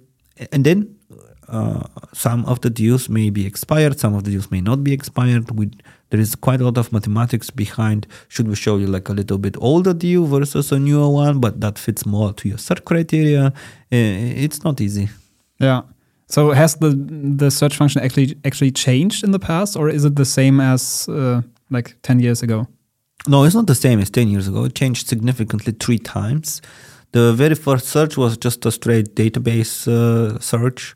and 0.51 0.65
then 0.65 0.97
uh, 1.47 1.85
some 2.13 2.45
of 2.47 2.61
the 2.63 2.71
deals 2.71 3.09
may 3.09 3.31
be 3.31 3.47
expired, 3.47 4.01
some 4.01 4.17
of 4.17 4.25
the 4.25 4.33
deals 4.33 4.51
may 4.51 4.61
not 4.61 4.83
be 4.83 4.93
expired. 4.93 5.49
We, 5.57 5.71
there 6.09 6.19
is 6.19 6.35
quite 6.35 6.61
a 6.61 6.65
lot 6.65 6.77
of 6.77 6.93
mathematics 6.93 7.51
behind. 7.51 8.09
Should 8.27 8.49
we 8.49 8.57
show 8.57 8.79
you 8.79 8.89
like 8.89 9.09
a 9.09 9.13
little 9.13 9.39
bit 9.39 9.57
older 9.61 9.95
deal 9.95 10.27
versus 10.27 10.73
a 10.73 10.79
newer 10.81 11.09
one, 11.09 11.39
but 11.39 11.61
that 11.61 11.79
fits 11.79 12.05
more 12.05 12.33
to 12.33 12.49
your 12.49 12.59
search 12.59 12.85
criteria? 12.85 13.47
Uh, 13.47 13.53
it's 13.93 14.65
not 14.65 14.81
easy. 14.81 15.09
Yeah. 15.61 15.83
So 16.31 16.53
has 16.53 16.77
the 16.77 16.91
the 17.39 17.51
search 17.51 17.77
function 17.77 18.03
actually 18.03 18.37
actually 18.45 18.71
changed 18.71 19.25
in 19.25 19.33
the 19.33 19.39
past, 19.39 19.77
or 19.77 19.91
is 19.91 20.05
it 20.05 20.15
the 20.15 20.25
same 20.25 20.61
as 20.61 21.09
uh, 21.09 21.43
like 21.71 21.97
ten 22.03 22.21
years 22.21 22.43
ago? 22.43 22.67
No, 23.27 23.45
it's 23.45 23.55
not 23.55 23.67
the 23.67 23.75
same 23.75 24.01
as 24.01 24.11
ten 24.11 24.29
years 24.29 24.49
ago. 24.49 24.65
It 24.65 24.75
changed 24.75 25.09
significantly 25.09 25.73
three 25.73 25.99
times. 25.99 26.63
The 27.13 27.33
very 27.33 27.57
first 27.57 27.87
search 27.87 28.17
was 28.17 28.39
just 28.39 28.65
a 28.65 28.71
straight 28.71 29.17
database 29.17 29.89
uh, 29.89 30.39
search. 30.39 30.95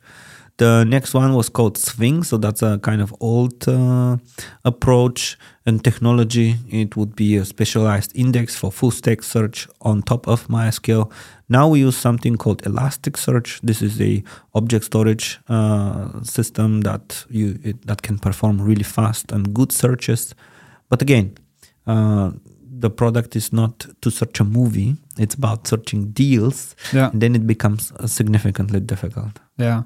The 0.57 0.85
next 0.85 1.15
one 1.15 1.35
was 1.35 1.49
called 1.49 1.77
Sphinx, 1.77 2.29
so 2.29 2.37
that's 2.37 2.63
a 2.63 2.79
kind 2.79 3.03
of 3.03 3.13
old 3.19 3.69
uh, 3.69 4.19
approach 4.65 5.37
and 5.67 5.83
technology. 5.83 6.57
It 6.69 6.97
would 6.97 7.17
be 7.17 7.37
a 7.37 7.45
specialized 7.45 8.13
index 8.15 8.55
for 8.55 8.71
full 8.71 8.93
stack 8.93 9.25
search 9.25 9.67
on 9.81 10.03
top 10.03 10.29
of 10.29 10.47
MySQL. 10.47 11.11
Now 11.49 11.67
we 11.69 11.81
use 11.81 11.97
something 11.97 12.37
called 12.37 12.63
Elasticsearch. 12.63 13.63
This 13.63 13.83
is 13.83 14.01
a 14.01 14.23
object 14.55 14.85
storage 14.85 15.41
uh, 15.49 16.23
system 16.23 16.83
that 16.83 17.25
you 17.31 17.59
it, 17.65 17.85
that 17.89 18.03
can 18.03 18.21
perform 18.21 18.63
really 18.63 18.85
fast 18.85 19.33
and 19.33 19.53
good 19.53 19.73
searches. 19.73 20.37
But 20.89 21.03
again, 21.03 21.37
uh, 21.85 22.31
the 22.79 22.91
product 22.91 23.35
is 23.35 23.53
not 23.53 23.87
to 24.03 24.11
search 24.11 24.39
a 24.39 24.45
movie; 24.45 24.97
it's 25.19 25.35
about 25.35 25.67
searching 25.67 26.13
deals. 26.13 26.77
Yeah. 26.93 27.11
And 27.11 27.21
then 27.21 27.35
it 27.35 27.45
becomes 27.45 27.91
uh, 27.91 28.07
significantly 28.07 28.79
difficult. 28.79 29.41
Yeah. 29.59 29.83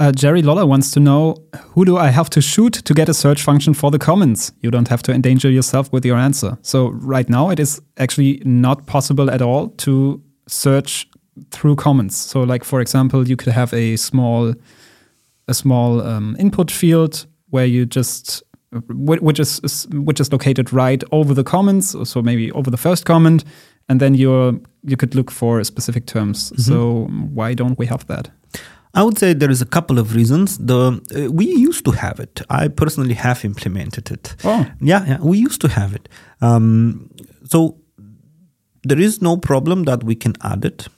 Uh, 0.00 0.10
Jerry 0.10 0.40
Loller 0.40 0.66
wants 0.66 0.90
to 0.92 1.00
know 1.00 1.36
who 1.74 1.84
do 1.84 1.98
I 1.98 2.08
have 2.08 2.30
to 2.30 2.40
shoot 2.40 2.72
to 2.72 2.94
get 2.94 3.10
a 3.10 3.14
search 3.14 3.42
function 3.42 3.74
for 3.74 3.90
the 3.90 3.98
comments? 3.98 4.50
You 4.62 4.70
don't 4.70 4.88
have 4.88 5.02
to 5.02 5.12
endanger 5.12 5.50
yourself 5.50 5.92
with 5.92 6.06
your 6.06 6.16
answer. 6.16 6.56
So, 6.62 6.88
right 6.88 7.28
now, 7.28 7.50
it 7.50 7.60
is 7.60 7.82
actually 7.98 8.40
not 8.46 8.86
possible 8.86 9.30
at 9.30 9.42
all 9.42 9.68
to 9.68 10.22
search 10.48 11.06
through 11.50 11.76
comments. 11.76 12.16
So, 12.16 12.40
like 12.42 12.64
for 12.64 12.80
example, 12.80 13.28
you 13.28 13.36
could 13.36 13.52
have 13.52 13.74
a 13.74 13.96
small, 13.96 14.54
a 15.48 15.52
small 15.52 16.00
um, 16.00 16.34
input 16.38 16.70
field 16.70 17.26
where 17.50 17.66
you 17.66 17.84
just 17.84 18.42
which 18.88 19.38
is 19.38 19.86
which 19.90 20.20
is 20.20 20.32
located 20.32 20.72
right 20.72 21.04
over 21.12 21.34
the 21.34 21.44
comments, 21.44 21.94
so 22.04 22.22
maybe 22.22 22.50
over 22.52 22.70
the 22.70 22.78
first 22.78 23.04
comment, 23.04 23.44
and 23.90 24.00
then 24.00 24.14
you're 24.14 24.58
you 24.82 24.96
could 24.96 25.14
look 25.14 25.30
for 25.30 25.62
specific 25.62 26.06
terms. 26.06 26.52
Mm-hmm. 26.52 26.62
So 26.62 27.04
why 27.34 27.52
don't 27.52 27.78
we 27.78 27.84
have 27.84 28.06
that? 28.06 28.30
I 28.94 29.02
would 29.04 29.18
say 29.18 29.34
there 29.34 29.50
is 29.50 29.62
a 29.62 29.66
couple 29.66 29.98
of 29.98 30.14
reasons. 30.14 30.58
The 30.58 31.00
uh, 31.14 31.32
we 31.32 31.46
used 31.46 31.84
to 31.84 31.92
have 31.92 32.18
it. 32.18 32.42
I 32.50 32.68
personally 32.68 33.14
have 33.14 33.44
implemented 33.44 34.10
it. 34.10 34.34
Oh. 34.44 34.66
yeah, 34.80 35.04
yeah, 35.06 35.18
we 35.20 35.38
used 35.38 35.60
to 35.60 35.68
have 35.68 35.94
it. 35.94 36.08
Um, 36.40 37.10
so 37.44 37.76
there 38.82 38.98
is 38.98 39.22
no 39.22 39.36
problem 39.36 39.84
that 39.84 40.02
we 40.04 40.14
can 40.14 40.34
add 40.42 40.64
it. 40.64 40.88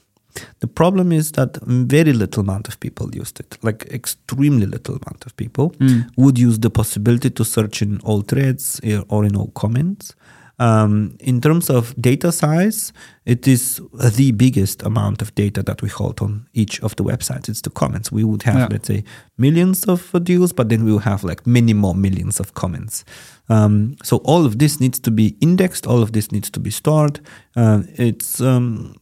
The 0.61 0.67
problem 0.67 1.11
is 1.11 1.31
that 1.33 1.57
very 1.63 2.11
little 2.11 2.41
amount 2.41 2.67
of 2.67 2.79
people 2.79 3.13
used 3.13 3.39
it, 3.39 3.57
like 3.61 3.85
extremely 3.91 4.65
little 4.65 4.95
amount 4.95 5.25
of 5.27 5.35
people 5.37 5.75
would 6.17 6.39
use 6.39 6.57
the 6.59 6.71
possibility 6.71 7.29
to 7.29 7.45
search 7.45 7.83
in 7.83 7.99
all 8.03 8.21
threads 8.21 8.79
eh, 8.83 8.99
or 9.09 9.25
in 9.25 9.35
all 9.35 9.51
comments. 9.51 10.15
Um, 10.59 11.17
in 11.19 11.41
terms 11.41 11.69
of 11.69 11.95
data 11.99 12.31
size, 12.31 12.93
it 13.25 13.47
is 13.47 13.81
the 13.93 14.31
biggest 14.31 14.83
amount 14.83 15.21
of 15.21 15.33
data 15.33 15.63
that 15.63 15.81
we 15.81 15.89
hold 15.89 16.21
on 16.21 16.47
each 16.53 16.79
of 16.83 16.95
the 16.95 17.03
websites. 17.03 17.49
It's 17.49 17.61
the 17.61 17.71
comments. 17.71 18.11
We 18.11 18.23
would 18.23 18.43
have, 18.43 18.55
Yeah. 18.59 18.67
let's 18.69 18.87
say, 18.87 19.03
millions 19.37 19.83
of 19.85 20.13
deals, 20.23 20.53
but 20.53 20.69
then 20.69 20.85
we 20.85 20.91
will 20.91 20.99
have 20.99 21.23
like 21.23 21.47
many 21.47 21.73
more 21.73 21.95
millions 21.95 22.39
of 22.39 22.53
comments. 22.53 23.03
Um, 23.49 23.95
so 24.03 24.17
all 24.17 24.45
of 24.45 24.59
this 24.59 24.79
needs 24.79 24.99
to 24.99 25.11
be 25.11 25.35
indexed. 25.41 25.87
All 25.87 26.01
of 26.03 26.11
this 26.11 26.31
needs 26.31 26.49
to 26.51 26.59
be 26.59 26.69
stored. 26.69 27.19
Uh, 27.55 27.83
it's 27.95 28.39
um, 28.39 28.95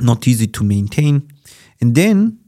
not 0.00 0.26
easy 0.28 0.46
to 0.46 0.64
maintain. 0.64 1.28
And 1.80 1.94
then, 1.94 2.38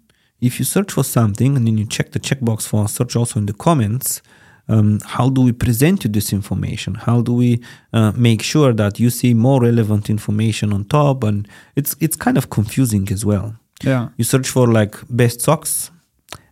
if 0.40 0.58
you 0.58 0.64
search 0.64 0.92
for 0.92 1.02
something 1.04 1.56
and 1.56 1.66
then 1.66 1.76
you 1.78 1.86
check 1.86 2.12
the 2.12 2.20
checkbox 2.20 2.66
for 2.68 2.88
search 2.88 3.16
also 3.16 3.40
in 3.40 3.46
the 3.46 3.52
comments, 3.54 4.22
um, 4.68 5.00
how 5.04 5.28
do 5.28 5.42
we 5.42 5.52
present 5.52 6.04
you 6.04 6.10
this 6.10 6.32
information? 6.32 6.94
How 6.94 7.20
do 7.20 7.32
we 7.32 7.60
uh, 7.92 8.12
make 8.16 8.42
sure 8.42 8.72
that 8.72 8.98
you 8.98 9.10
see 9.10 9.34
more 9.34 9.60
relevant 9.60 10.10
information 10.10 10.72
on 10.72 10.84
top? 10.84 11.24
And 11.24 11.48
it's 11.76 11.94
it's 12.00 12.16
kind 12.16 12.36
of 12.36 12.50
confusing 12.50 13.08
as 13.10 13.24
well. 13.24 13.54
Yeah. 13.82 14.08
You 14.16 14.24
search 14.24 14.48
for 14.48 14.66
like 14.66 14.96
best 15.08 15.40
socks, 15.40 15.90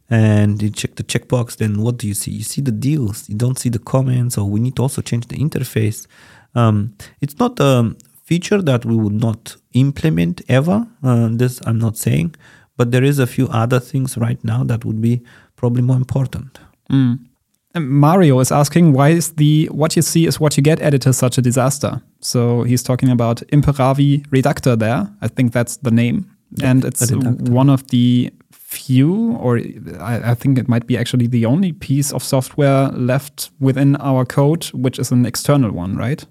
and 0.08 0.62
you 0.62 0.70
check 0.70 0.94
the 0.94 1.02
checkbox. 1.02 1.56
Then 1.56 1.82
what 1.82 1.96
do 1.96 2.06
you 2.06 2.14
see? 2.14 2.30
You 2.30 2.44
see 2.44 2.60
the 2.60 2.72
deals. 2.72 3.28
You 3.28 3.36
don't 3.36 3.58
see 3.58 3.68
the 3.68 3.78
comments. 3.78 4.38
Or 4.38 4.48
we 4.48 4.60
need 4.60 4.76
to 4.76 4.82
also 4.82 5.02
change 5.02 5.26
the 5.28 5.36
interface. 5.36 6.06
Um, 6.54 6.94
it's 7.20 7.38
not 7.38 7.58
a 7.58 7.96
feature 8.22 8.62
that 8.62 8.84
we 8.84 8.96
would 8.96 9.20
not 9.20 9.56
implement 9.72 10.40
ever. 10.48 10.86
Uh, 11.02 11.28
this 11.32 11.60
I'm 11.66 11.78
not 11.78 11.96
saying, 11.96 12.36
but 12.76 12.92
there 12.92 13.02
is 13.02 13.18
a 13.18 13.26
few 13.26 13.48
other 13.48 13.80
things 13.80 14.16
right 14.16 14.42
now 14.44 14.62
that 14.64 14.84
would 14.84 15.00
be 15.00 15.22
probably 15.56 15.82
more 15.82 15.96
important. 15.96 16.60
And 16.88 17.28
Mario 17.74 18.40
is 18.40 18.52
asking 18.52 18.92
why 18.92 19.08
is 19.10 19.32
the 19.32 19.66
what 19.72 19.96
you 19.96 20.02
see 20.02 20.26
is 20.26 20.38
what 20.38 20.56
you 20.56 20.62
get 20.62 20.80
editor 20.80 21.12
such 21.12 21.38
a 21.38 21.42
disaster? 21.42 22.00
So 22.20 22.62
he's 22.62 22.82
talking 22.82 23.10
about 23.10 23.42
Imperavi 23.52 24.24
Reductor 24.30 24.76
there. 24.76 25.08
I 25.20 25.28
think 25.28 25.52
that's 25.52 25.76
the 25.78 25.90
name. 25.90 26.30
and 26.62 26.84
it's 26.84 27.10
one 27.10 27.68
of 27.68 27.86
the 27.88 28.30
few, 28.52 29.32
or 29.40 29.58
I, 30.00 30.30
I 30.30 30.34
think 30.34 30.58
it 30.58 30.68
might 30.68 30.86
be 30.86 30.96
actually 30.96 31.26
the 31.26 31.46
only 31.46 31.72
piece 31.72 32.12
of 32.12 32.22
software 32.22 32.88
left 32.90 33.50
within 33.60 33.96
our 33.96 34.24
code, 34.24 34.64
which 34.66 34.98
is 34.98 35.12
an 35.12 35.26
external 35.26 35.72
one, 35.72 35.96
right? 35.96 36.24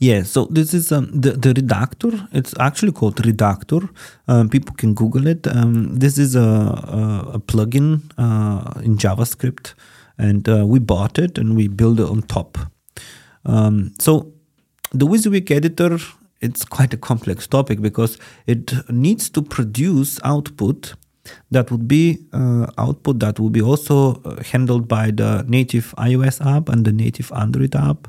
Yeah, 0.00 0.22
so 0.22 0.46
this 0.46 0.74
is 0.74 0.90
um, 0.92 1.10
the 1.12 1.32
the 1.32 1.52
Redactor. 1.54 2.28
It's 2.32 2.54
actually 2.58 2.92
called 2.92 3.16
Redactor. 3.16 3.88
Um, 4.26 4.48
people 4.48 4.74
can 4.74 4.94
Google 4.94 5.26
it. 5.26 5.46
Um, 5.46 5.98
this 5.98 6.18
is 6.18 6.34
a 6.34 6.40
a, 6.40 7.30
a 7.34 7.38
plugin 7.38 8.00
uh, 8.16 8.80
in 8.82 8.96
JavaScript, 8.96 9.74
and 10.18 10.48
uh, 10.48 10.66
we 10.66 10.78
bought 10.78 11.18
it 11.18 11.38
and 11.38 11.56
we 11.56 11.68
built 11.68 12.00
it 12.00 12.08
on 12.08 12.22
top. 12.22 12.58
Um, 13.44 13.94
so 13.98 14.32
the 14.92 15.06
WYSIWYG 15.06 15.50
editor 15.50 15.98
it's 16.40 16.64
quite 16.64 16.94
a 16.94 16.96
complex 16.96 17.46
topic 17.46 17.80
because 17.80 18.18
it 18.46 18.72
needs 18.90 19.28
to 19.30 19.42
produce 19.42 20.20
output 20.24 20.94
that 21.50 21.70
would 21.70 21.86
be 21.86 22.18
uh, 22.32 22.66
output 22.78 23.18
that 23.20 23.38
will 23.38 23.50
be 23.50 23.60
also 23.60 24.22
uh, 24.22 24.42
handled 24.44 24.88
by 24.88 25.10
the 25.10 25.44
native 25.46 25.94
iOS 25.98 26.44
app 26.44 26.68
and 26.68 26.84
the 26.84 26.92
native 26.92 27.30
Android 27.32 27.74
app, 27.76 28.08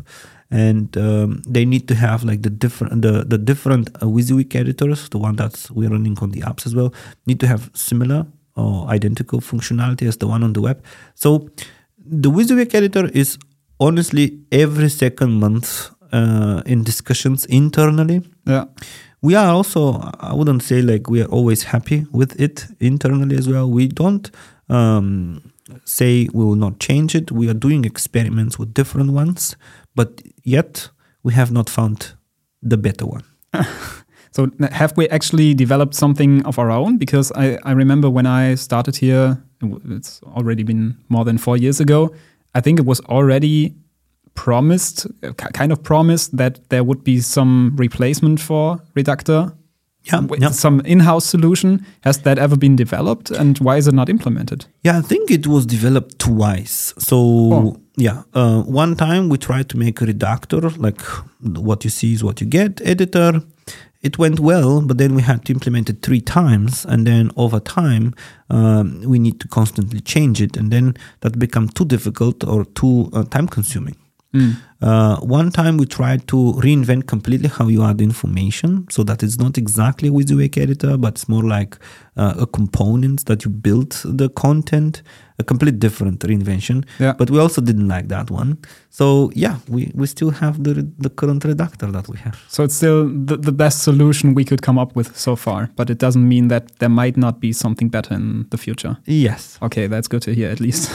and 0.49 0.95
um, 0.95 1.41
they 1.45 1.65
need 1.65 1.87
to 1.89 1.95
have 1.95 2.23
like 2.23 2.43
the 2.43 2.49
different 2.49 3.01
the 3.01 3.25
the 3.25 3.37
different 3.37 3.89
uh, 3.95 4.05
WYSIWYG 4.05 4.55
editors, 4.55 5.09
the 5.09 5.17
one 5.17 5.35
that's 5.35 5.69
we're 5.71 5.89
running 5.89 6.17
on 6.19 6.31
the 6.31 6.41
apps 6.41 6.65
as 6.65 6.73
well, 6.73 6.93
need 7.25 7.39
to 7.41 7.47
have 7.47 7.69
similar 7.73 8.25
or 8.55 8.87
identical 8.87 9.41
functionality 9.41 10.07
as 10.07 10.17
the 10.17 10.27
one 10.27 10.43
on 10.43 10.53
the 10.53 10.61
web. 10.61 10.81
So 11.15 11.49
the 12.11 12.29
WYSIWYG 12.31 12.73
editor 12.73 13.05
is 13.13 13.37
honestly 13.79 14.39
every 14.51 14.89
second 14.89 15.39
month 15.39 15.91
uh, 16.11 16.61
in 16.65 16.83
discussions 16.83 17.45
internally 17.45 18.21
Yeah. 18.45 18.65
we 19.21 19.35
are 19.35 19.47
also 19.53 19.81
i 20.19 20.33
wouldn't 20.33 20.63
say 20.63 20.81
like 20.81 21.09
we 21.09 21.21
are 21.21 21.27
always 21.37 21.63
happy 21.63 22.05
with 22.11 22.39
it 22.39 22.65
internally 22.79 23.35
as 23.37 23.47
well 23.47 23.69
we 23.69 23.87
don't 23.87 24.31
um, 24.69 25.41
say 25.85 26.27
we 26.33 26.43
will 26.45 26.55
not 26.55 26.79
change 26.79 27.15
it 27.15 27.31
we 27.31 27.47
are 27.49 27.53
doing 27.53 27.85
experiments 27.85 28.57
with 28.59 28.73
different 28.73 29.11
ones 29.11 29.55
but 29.95 30.21
yet 30.43 30.89
we 31.23 31.33
have 31.33 31.51
not 31.51 31.69
found 31.69 32.13
the 32.61 32.77
better 32.77 33.05
one 33.05 33.23
So 34.31 34.47
have 34.71 34.95
we 34.95 35.09
actually 35.09 35.55
developed 35.55 35.95
something 35.95 36.45
of 36.45 36.59
our 36.59 36.69
own? 36.69 36.97
Because 36.99 37.31
I, 37.35 37.57
I 37.63 37.71
remember 37.71 38.11
when 38.11 38.27
I 38.27 38.53
started 38.55 38.95
here, 38.95 39.41
it's 39.61 40.21
already 40.23 40.63
been 40.63 40.97
more 41.09 41.25
than 41.25 41.37
four 41.37 41.57
years 41.57 41.79
ago. 41.79 42.13
I 42.55 42.61
think 42.61 42.79
it 42.79 42.85
was 42.85 42.99
already 43.01 43.73
promised, 44.35 45.05
uh, 45.23 45.33
kind 45.33 45.71
of 45.71 45.83
promised, 45.83 46.37
that 46.37 46.59
there 46.69 46.83
would 46.83 47.03
be 47.03 47.19
some 47.19 47.73
replacement 47.75 48.39
for 48.39 48.79
Reductor. 48.95 49.53
yeah, 50.03 50.21
yeah. 50.39 50.49
Some 50.51 50.79
in-house 50.85 51.25
solution. 51.25 51.85
Has 52.01 52.19
that 52.19 52.39
ever 52.39 52.55
been 52.57 52.75
developed, 52.77 53.31
and 53.31 53.59
why 53.59 53.77
is 53.77 53.87
it 53.87 53.93
not 53.93 54.09
implemented? 54.09 54.65
Yeah, 54.83 54.97
I 54.97 55.01
think 55.01 55.29
it 55.29 55.45
was 55.45 55.65
developed 55.65 56.17
twice. 56.19 56.93
So 56.97 57.17
Oh. 57.53 57.75
yeah, 57.97 58.23
uh, 58.33 58.61
one 58.63 58.95
time 58.95 59.27
we 59.29 59.37
tried 59.37 59.67
to 59.69 59.77
make 59.77 60.01
a 60.01 60.05
redactor, 60.05 60.75
like 60.77 61.01
what 61.41 61.83
you 61.83 61.89
see 61.89 62.13
is 62.13 62.23
what 62.23 62.39
you 62.41 62.47
get 62.47 62.81
editor. 62.85 63.41
It 64.01 64.17
went 64.17 64.39
well, 64.39 64.81
but 64.81 64.97
then 64.97 65.13
we 65.13 65.21
had 65.21 65.43
to 65.45 65.53
implement 65.53 65.89
it 65.89 66.01
three 66.01 66.21
times, 66.21 66.85
and 66.85 67.05
then 67.05 67.31
over 67.35 67.59
time 67.59 68.13
um, 68.49 69.01
we 69.01 69.19
need 69.19 69.41
to 69.41 69.47
constantly 69.49 69.99
change 69.99 70.41
it, 70.41 70.55
and 70.55 70.71
then 70.71 70.95
that 71.19 71.37
become 71.37 71.67
too 71.67 71.85
difficult 71.85 72.43
or 72.45 72.63
too 72.63 73.09
uh, 73.11 73.23
time 73.23 73.47
consuming. 73.47 73.97
Uh, 74.81 75.17
one 75.17 75.51
time 75.51 75.77
we 75.77 75.85
tried 75.85 76.27
to 76.27 76.53
reinvent 76.57 77.07
completely 77.07 77.49
how 77.49 77.67
you 77.67 77.83
add 77.83 77.99
information 77.99 78.87
so 78.89 79.03
that 79.03 79.23
it's 79.23 79.37
not 79.37 79.57
exactly 79.57 80.07
a 80.07 80.11
WYSIWYG 80.11 80.61
editor, 80.61 80.97
but 80.97 81.15
it's 81.15 81.27
more 81.27 81.43
like 81.43 81.77
uh, 82.15 82.35
a 82.39 82.45
component 82.45 83.25
that 83.25 83.43
you 83.43 83.51
build 83.51 83.91
the 84.05 84.29
content, 84.29 85.01
a 85.39 85.43
complete 85.43 85.79
different 85.79 86.19
reinvention. 86.19 86.85
Yeah. 86.99 87.13
But 87.13 87.29
we 87.29 87.39
also 87.39 87.59
didn't 87.59 87.87
like 87.87 88.07
that 88.09 88.31
one. 88.31 88.57
So 88.89 89.31
yeah, 89.33 89.57
we, 89.67 89.91
we 89.95 90.07
still 90.07 90.29
have 90.29 90.63
the, 90.63 90.89
the 90.99 91.09
current 91.09 91.43
redactor 91.43 91.91
that 91.91 92.07
we 92.07 92.17
have. 92.19 92.41
So 92.47 92.63
it's 92.63 92.75
still 92.75 93.05
the, 93.07 93.35
the 93.35 93.51
best 93.51 93.83
solution 93.83 94.33
we 94.33 94.45
could 94.45 94.61
come 94.61 94.77
up 94.77 94.95
with 94.95 95.17
so 95.17 95.35
far, 95.35 95.71
but 95.75 95.89
it 95.89 95.97
doesn't 95.97 96.27
mean 96.27 96.47
that 96.49 96.79
there 96.79 96.89
might 96.89 97.17
not 97.17 97.39
be 97.41 97.51
something 97.51 97.89
better 97.89 98.13
in 98.13 98.47
the 98.51 98.57
future. 98.57 98.97
Yes. 99.05 99.57
Okay, 99.61 99.87
that's 99.87 100.07
good 100.07 100.21
to 100.21 100.33
hear 100.33 100.49
at 100.49 100.59
least. 100.59 100.91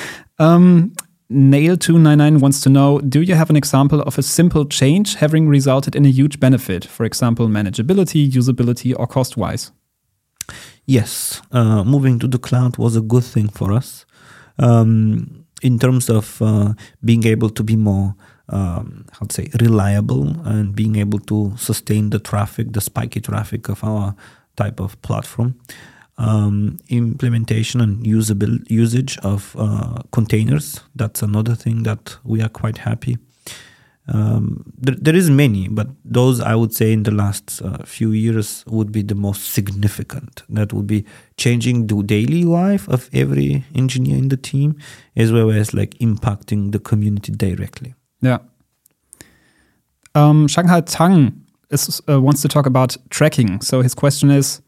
um, 0.38 0.92
Nail299 1.30 2.40
wants 2.40 2.62
to 2.62 2.70
know 2.70 3.00
Do 3.00 3.20
you 3.20 3.34
have 3.34 3.50
an 3.50 3.56
example 3.56 4.00
of 4.00 4.16
a 4.18 4.22
simple 4.22 4.64
change 4.64 5.16
having 5.16 5.46
resulted 5.46 5.94
in 5.94 6.06
a 6.06 6.10
huge 6.10 6.40
benefit? 6.40 6.86
For 6.86 7.04
example, 7.04 7.48
manageability, 7.48 8.30
usability, 8.30 8.94
or 8.98 9.06
cost 9.06 9.36
wise? 9.36 9.70
Yes, 10.86 11.42
uh, 11.52 11.84
moving 11.84 12.18
to 12.20 12.28
the 12.28 12.38
cloud 12.38 12.78
was 12.78 12.96
a 12.96 13.02
good 13.02 13.24
thing 13.24 13.48
for 13.48 13.74
us 13.74 14.06
um, 14.58 15.44
in 15.60 15.78
terms 15.78 16.08
of 16.08 16.40
uh, 16.40 16.72
being 17.04 17.26
able 17.26 17.50
to 17.50 17.62
be 17.62 17.76
more, 17.76 18.14
um, 18.48 19.04
to 19.28 19.34
say, 19.34 19.50
reliable 19.60 20.28
and 20.46 20.74
being 20.74 20.96
able 20.96 21.18
to 21.18 21.54
sustain 21.58 22.08
the 22.08 22.18
traffic, 22.18 22.72
the 22.72 22.80
spiky 22.80 23.20
traffic 23.20 23.68
of 23.68 23.84
our 23.84 24.16
type 24.56 24.80
of 24.80 25.00
platform. 25.02 25.60
Um, 26.20 26.78
implementation 26.88 27.80
and 27.80 28.04
usable 28.04 28.58
usage 28.66 29.18
of 29.22 29.54
uh, 29.56 30.02
containers. 30.10 30.80
That's 30.96 31.22
another 31.22 31.54
thing 31.54 31.84
that 31.84 32.16
we 32.24 32.42
are 32.42 32.48
quite 32.48 32.78
happy. 32.78 33.18
Um, 34.08 34.64
there, 34.76 34.96
there 35.00 35.14
is 35.14 35.30
many, 35.30 35.68
but 35.68 35.86
those 36.04 36.40
I 36.40 36.54
would 36.54 36.74
say 36.74 36.92
in 36.92 37.02
the 37.02 37.10
last 37.12 37.62
uh, 37.62 37.84
few 37.84 38.10
years 38.10 38.64
would 38.66 38.90
be 38.90 39.02
the 39.02 39.14
most 39.14 39.52
significant. 39.52 40.42
That 40.48 40.72
would 40.72 40.86
be 40.86 41.04
changing 41.36 41.86
the 41.86 42.02
daily 42.02 42.42
life 42.42 42.88
of 42.88 43.08
every 43.12 43.64
engineer 43.74 44.16
in 44.16 44.28
the 44.28 44.36
team, 44.36 44.76
as 45.14 45.30
well 45.30 45.50
as 45.50 45.72
like 45.72 45.94
impacting 46.00 46.72
the 46.72 46.80
community 46.80 47.32
directly. 47.32 47.94
Yeah. 48.22 48.38
Um, 50.14 50.48
Shanghai 50.48 50.80
Tang 50.80 51.44
is, 51.70 52.00
uh, 52.08 52.20
wants 52.20 52.42
to 52.42 52.48
talk 52.48 52.66
about 52.66 52.96
tracking. 53.10 53.60
So 53.60 53.82
his 53.82 53.94
question 53.94 54.30
is 54.30 54.62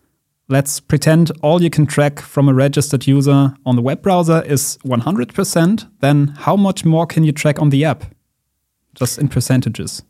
let's 0.50 0.80
pretend 0.80 1.30
all 1.42 1.62
you 1.62 1.70
can 1.70 1.86
track 1.86 2.20
from 2.20 2.48
a 2.48 2.52
registered 2.52 3.06
user 3.06 3.54
on 3.64 3.76
the 3.76 3.82
web 3.82 4.02
browser 4.02 4.42
is 4.42 4.78
100%. 4.84 5.88
Then 6.00 6.34
how 6.38 6.56
much 6.56 6.84
more 6.84 7.06
can 7.06 7.24
you 7.24 7.32
track 7.32 7.60
on 7.60 7.70
the 7.70 7.84
app? 7.84 8.04
Just 8.94 9.18
in 9.18 9.28
percentages. 9.28 10.02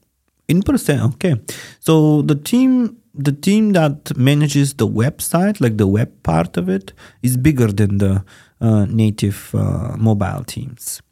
In 0.48 0.62
percent, 0.62 1.02
okay. 1.14 1.36
So 1.78 2.22
the 2.22 2.34
team 2.34 2.96
the 3.12 3.32
team 3.32 3.72
that 3.72 4.16
manages 4.16 4.74
the 4.74 4.86
website, 4.86 5.60
like 5.60 5.76
the 5.76 5.86
web 5.86 6.10
part 6.22 6.56
of 6.56 6.68
it, 6.68 6.92
is 7.22 7.36
bigger 7.36 7.66
than 7.66 7.98
the 7.98 8.24
uh, 8.60 8.86
native 8.86 9.52
uh, 9.52 9.96
mobile 9.98 10.44
teams. 10.44 11.02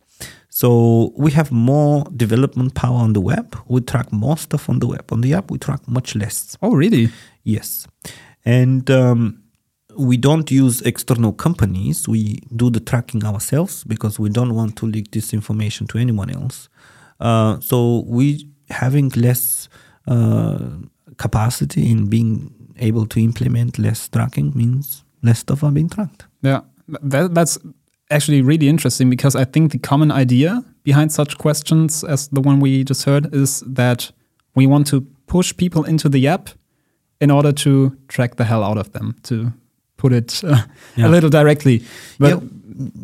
So 0.49 1.13
we 1.17 1.33
have 1.33 1.51
more 1.53 2.05
development 2.17 2.75
power 2.75 2.99
on 2.99 3.13
the 3.13 3.21
web. 3.21 3.57
We 3.67 3.81
track 3.81 4.13
more 4.13 4.37
stuff 4.37 4.69
on 4.69 4.79
the 4.79 4.87
web. 4.87 5.13
On 5.13 5.21
the 5.21 5.35
app, 5.35 5.51
we 5.51 5.59
track 5.59 5.87
much 5.87 6.15
less. 6.15 6.57
Oh, 6.63 6.75
really? 6.75 7.11
Yes. 7.45 7.87
And 8.49 8.91
um, 8.91 9.43
we 9.95 10.17
don't 10.17 10.51
use 10.51 10.81
external 10.81 11.35
companies. 11.35 12.09
We 12.09 12.41
do 12.57 12.71
the 12.71 12.81
tracking 12.81 13.23
ourselves 13.23 13.85
because 13.85 14.19
we 14.19 14.31
don't 14.31 14.55
want 14.55 14.77
to 14.77 14.87
leak 14.87 15.11
this 15.11 15.35
information 15.35 15.87
to 15.89 15.99
anyone 15.99 16.31
else. 16.31 16.71
Uh, 17.21 17.61
so 17.61 18.05
we 18.07 18.49
having 18.71 19.11
less 19.11 19.69
uh, 20.07 20.61
capacity 21.19 21.91
in 21.91 22.09
being 22.09 22.55
able 22.79 23.05
to 23.09 23.21
implement 23.21 23.79
less 23.79 24.09
tracking 24.09 24.53
means 24.55 25.05
less 25.23 25.41
stuff 25.41 25.63
are 25.63 25.71
being 25.71 25.91
tracked. 25.91 26.25
Yeah, 26.41 26.61
that, 27.03 27.35
that's 27.35 27.59
actually 28.11 28.41
really 28.41 28.69
interesting 28.69 29.11
because 29.11 29.37
I 29.37 29.45
think 29.45 29.73
the 29.73 29.79
common 29.79 30.11
idea 30.11 30.65
behind 30.85 31.13
such 31.13 31.37
questions 31.37 32.03
as 32.03 32.29
the 32.29 32.41
one 32.41 32.61
we 32.61 32.83
just 32.83 33.05
heard 33.05 33.35
is 33.35 33.61
that 33.67 34.11
we 34.55 34.67
want 34.67 34.87
to 34.87 35.03
push 35.27 35.55
people 35.55 35.85
into 35.85 36.09
the 36.09 36.27
app 36.27 36.49
in 37.21 37.31
order 37.31 37.53
to 37.53 37.91
track 38.09 38.37
the 38.37 38.45
hell 38.45 38.63
out 38.63 38.79
of 38.79 38.93
them 38.93 39.15
to 39.23 39.53
put 39.97 40.13
it 40.13 40.41
uh, 40.45 40.57
Yeah. 40.97 41.07
a 41.07 41.11
little 41.11 41.31
directly 41.31 41.83
but 42.19 42.29
yeah, 42.31 42.41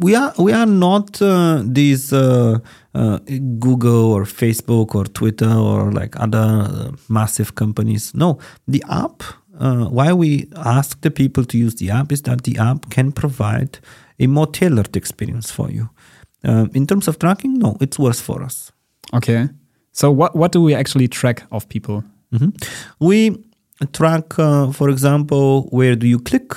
we 0.01 0.15
are 0.17 0.33
we 0.39 0.53
are 0.53 0.67
not 0.67 1.21
uh, 1.23 1.63
these 1.75 2.13
uh, 2.13 2.59
uh, 2.95 3.19
Google 3.59 4.13
or 4.13 4.25
Facebook 4.25 4.95
or 4.95 5.05
Twitter 5.05 5.51
or 5.51 5.91
like 5.93 6.15
other 6.21 6.39
uh, 6.39 6.91
massive 7.09 7.55
companies. 7.55 8.13
No, 8.15 8.39
the 8.69 8.85
app. 8.89 9.23
Uh, 9.59 9.87
why 9.87 10.13
we 10.13 10.47
ask 10.57 11.01
the 11.01 11.11
people 11.11 11.45
to 11.45 11.59
use 11.59 11.75
the 11.77 11.91
app 11.91 12.13
is 12.13 12.23
that 12.23 12.43
the 12.45 12.57
app 12.59 12.89
can 12.91 13.13
provide 13.13 13.79
a 14.21 14.27
more 14.27 14.47
tailored 14.47 14.97
experience 14.97 15.51
for 15.51 15.71
you. 15.71 15.89
In 16.75 16.87
terms 16.87 17.09
of 17.09 17.19
tracking, 17.19 17.59
no, 17.59 17.77
it's 17.81 17.99
worse 17.99 18.21
for 18.23 18.43
us. 18.45 18.73
okay 19.15 19.49
so 19.93 20.11
what 20.11 20.35
what 20.37 20.53
do 20.53 20.61
we 20.67 20.75
actually 20.75 21.09
track 21.09 21.43
of 21.51 21.67
people 21.69 22.03
Mhm. 22.33 22.53
We 23.01 23.31
track, 23.93 24.39
uh, 24.39 24.73
for 24.73 24.89
example, 24.89 25.69
where 25.71 25.97
do 25.97 26.07
you 26.07 26.19
click? 26.19 26.55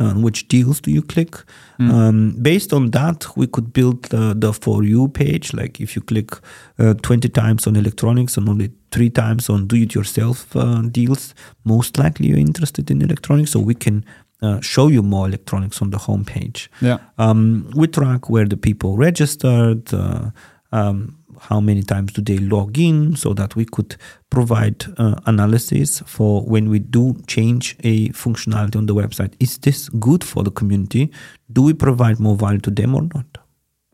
Uh, 0.00 0.14
which 0.14 0.48
deals 0.48 0.80
do 0.80 0.90
you 0.90 1.02
click? 1.02 1.36
Um, 1.78 2.36
based 2.40 2.72
on 2.72 2.90
that, 2.92 3.26
we 3.36 3.46
could 3.46 3.72
build 3.72 4.12
uh, 4.14 4.32
the 4.34 4.52
For 4.52 4.82
You 4.84 5.08
page. 5.08 5.52
Like 5.52 5.80
if 5.80 5.94
you 5.94 6.02
click 6.02 6.30
uh, 6.78 6.94
20 6.94 7.28
times 7.28 7.66
on 7.66 7.76
electronics 7.76 8.36
and 8.36 8.48
only 8.48 8.70
three 8.90 9.10
times 9.10 9.50
on 9.50 9.66
do 9.66 9.76
it 9.76 9.94
yourself 9.94 10.56
uh, 10.56 10.82
deals, 10.82 11.34
most 11.64 11.98
likely 11.98 12.28
you're 12.28 12.38
interested 12.38 12.90
in 12.90 13.02
electronics. 13.02 13.50
So 13.50 13.60
we 13.60 13.74
can 13.74 14.04
uh, 14.42 14.60
show 14.60 14.88
you 14.88 15.02
more 15.02 15.28
electronics 15.28 15.82
on 15.82 15.90
the 15.90 15.98
homepage. 15.98 16.68
yeah 16.80 16.98
Um, 17.18 17.70
we 17.76 17.86
track 17.86 18.30
where 18.30 18.46
the 18.46 18.56
people 18.56 18.96
registered, 18.96 19.92
uh, 19.94 20.30
um, 20.72 21.18
how 21.48 21.60
many 21.60 21.82
times 21.82 22.12
do 22.12 22.22
they 22.22 22.38
log 22.38 22.78
in, 22.78 23.16
so 23.16 23.34
that 23.34 23.56
we 23.56 23.64
could 23.64 23.96
provide 24.30 24.84
uh, 24.98 25.16
analysis 25.26 26.00
for 26.06 26.42
when 26.42 26.70
we 26.70 26.78
do 26.78 27.16
change 27.26 27.76
a 27.84 28.08
functionality 28.10 28.76
on 28.76 28.86
the 28.86 28.94
website. 28.94 29.34
Is 29.40 29.58
this 29.58 29.88
good 29.88 30.24
for 30.24 30.42
the 30.42 30.50
community? 30.50 31.10
Do 31.52 31.62
we 31.62 31.74
provide 31.74 32.18
more 32.18 32.36
value 32.36 32.60
to 32.60 32.70
them 32.70 32.94
or 32.94 33.02
not? 33.14 33.38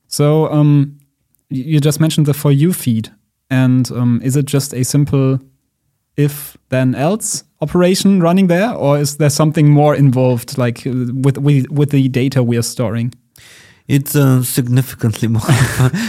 so 0.08 0.50
um 0.50 0.98
you 1.50 1.78
just 1.80 2.00
mentioned 2.00 2.26
the 2.26 2.34
for 2.34 2.50
you 2.50 2.72
feed 2.72 3.10
and 3.50 3.90
um, 3.92 4.20
is 4.22 4.36
it 4.36 4.46
just 4.46 4.74
a 4.74 4.82
simple 4.82 5.38
if 6.16 6.56
then 6.70 6.94
else 6.94 7.44
operation 7.60 8.20
running 8.20 8.48
there 8.48 8.72
or 8.74 8.98
is 8.98 9.18
there 9.18 9.30
something 9.30 9.70
more 9.70 9.94
involved 9.94 10.58
like 10.58 10.86
uh, 10.86 11.06
with 11.14 11.38
with, 11.38 11.70
with 11.70 11.90
the 11.90 12.08
data 12.08 12.42
we 12.42 12.56
are 12.56 12.62
storing 12.62 13.12
It's 13.88 14.14
uh, 14.14 14.42
significantly 14.42 15.28
more 15.36 15.40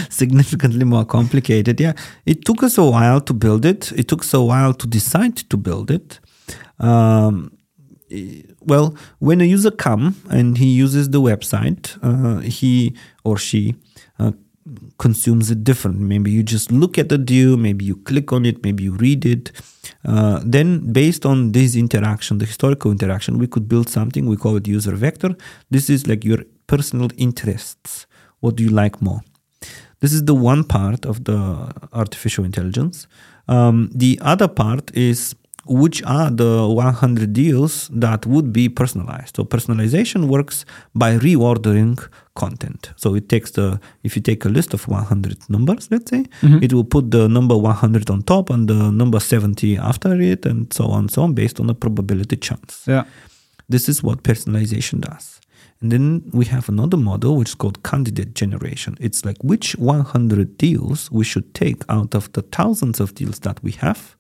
significantly 0.10 0.84
more 0.84 1.06
complicated. 1.06 1.80
Yeah, 1.80 1.94
it 2.26 2.46
took 2.46 2.62
us 2.62 2.78
a 2.78 2.84
while 2.84 3.22
to 3.22 3.34
build 3.34 3.66
it. 3.66 3.92
It 3.94 4.08
took 4.10 4.22
us 4.22 4.34
a 4.34 4.42
while 4.42 4.74
to 4.74 4.88
decide 4.88 5.38
to 5.38 5.58
build 5.58 5.90
it. 5.90 6.20
Um, 6.80 7.52
well, 8.62 8.96
when 9.20 9.40
a 9.42 9.46
user 9.46 9.72
come 9.72 10.16
and 10.30 10.58
he 10.58 10.66
uses 10.66 11.10
the 11.10 11.22
website, 11.22 11.98
uh, 12.02 12.42
he 12.42 12.96
or 13.24 13.38
she 13.38 13.76
uh, 14.18 14.32
consumes 14.98 15.50
it 15.52 15.64
differently. 15.64 16.04
Maybe 16.04 16.32
you 16.32 16.44
just 16.44 16.72
look 16.72 16.98
at 16.98 17.10
the 17.10 17.18
deal, 17.18 17.56
maybe 17.58 17.86
you 17.86 17.96
click 17.96 18.34
on 18.34 18.46
it, 18.46 18.64
maybe 18.64 18.84
you 18.84 18.94
read 18.94 19.26
it. 19.26 19.52
Uh, 20.06 20.42
then, 20.44 20.92
based 20.92 21.26
on 21.26 21.52
this 21.52 21.76
interaction, 21.76 22.38
the 22.38 22.46
historical 22.46 22.92
interaction, 22.92 23.38
we 23.38 23.48
could 23.48 23.68
build 23.68 23.90
something. 23.90 24.26
We 24.26 24.38
call 24.38 24.56
it 24.58 24.68
user 24.68 24.96
vector. 24.96 25.36
This 25.70 25.90
is 25.90 26.08
like 26.08 26.24
your 26.24 26.40
personal 26.74 27.10
interests. 27.18 27.92
What 28.42 28.56
do 28.56 28.64
you 28.64 28.74
like 28.84 28.96
more? 29.02 29.22
This 30.02 30.14
is 30.14 30.24
the 30.32 30.38
one 30.52 30.64
part 30.64 31.06
of 31.06 31.16
the 31.30 31.40
artificial 31.92 32.46
intelligence. 32.46 33.08
Um, 33.48 33.90
the 34.04 34.14
other 34.22 34.48
part 34.48 34.86
is 34.96 35.36
which 35.66 36.02
are 36.04 36.32
the 36.32 36.68
100 36.68 37.34
deals 37.34 37.90
that 37.94 38.26
would 38.26 38.52
be 38.52 38.70
personalized. 38.70 39.36
So 39.36 39.44
personalization 39.44 40.28
works 40.28 40.66
by 40.96 41.18
reordering 41.18 42.00
content. 42.36 42.92
So 42.96 43.16
it 43.16 43.30
takes 43.30 43.52
the 43.52 43.80
if 44.04 44.16
you 44.16 44.22
take 44.22 44.46
a 44.46 44.50
list 44.50 44.74
of 44.74 44.88
100 44.88 45.50
numbers, 45.50 45.90
let's 45.92 46.10
say, 46.10 46.26
it 46.64 46.74
will 46.74 46.86
put 46.86 47.12
the 47.12 47.28
number 47.28 47.56
100 47.56 48.10
on 48.10 48.24
top 48.24 48.50
and 48.50 48.68
the 48.68 48.92
number 48.92 49.20
70 49.20 49.78
after 49.78 50.20
it, 50.22 50.46
and 50.46 50.74
so 50.74 50.86
on, 50.86 51.10
so 51.10 51.24
on, 51.24 51.34
based 51.34 51.60
on 51.60 51.70
a 51.70 51.74
probability 51.74 52.38
chance. 52.38 52.84
yeah 52.88 53.04
This 53.70 53.88
is 53.90 54.02
what 54.02 54.24
personalization 54.24 55.02
does. 55.02 55.39
And 55.82 55.92
then 55.92 56.24
we 56.34 56.46
have 56.46 56.68
another 56.70 56.98
model 56.98 57.38
which 57.38 57.50
is 57.50 57.56
called 57.56 57.84
candidate 57.84 58.34
generation. 58.34 58.98
It's 59.00 59.24
like 59.24 59.38
which 59.44 59.76
100 59.78 60.58
deals 60.58 61.10
we 61.12 61.24
should 61.24 61.54
take 61.54 61.84
out 61.88 62.14
of 62.16 62.32
the 62.34 62.42
thousands 62.42 63.00
of 63.00 63.14
deals 63.16 63.40
that 63.40 63.64
we 63.64 63.72
have 63.72 64.16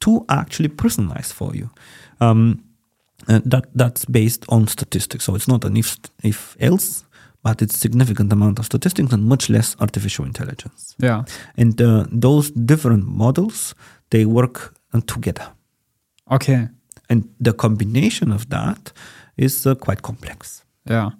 to 0.00 0.24
actually 0.28 0.68
personalize 0.68 1.32
for 1.32 1.54
you. 1.54 1.70
Um, 2.20 2.64
and 3.28 3.44
that 3.44 3.66
that's 3.74 4.04
based 4.04 4.44
on 4.48 4.66
statistics. 4.66 5.24
So 5.24 5.36
it's 5.36 5.46
not 5.46 5.64
an 5.64 5.76
if 5.76 5.96
if 6.24 6.56
else, 6.60 7.04
but 7.44 7.62
it's 7.62 7.76
a 7.76 7.78
significant 7.78 8.32
amount 8.32 8.58
of 8.58 8.64
statistics 8.64 9.12
and 9.12 9.24
much 9.24 9.48
less 9.48 9.76
artificial 9.78 10.24
intelligence. 10.26 10.96
Yeah. 10.98 11.22
And 11.56 11.80
uh, 11.80 12.06
those 12.10 12.50
different 12.50 13.06
models 13.06 13.74
they 14.10 14.24
work 14.26 14.74
uh, 14.92 15.00
together, 15.06 15.46
Okay. 16.30 16.68
and 17.08 17.28
the 17.40 17.52
combination 17.52 18.32
of 18.32 18.48
that 18.48 18.92
is 19.36 19.66
uh, 19.66 19.74
quite 19.76 20.02
complex. 20.02 20.64
Yeah. 20.86 21.10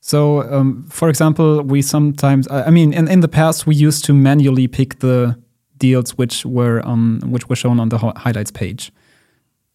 So, 0.00 0.42
um, 0.52 0.84
for 0.88 1.08
example, 1.08 1.62
we 1.62 1.80
sometimes, 1.82 2.48
I 2.50 2.70
mean, 2.70 2.92
in, 2.92 3.08
in 3.08 3.20
the 3.20 3.28
past, 3.28 3.66
we 3.66 3.76
used 3.76 4.04
to 4.06 4.12
manually 4.12 4.66
pick 4.66 4.98
the 4.98 5.36
deals 5.78 6.18
which 6.18 6.44
were 6.44 6.80
um, 6.84 7.20
which 7.26 7.48
were 7.48 7.56
shown 7.56 7.80
on 7.80 7.88
the 7.88 7.98
highlights 7.98 8.50
page. 8.50 8.92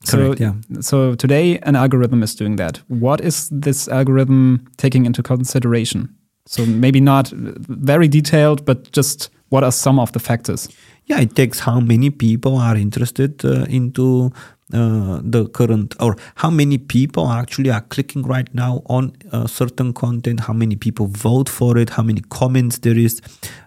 Correct, 0.07 0.37
So, 0.37 0.43
yeah. 0.43 0.53
so 0.81 1.15
today, 1.15 1.59
an 1.59 1.75
algorithm 1.75 2.23
is 2.23 2.35
doing 2.35 2.57
that. 2.57 2.81
What 2.87 3.21
is 3.21 3.49
this 3.51 3.87
algorithm 3.87 4.67
taking 4.77 5.05
into 5.05 5.23
consideration? 5.23 6.09
So 6.45 6.65
maybe 6.65 7.01
not 7.01 7.29
very 7.29 8.07
detailed, 8.07 8.65
but 8.65 8.91
just 8.91 9.29
what 9.49 9.63
are 9.63 9.71
some 9.71 9.99
of 9.99 10.11
the 10.11 10.19
factors? 10.19 10.69
Yeah, 11.05 11.21
it 11.21 11.35
takes 11.35 11.59
how 11.59 11.79
many 11.79 12.09
people 12.09 12.57
are 12.57 12.75
interested 12.75 13.43
uh, 13.45 13.65
into 13.69 14.31
uh, 14.73 15.21
the 15.23 15.47
current, 15.53 15.95
or 15.99 16.17
how 16.35 16.49
many 16.49 16.77
people 16.77 17.29
actually 17.29 17.71
are 17.71 17.81
clicking 17.81 18.23
right 18.23 18.53
now 18.53 18.81
on 18.87 19.15
uh, 19.31 19.47
certain 19.47 19.93
content, 19.93 20.41
how 20.41 20.53
many 20.53 20.75
people 20.75 21.07
vote 21.07 21.47
for 21.47 21.77
it, 21.77 21.91
how 21.91 22.03
many 22.03 22.21
comments 22.29 22.79
there 22.79 22.97
is, 22.97 23.21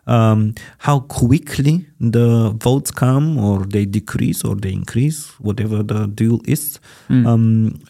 um, 0.07 0.55
how 0.78 1.01
quickly 1.01 1.86
the 1.98 2.51
votes 2.62 2.90
come, 2.90 3.38
or 3.38 3.64
they 3.64 3.86
decrease 3.86 4.44
or 4.44 4.55
they 4.55 4.72
increase, 4.72 5.28
whatever 5.40 5.82
the 5.82 6.07
deal 6.07 6.40
is. 6.44 6.78
Um, 7.11 7.80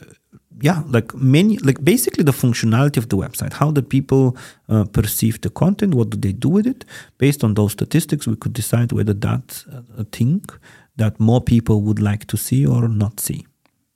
yeah 0.61 0.83
like 0.87 1.15
many 1.15 1.57
like 1.59 1.83
basically 1.83 2.23
the 2.23 2.33
functionality 2.33 2.99
of 2.99 3.09
the 3.09 3.17
website 3.17 3.55
how 3.55 3.71
the 3.71 3.83
people 3.83 4.37
uh, 4.69 4.85
perceive 4.85 5.41
the 5.41 5.51
content 5.51 5.95
what 5.95 6.11
do 6.11 6.19
they 6.19 6.33
do 6.33 6.49
with 6.49 6.67
it 6.67 6.85
based 7.19 7.43
on 7.43 7.55
those 7.55 7.73
statistics 7.73 8.27
we 8.27 8.37
could 8.37 8.53
decide 8.53 8.93
whether 8.93 9.15
that 9.15 9.65
a 9.97 10.05
thing 10.05 10.43
that 10.97 11.19
more 11.21 11.41
people 11.41 11.83
would 11.83 11.99
like 12.01 12.25
to 12.27 12.37
see 12.37 12.67
or 12.67 12.89
not 12.89 13.21
see 13.21 13.45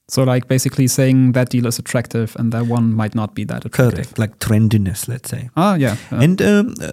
So, 0.09 0.23
like 0.35 0.47
basically 0.49 0.87
saying 0.87 1.33
that 1.33 1.49
deal 1.49 1.67
is 1.67 1.79
attractive 1.79 2.37
and 2.39 2.53
that 2.53 2.65
one 2.69 2.93
might 2.93 3.15
not 3.15 3.35
be 3.35 3.45
that 3.47 3.65
attractive. 3.65 3.95
correct 3.95 4.19
like 4.19 4.33
trendiness 4.39 5.09
let's 5.09 5.31
say 5.31 5.49
Ah, 5.57 5.77
yeah. 5.77 5.97
uh, 6.13 6.25
and 6.25 6.41
um, 6.43 6.75
uh, 6.83 6.91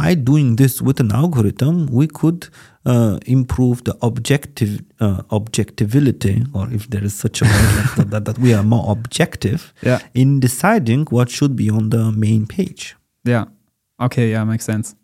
by 0.00 0.14
doing 0.16 0.56
this 0.56 0.82
with 0.82 1.00
an 1.00 1.12
algorithm 1.12 1.86
we 1.86 2.06
could 2.08 2.48
uh, 2.84 3.18
improve 3.26 3.82
the 3.84 3.94
objective 4.02 4.80
uh, 5.00 5.22
objectivity 5.30 6.44
or 6.52 6.68
if 6.72 6.88
there 6.90 7.04
is 7.04 7.14
such 7.14 7.42
a 7.42 7.44
word 7.44 8.10
that, 8.10 8.24
that 8.24 8.38
we 8.38 8.54
are 8.54 8.64
more 8.64 8.90
objective 8.90 9.72
yeah. 9.82 9.98
in 10.14 10.40
deciding 10.40 11.06
what 11.10 11.28
should 11.30 11.54
be 11.56 11.70
on 11.70 11.90
the 11.90 12.10
main 12.12 12.46
page. 12.46 12.96
Yeah. 13.24 13.44
Okay. 14.00 14.30
Yeah, 14.30 14.44
makes 14.44 14.64
sense. 14.64 14.94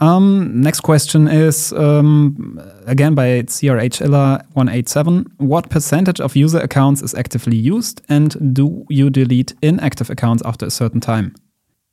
Um, 0.00 0.62
next 0.62 0.80
question 0.80 1.28
is 1.28 1.72
um, 1.74 2.58
again 2.86 3.14
by 3.14 3.42
CRH 3.42 4.00
Illa 4.00 4.42
187. 4.54 5.26
What 5.36 5.68
percentage 5.68 6.20
of 6.20 6.34
user 6.34 6.58
accounts 6.58 7.02
is 7.02 7.14
actively 7.14 7.56
used, 7.56 8.00
and 8.08 8.54
do 8.54 8.86
you 8.88 9.10
delete 9.10 9.52
inactive 9.60 10.08
accounts 10.08 10.42
after 10.46 10.64
a 10.66 10.70
certain 10.70 11.00
time? 11.00 11.34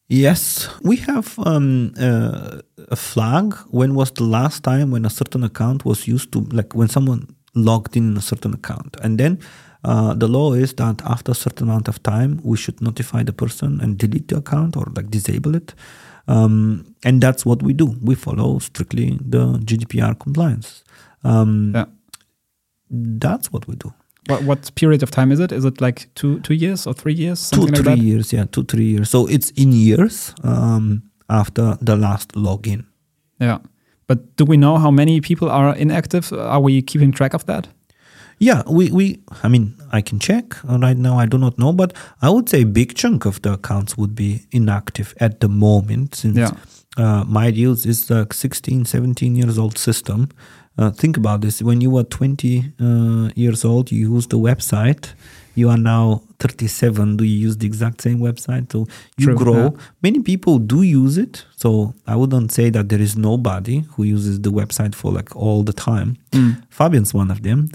Yes, 0.08 0.70
we 0.84 0.96
have 0.98 1.38
um, 1.40 1.94
uh, 2.00 2.62
a 2.88 2.96
flag. 2.96 3.54
When 3.72 3.94
was 3.94 4.12
the 4.12 4.24
last 4.24 4.64
time 4.64 4.92
when 4.92 5.06
a 5.06 5.10
certain 5.10 5.44
account 5.44 5.84
was 5.84 6.08
used 6.08 6.32
to, 6.32 6.40
like 6.54 6.74
when 6.74 6.88
someone 6.88 7.36
logged 7.56 7.98
in 7.98 8.16
a 8.16 8.22
certain 8.22 8.54
account? 8.54 8.96
And 9.04 9.18
then 9.18 9.40
uh, 9.84 10.14
the 10.14 10.30
law 10.30 10.54
is 10.54 10.74
that 10.76 11.02
after 11.04 11.34
a 11.34 11.36
certain 11.36 11.68
amount 11.68 11.90
of 11.90 12.02
time, 12.04 12.40
we 12.42 12.56
should 12.56 12.82
notify 12.82 13.24
the 13.24 13.34
person 13.34 13.82
and 13.82 13.98
delete 13.98 14.30
the 14.30 14.38
account 14.38 14.78
or 14.78 14.86
like 14.96 15.10
disable 15.10 15.56
it. 15.56 15.74
Um, 16.28 16.96
and 17.04 17.22
that's 17.22 17.46
what 17.46 17.64
we 17.64 17.74
do. 17.74 17.96
We 18.02 18.16
follow 18.16 18.60
strictly 18.60 19.18
the 19.22 19.60
GDPR 19.60 20.20
compliance. 20.20 20.84
Um, 21.24 21.72
Yeah. 21.76 21.86
That's 22.90 23.52
what 23.52 23.68
we 23.68 23.76
do. 23.76 23.94
What, 24.28 24.44
what 24.44 24.76
period 24.76 25.04
of 25.04 25.12
time 25.12 25.32
is 25.32 25.40
it? 25.40 25.52
Is 25.52 25.66
it 25.66 25.82
like 25.82 26.08
two 26.16 26.40
two 26.42 26.54
years 26.54 26.88
or 26.88 26.94
three 26.94 27.14
years? 27.14 27.50
two 27.50 27.62
like 27.62 27.76
three 27.76 27.84
that? 27.84 27.98
years 27.98 28.34
yeah 28.34 28.46
two 28.52 28.64
three 28.64 28.86
years 28.86 29.10
so 29.10 29.26
it's 29.28 29.52
in 29.52 29.72
years 29.72 30.34
um, 30.44 31.02
after 31.30 31.78
the 31.82 31.96
last 31.96 32.34
login 32.34 32.86
Yeah. 33.40 33.60
But 34.08 34.36
do 34.38 34.46
we 34.46 34.58
know 34.58 34.78
how 34.78 34.92
many 34.92 35.20
people 35.22 35.50
are 35.50 35.76
inactive? 35.76 36.32
Are 36.34 36.62
we 36.62 36.82
keeping 36.82 37.12
track 37.14 37.34
of 37.34 37.46
that? 37.46 37.68
Yeah 38.40 38.62
we, 38.70 38.92
we 38.92 39.20
i 39.44 39.48
mean 39.48 39.74
i 39.92 40.02
can 40.02 40.20
check. 40.20 40.46
Right 40.64 40.98
now 40.98 41.18
i 41.18 41.26
do 41.26 41.38
not 41.38 41.58
know 41.58 41.74
but 41.74 41.94
i 42.22 42.30
would 42.30 42.48
say 42.50 42.62
a 42.62 42.66
big 42.66 42.94
chunk 42.96 43.26
of 43.26 43.42
the 43.42 43.54
accounts 43.54 43.98
would 43.98 44.14
be 44.16 44.42
inactive 44.52 45.14
at 45.20 45.40
the 45.40 45.48
moment 45.50 46.16
since 46.16 46.38
Yeah. 46.38 46.52
uh, 46.98 47.24
mydealz 47.26 47.86
is 47.86 48.12
a 48.12 48.28
16 48.32 48.86
17 48.86 49.36
years 49.36 49.58
old 49.58 49.78
system. 49.78 50.30
Uh, 50.80 50.92
think 50.92 51.18
about 51.18 51.42
this. 51.42 51.60
When 51.64 51.82
you 51.82 51.90
were 51.90 52.04
20 52.04 52.74
uh, 52.80 53.30
years 53.36 53.66
old 53.66 53.92
you 53.92 54.14
used 54.16 54.30
the 54.30 54.38
website. 54.38 55.14
You 55.56 55.70
are 55.72 55.78
now 55.78 56.22
37 56.38 57.18
do 57.18 57.24
you 57.24 57.48
use 57.48 57.58
the 57.58 57.66
exact 57.66 58.02
same 58.02 58.20
website? 58.20 58.72
So 58.72 58.86
you 59.18 59.26
True, 59.26 59.36
grow. 59.36 59.54
yeah. 59.64 59.70
many 60.04 60.20
people 60.20 60.60
do 60.60 60.84
use 60.84 61.18
it. 61.18 61.46
So 61.56 61.96
i 62.06 62.16
wouldn't 62.16 62.52
say 62.52 62.70
that 62.70 62.90
there 62.90 63.02
is 63.02 63.16
nobody 63.18 63.80
who 63.96 64.04
uses 64.04 64.40
the 64.42 64.52
website 64.52 64.94
for 64.94 65.12
like 65.12 65.36
all 65.36 65.64
the 65.64 65.74
time. 65.74 66.10
Fabian's 66.70 67.12
one 67.12 67.32
of 67.32 67.42
them 67.42 67.70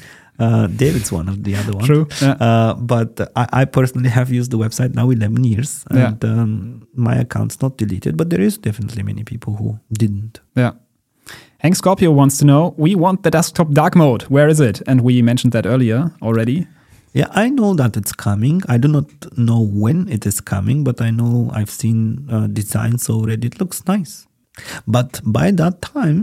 uh, 0.44 0.66
david's 0.82 1.10
one 1.18 1.28
of 1.32 1.36
the 1.46 1.52
other 1.60 1.72
ones 1.78 1.86
True. 1.90 2.04
Yeah. 2.26 2.36
uh, 2.48 2.72
but 2.92 3.10
I, 3.42 3.44
I 3.60 3.64
personally 3.76 4.10
have 4.18 4.28
used 4.38 4.50
the 4.54 4.58
website 4.64 4.92
now 5.00 5.06
11 5.10 5.44
years 5.52 5.70
Yeah. 5.90 6.06
and 6.08 6.24
um, 6.24 6.52
my 7.08 7.14
account's 7.24 7.56
not 7.64 7.72
deleted 7.82 8.16
but 8.20 8.26
there 8.30 8.44
is 8.48 8.54
definitely 8.68 9.02
many 9.10 9.24
people 9.32 9.52
who 9.60 9.68
didn't 10.02 10.40
Yeah. 10.62 10.72
Hank 11.64 11.76
Scorpio 11.76 12.10
wants 12.20 12.38
to 12.38 12.44
know 12.44 12.74
we 12.76 12.94
want 13.04 13.22
the 13.22 13.30
desktop 13.30 13.68
dark 13.72 13.94
mode. 13.94 14.22
Where 14.34 14.48
is 14.54 14.58
it? 14.60 14.82
And 14.88 15.00
we 15.08 15.22
mentioned 15.22 15.52
that 15.56 15.66
earlier 15.74 16.00
already. 16.28 16.58
yeah 17.20 17.28
i 17.42 17.46
know 17.58 17.70
that 17.80 17.92
it's 18.00 18.12
coming 18.26 18.56
i 18.74 18.76
do 18.84 18.88
not 18.96 19.08
know 19.48 19.60
when 19.84 19.98
it 20.16 20.22
is 20.30 20.36
coming 20.52 20.78
but 20.88 20.96
i 21.06 21.10
know 21.18 21.32
i've 21.58 21.72
seen 21.82 21.98
uh, 22.36 22.46
designs 22.60 23.02
already 23.14 23.46
it 23.52 23.56
looks 23.62 23.78
nice 23.94 24.12
but 24.96 25.20
by 25.38 25.46
that 25.60 25.74
time 25.96 26.18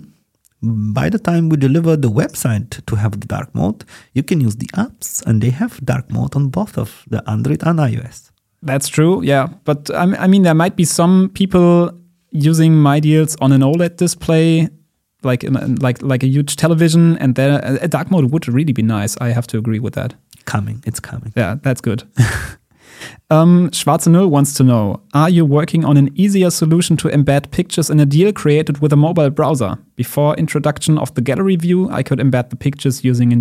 by 0.62 1.10
the 1.10 1.20
time 1.20 1.50
we 1.50 1.58
deliver 1.58 1.96
the 1.96 2.10
website 2.10 2.86
to 2.86 2.96
have 2.96 3.20
the 3.20 3.28
dark 3.28 3.54
mode 3.56 3.86
you 4.14 4.24
can 4.24 4.42
use 4.42 4.56
the 4.58 4.68
apps 4.76 5.26
and 5.26 5.42
they 5.42 5.50
have 5.50 5.80
dark 5.86 6.12
mode 6.12 6.36
on 6.36 6.50
both 6.50 6.78
of 6.78 7.04
the 7.10 7.22
android 7.30 7.64
and 7.64 7.80
ios 7.80 8.30
That's 8.62 8.90
true. 8.90 9.24
Yeah. 9.24 9.48
But 9.64 9.90
I 9.90 10.04
I 10.26 10.28
mean, 10.28 10.44
there 10.44 10.54
might 10.54 10.76
be 10.76 10.86
some 10.86 11.30
people 11.34 11.92
using 12.32 12.74
mydealz 12.74 13.38
on 13.42 13.52
an 13.52 13.62
OLED 13.62 13.96
display. 13.98 14.70
Like 15.24 15.44
in 15.44 15.76
like 15.82 16.02
like 16.02 16.24
a 16.24 16.28
huge 16.28 16.56
television, 16.56 17.18
and 17.18 17.36
there 17.36 17.60
a 17.82 17.88
dark 17.88 18.10
mode 18.12 18.32
would 18.32 18.48
really 18.48 18.74
be 18.74 18.82
nice. 18.82 19.18
I 19.22 19.34
have 19.34 19.48
to 19.48 19.58
agree 19.58 19.80
with 19.80 19.94
that. 19.94 20.14
coming 20.46 20.84
it's 20.86 21.00
coming 21.00 21.32
Yeah, 21.36 21.60
that's 21.62 21.82
good. 21.82 22.04
um, 23.30 23.70
Schwarze 23.72 24.08
Null 24.08 24.28
wants 24.28 24.54
to 24.56 24.64
know 24.64 25.02
Are 25.14 25.30
you 25.30 25.46
working 25.46 25.86
on 25.86 25.98
an 25.98 26.10
easier 26.16 26.50
solution 26.50 26.98
to 26.98 27.08
embed 27.10 27.52
pictures 27.52 27.90
in 27.90 28.00
a 28.00 28.06
deal 28.06 28.32
created 28.34 28.80
with 28.80 28.94
a 28.94 28.98
mobile 28.98 29.30
browser? 29.30 29.78
Before 29.96 30.36
introduction 30.36 30.98
of 30.98 31.14
the 31.16 31.22
gallery 31.22 31.56
view, 31.56 31.90
I 31.90 32.04
could 32.04 32.20
embed 32.20 32.50
the 32.50 32.56
pictures 32.56 33.04
using, 33.04 33.32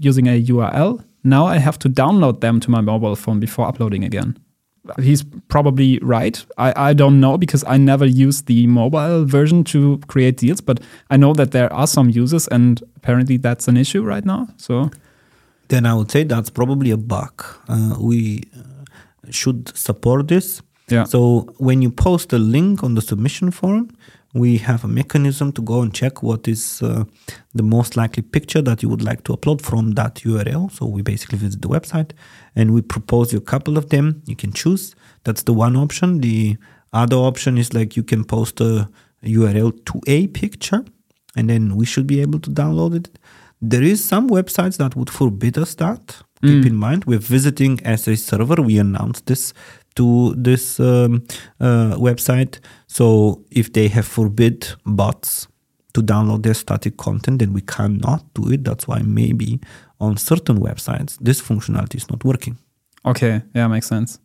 using 0.00 0.26
a 0.26 0.42
URL. 0.42 1.04
Now 1.24 1.46
I 1.46 1.58
have 1.58 1.78
to 1.80 1.88
download 1.88 2.40
them 2.40 2.60
to 2.60 2.70
my 2.70 2.80
mobile 2.80 3.16
phone 3.16 3.40
before 3.40 3.66
uploading 3.66 4.04
again. 4.04 4.38
He's 5.00 5.22
probably 5.46 6.00
right. 6.00 6.44
I, 6.58 6.90
I 6.90 6.92
don't 6.92 7.20
know 7.20 7.38
because 7.38 7.62
I 7.68 7.76
never 7.76 8.04
used 8.04 8.46
the 8.46 8.66
mobile 8.66 9.24
version 9.24 9.62
to 9.64 10.00
create 10.08 10.38
deals, 10.38 10.60
but 10.60 10.80
I 11.08 11.16
know 11.16 11.34
that 11.34 11.52
there 11.52 11.72
are 11.72 11.86
some 11.86 12.10
users, 12.10 12.48
and 12.48 12.82
apparently 12.96 13.36
that's 13.36 13.68
an 13.68 13.76
issue 13.76 14.02
right 14.02 14.24
now. 14.24 14.48
So, 14.56 14.90
then 15.68 15.86
I 15.86 15.94
would 15.94 16.10
say 16.10 16.24
that's 16.24 16.50
probably 16.50 16.90
a 16.90 16.96
bug. 16.96 17.44
Uh, 17.68 17.94
we 18.00 18.42
should 19.30 19.76
support 19.76 20.28
this. 20.28 20.62
yeah. 20.88 21.04
So 21.04 21.46
when 21.58 21.82
you 21.82 21.90
post 21.90 22.32
a 22.32 22.38
link 22.38 22.82
on 22.82 22.94
the 22.94 23.02
submission 23.02 23.50
form, 23.50 23.88
we 24.34 24.56
have 24.58 24.82
a 24.84 24.88
mechanism 24.88 25.52
to 25.52 25.62
go 25.62 25.82
and 25.82 25.92
check 25.92 26.22
what 26.22 26.48
is 26.48 26.82
uh, 26.82 27.04
the 27.54 27.62
most 27.62 27.96
likely 27.96 28.22
picture 28.22 28.62
that 28.62 28.82
you 28.82 28.88
would 28.88 29.02
like 29.02 29.24
to 29.24 29.36
upload 29.36 29.60
from 29.60 29.92
that 29.92 30.16
URL. 30.16 30.70
So 30.72 30.86
we 30.86 31.02
basically 31.02 31.38
visit 31.38 31.60
the 31.60 31.68
website 31.68 32.12
and 32.56 32.72
we 32.72 32.80
propose 32.80 33.32
you 33.32 33.38
a 33.38 33.42
couple 33.42 33.76
of 33.76 33.90
them. 33.90 34.22
You 34.26 34.36
can 34.36 34.52
choose. 34.52 34.94
That's 35.24 35.42
the 35.42 35.52
one 35.52 35.76
option. 35.76 36.20
The 36.20 36.56
other 36.92 37.16
option 37.16 37.58
is 37.58 37.74
like 37.74 37.94
you 37.96 38.02
can 38.02 38.24
post 38.24 38.60
a 38.60 38.88
URL 39.22 39.84
to 39.84 40.00
a 40.06 40.28
picture 40.28 40.84
and 41.36 41.48
then 41.50 41.76
we 41.76 41.84
should 41.84 42.06
be 42.06 42.20
able 42.20 42.40
to 42.40 42.50
download 42.50 42.94
it. 42.94 43.18
There 43.62 43.82
is 43.82 44.04
some 44.04 44.28
websites 44.28 44.76
that 44.78 44.96
would 44.96 45.08
forbid 45.08 45.56
us 45.56 45.74
that. 45.76 46.22
Keep 46.44 46.66
in 46.66 46.74
mind, 46.76 47.04
we're 47.04 47.20
visiting 47.20 47.78
as 47.84 48.08
a 48.08 48.16
server. 48.16 48.60
We 48.60 48.76
announced 48.78 49.26
this 49.26 49.54
to 49.94 50.34
this 50.36 50.80
um, 50.80 51.24
uh, 51.60 51.94
website. 51.96 52.58
So 52.88 53.44
if 53.52 53.72
they 53.72 53.86
have 53.88 54.08
forbid 54.08 54.66
bots 54.84 55.46
to 55.94 56.02
download 56.02 56.42
their 56.42 56.54
static 56.54 56.96
content, 56.96 57.38
then 57.38 57.52
we 57.52 57.60
cannot 57.60 58.24
do 58.34 58.50
it. 58.50 58.64
That's 58.64 58.88
why 58.88 59.02
maybe 59.02 59.60
on 60.00 60.16
certain 60.16 60.58
websites 60.58 61.16
this 61.20 61.40
functionality 61.40 61.96
is 61.96 62.10
not 62.10 62.24
working. 62.24 62.58
Okay, 63.04 63.42
yeah, 63.54 63.68
makes 63.68 63.86
sense. 63.86 64.18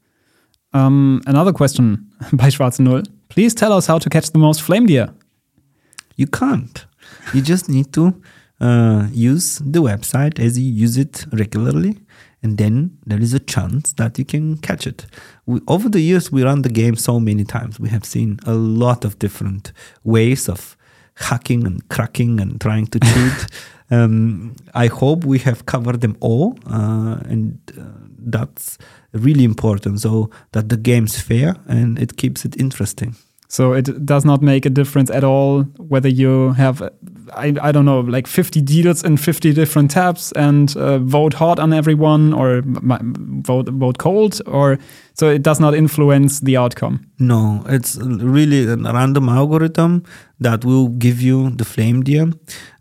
Um, 0.73 1.21
another 1.27 1.53
question 1.53 2.09
by 2.33 2.49
Schwarze 2.49 2.79
Null. 2.79 3.03
Please 3.29 3.53
tell 3.53 3.73
us 3.73 3.85
how 3.85 3.99
to 3.99 4.09
catch 4.09 4.31
the 4.31 4.39
most 4.39 4.63
flame 4.63 4.87
deer. 4.87 5.09
You 6.15 6.25
can't. 6.25 6.85
You 7.33 7.41
just 7.41 7.69
need 7.69 7.93
to 7.93 8.19
uh, 8.59 9.07
use 9.11 9.59
the 9.59 9.81
website 9.81 10.39
as 10.39 10.57
you 10.57 10.71
use 10.71 10.97
it 10.97 11.25
regularly, 11.31 11.99
and 12.43 12.57
then 12.57 12.97
there 13.05 13.19
is 13.19 13.33
a 13.33 13.39
chance 13.39 13.93
that 13.93 14.17
you 14.17 14.25
can 14.25 14.57
catch 14.57 14.87
it. 14.87 15.05
We, 15.45 15.61
over 15.67 15.89
the 15.89 16.01
years, 16.01 16.31
we 16.31 16.43
run 16.43 16.61
the 16.61 16.69
game 16.69 16.95
so 16.95 17.19
many 17.19 17.43
times. 17.43 17.79
We 17.79 17.89
have 17.89 18.05
seen 18.05 18.39
a 18.45 18.53
lot 18.53 19.05
of 19.05 19.19
different 19.19 19.71
ways 20.03 20.47
of 20.49 20.77
hacking 21.15 21.65
and 21.65 21.87
cracking 21.89 22.39
and 22.39 22.59
trying 22.59 22.87
to 22.87 22.99
cheat. 23.11 23.47
um, 23.89 24.55
I 24.73 24.87
hope 24.87 25.25
we 25.25 25.39
have 25.39 25.65
covered 25.65 26.01
them 26.01 26.17
all, 26.19 26.57
uh, 26.67 27.19
and 27.25 27.59
uh, 27.77 27.83
that's 28.19 28.77
really 29.13 29.43
important 29.43 30.01
so 30.01 30.29
that 30.51 30.69
the 30.69 30.77
game's 30.77 31.19
fair 31.19 31.55
and 31.67 31.97
it 31.97 32.17
keeps 32.17 32.45
it 32.45 32.59
interesting. 32.59 33.15
So 33.49 33.73
it 33.73 34.05
does 34.05 34.25
not 34.25 34.41
make 34.41 34.65
a 34.65 34.69
difference 34.69 35.09
at 35.09 35.23
all 35.23 35.63
whether 35.77 36.09
you 36.09 36.51
have, 36.53 36.81
I, 37.33 37.55
I 37.61 37.71
don't 37.71 37.85
know, 37.85 38.01
like 38.01 38.27
50 38.27 38.61
deals 38.61 39.03
in 39.03 39.15
50 39.15 39.53
different 39.53 39.91
tabs 39.91 40.33
and 40.33 40.75
uh, 40.75 40.99
vote 40.99 41.33
hot 41.33 41.57
on 41.57 41.71
everyone 41.71 42.33
or 42.33 42.61
vote 42.65 43.69
vote 43.69 43.97
cold, 43.99 44.41
or 44.45 44.77
so 45.19 45.29
it 45.29 45.41
does 45.41 45.59
not 45.59 45.73
influence 45.73 46.41
the 46.41 46.55
outcome. 46.57 47.09
No, 47.17 47.63
it's 47.67 47.97
really 47.97 48.67
a 48.67 48.75
random 48.75 49.29
algorithm 49.29 50.03
that 50.39 50.63
will 50.63 50.89
give 50.89 51.19
you 51.19 51.49
the 51.49 51.65
flame 51.65 52.03
deer. 52.03 52.31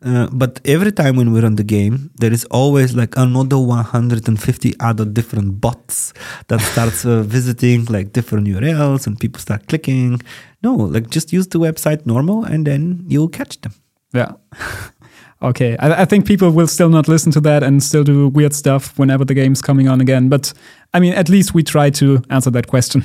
Uh, 0.04 0.28
but 0.30 0.60
every 0.66 0.92
time 0.92 1.16
when 1.16 1.32
we 1.32 1.40
run 1.40 1.56
the 1.56 1.64
game, 1.64 2.10
there 2.16 2.32
is 2.32 2.44
always 2.50 2.94
like 2.94 3.16
another 3.16 3.58
150 3.58 4.74
other 4.80 5.06
different 5.06 5.62
bots 5.62 6.12
that 6.48 6.60
starts 6.60 7.06
uh, 7.06 7.22
visiting 7.26 7.86
like 7.86 8.12
different 8.12 8.46
URLs 8.46 9.06
and 9.06 9.18
people 9.18 9.40
start 9.40 9.66
clicking. 9.66 10.20
No, 10.62 10.74
like 10.74 11.08
just 11.08 11.32
use 11.32 11.46
the 11.48 11.58
website 11.58 12.04
normal 12.04 12.44
and 12.44 12.66
then 12.66 13.04
you'll 13.08 13.30
catch 13.30 13.58
them. 13.62 13.72
Yeah. 14.12 14.32
okay. 15.42 15.76
I, 15.78 16.02
I, 16.02 16.04
think 16.04 16.26
people 16.26 16.50
will 16.50 16.66
still 16.66 16.88
not 16.88 17.08
listen 17.08 17.32
to 17.32 17.40
that 17.42 17.62
and 17.62 17.82
still 17.82 18.04
do 18.04 18.28
weird 18.28 18.54
stuff 18.54 18.98
whenever 18.98 19.24
the 19.24 19.34
game's 19.34 19.62
coming 19.62 19.88
on 19.88 20.00
again. 20.00 20.28
But 20.28 20.52
I 20.94 21.00
mean, 21.00 21.14
at 21.14 21.28
least 21.28 21.54
we 21.54 21.62
try 21.62 21.90
to 21.90 22.22
answer 22.30 22.50
that 22.50 22.66
question. 22.66 23.04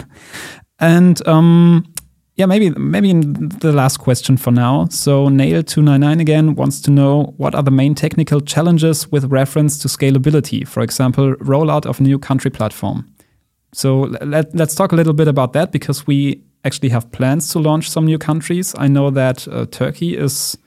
And 0.80 1.26
um, 1.28 1.86
yeah, 2.36 2.46
maybe 2.46 2.72
maybe 2.72 3.14
the 3.14 3.72
last 3.72 3.98
question 3.98 4.38
for 4.38 4.52
now. 4.52 4.88
So 4.90 5.28
Nail299 5.28 6.20
again 6.20 6.56
wants 6.56 6.82
to 6.82 6.92
know 6.92 7.34
what 7.38 7.54
are 7.54 7.64
the 7.64 7.72
main 7.72 7.94
technical 7.94 8.42
challenges 8.42 9.12
with 9.12 9.26
reference 9.26 9.78
to 9.80 9.88
scalability, 9.88 10.68
for 10.68 10.82
example, 10.82 11.36
rollout 11.36 11.86
of 11.86 12.02
new 12.02 12.18
country 12.18 12.50
platform. 12.50 13.14
So 13.74 14.02
let, 14.22 14.54
let's 14.56 14.76
talk 14.76 14.92
a 14.92 14.96
little 14.96 15.14
bit 15.14 15.28
about 15.28 15.54
that 15.54 15.72
because 15.72 16.08
we 16.08 16.42
actually 16.64 16.90
have 16.90 17.12
plans 17.12 17.50
to 17.50 17.60
launch 17.60 17.90
some 17.90 18.06
new 18.06 18.18
countries. 18.18 18.74
I 18.78 18.88
know 18.88 19.10
that 19.12 19.48
uh, 19.48 19.66
Turkey 19.66 20.18
is, 20.18 20.58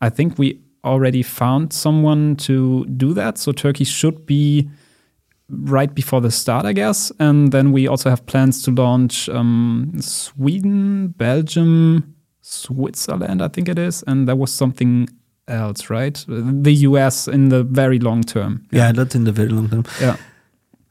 I 0.00 0.08
think 0.08 0.38
we 0.38 0.60
already 0.84 1.22
found 1.22 1.72
someone 1.72 2.36
to 2.36 2.84
do 2.86 3.14
that. 3.14 3.38
So 3.38 3.52
Turkey 3.52 3.84
should 3.84 4.26
be 4.26 4.68
right 5.48 5.94
before 5.94 6.20
the 6.20 6.30
start, 6.30 6.66
I 6.66 6.72
guess. 6.72 7.10
And 7.18 7.52
then 7.52 7.72
we 7.72 7.88
also 7.88 8.10
have 8.10 8.26
plans 8.26 8.62
to 8.64 8.70
launch 8.70 9.28
um, 9.28 9.92
Sweden, 10.00 11.08
Belgium, 11.08 12.14
Switzerland, 12.42 13.42
I 13.42 13.48
think 13.48 13.68
it 13.68 13.78
is. 13.78 14.04
And 14.06 14.28
there 14.28 14.36
was 14.36 14.52
something 14.52 15.08
else, 15.48 15.90
right? 15.90 16.24
The 16.28 16.72
US 16.72 17.28
in 17.28 17.48
the 17.48 17.62
very 17.64 17.98
long 17.98 18.22
term. 18.22 18.66
Yeah, 18.70 18.86
yeah 18.86 18.92
that's 18.92 19.14
in 19.14 19.24
the 19.24 19.32
very 19.32 19.48
long 19.48 19.68
term. 19.68 19.84
Yeah. 20.00 20.16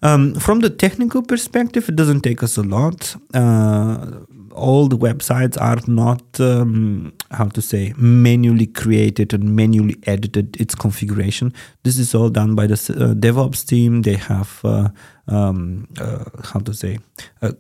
Um, 0.02 0.36
from 0.36 0.60
the 0.60 0.70
technical 0.70 1.24
perspective, 1.24 1.90
it 1.90 1.96
doesn't 1.96 2.22
take 2.22 2.44
us 2.44 2.58
a 2.58 2.64
lot. 2.64 3.16
Uh, 3.34 4.26
all 4.58 4.88
the 4.88 4.98
websites 4.98 5.60
are 5.62 5.80
not 5.88 6.40
um, 6.40 7.14
how 7.32 7.46
to 7.46 7.62
say 7.62 7.94
manually 7.98 8.68
created 8.68 9.34
and 9.34 9.56
manually 9.56 9.98
edited 10.04 10.60
its 10.60 10.76
configuration. 10.76 11.54
This 11.84 11.98
is 11.98 12.14
all 12.16 12.30
done 12.30 12.56
by 12.56 12.68
the 12.68 12.74
uh, 12.74 13.14
devops 13.14 13.66
team. 13.66 14.02
They 14.02 14.16
have 14.16 14.60
uh, 14.64 14.90
um, 15.28 15.88
uh, 16.00 16.26
how 16.44 16.60
to 16.60 16.74
say 16.74 17.00
uh, 17.42 17.52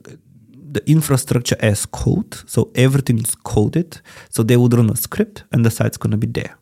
the 0.71 0.83
infrastructure 0.89 1.57
as 1.59 1.85
code. 1.85 2.35
So 2.45 2.71
everything 2.75 3.19
is 3.19 3.35
coded. 3.35 4.01
So 4.29 4.43
they 4.43 4.57
would 4.57 4.73
run 4.73 4.89
a 4.89 4.95
script 4.95 5.43
and 5.51 5.65
the 5.65 5.71
site's 5.71 5.97
going 5.97 6.11
to 6.11 6.17
be 6.17 6.27
there 6.27 6.57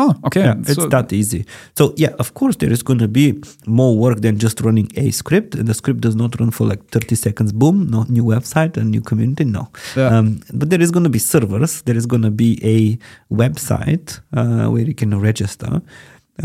Oh, 0.00 0.14
okay. 0.26 0.42
Yeah, 0.42 0.54
it's 0.60 0.74
so, 0.74 0.86
that 0.86 1.12
easy. 1.12 1.44
So 1.76 1.92
yeah, 1.96 2.14
of 2.20 2.32
course 2.34 2.54
there 2.56 2.70
is 2.70 2.84
going 2.84 3.00
to 3.00 3.08
be 3.08 3.42
more 3.66 3.96
work 3.96 4.20
than 4.20 4.38
just 4.38 4.60
running 4.60 4.88
a 4.94 5.10
script. 5.10 5.56
And 5.56 5.66
the 5.66 5.74
script 5.74 6.00
does 6.00 6.14
not 6.14 6.38
run 6.38 6.52
for 6.52 6.68
like 6.68 6.88
30 6.90 7.16
seconds. 7.16 7.52
Boom, 7.52 7.90
no 7.90 8.04
new 8.08 8.22
website, 8.22 8.76
a 8.76 8.84
new 8.84 9.00
community. 9.00 9.44
No. 9.44 9.68
Yeah. 9.96 10.16
Um, 10.16 10.40
but 10.54 10.70
there 10.70 10.80
is 10.80 10.92
going 10.92 11.02
to 11.02 11.10
be 11.10 11.18
servers. 11.18 11.82
There 11.82 11.96
is 11.96 12.06
going 12.06 12.22
to 12.22 12.30
be 12.30 12.60
a 12.62 13.34
website 13.34 14.20
uh, 14.32 14.70
where 14.70 14.82
you 14.82 14.94
can 14.94 15.18
register. 15.20 15.82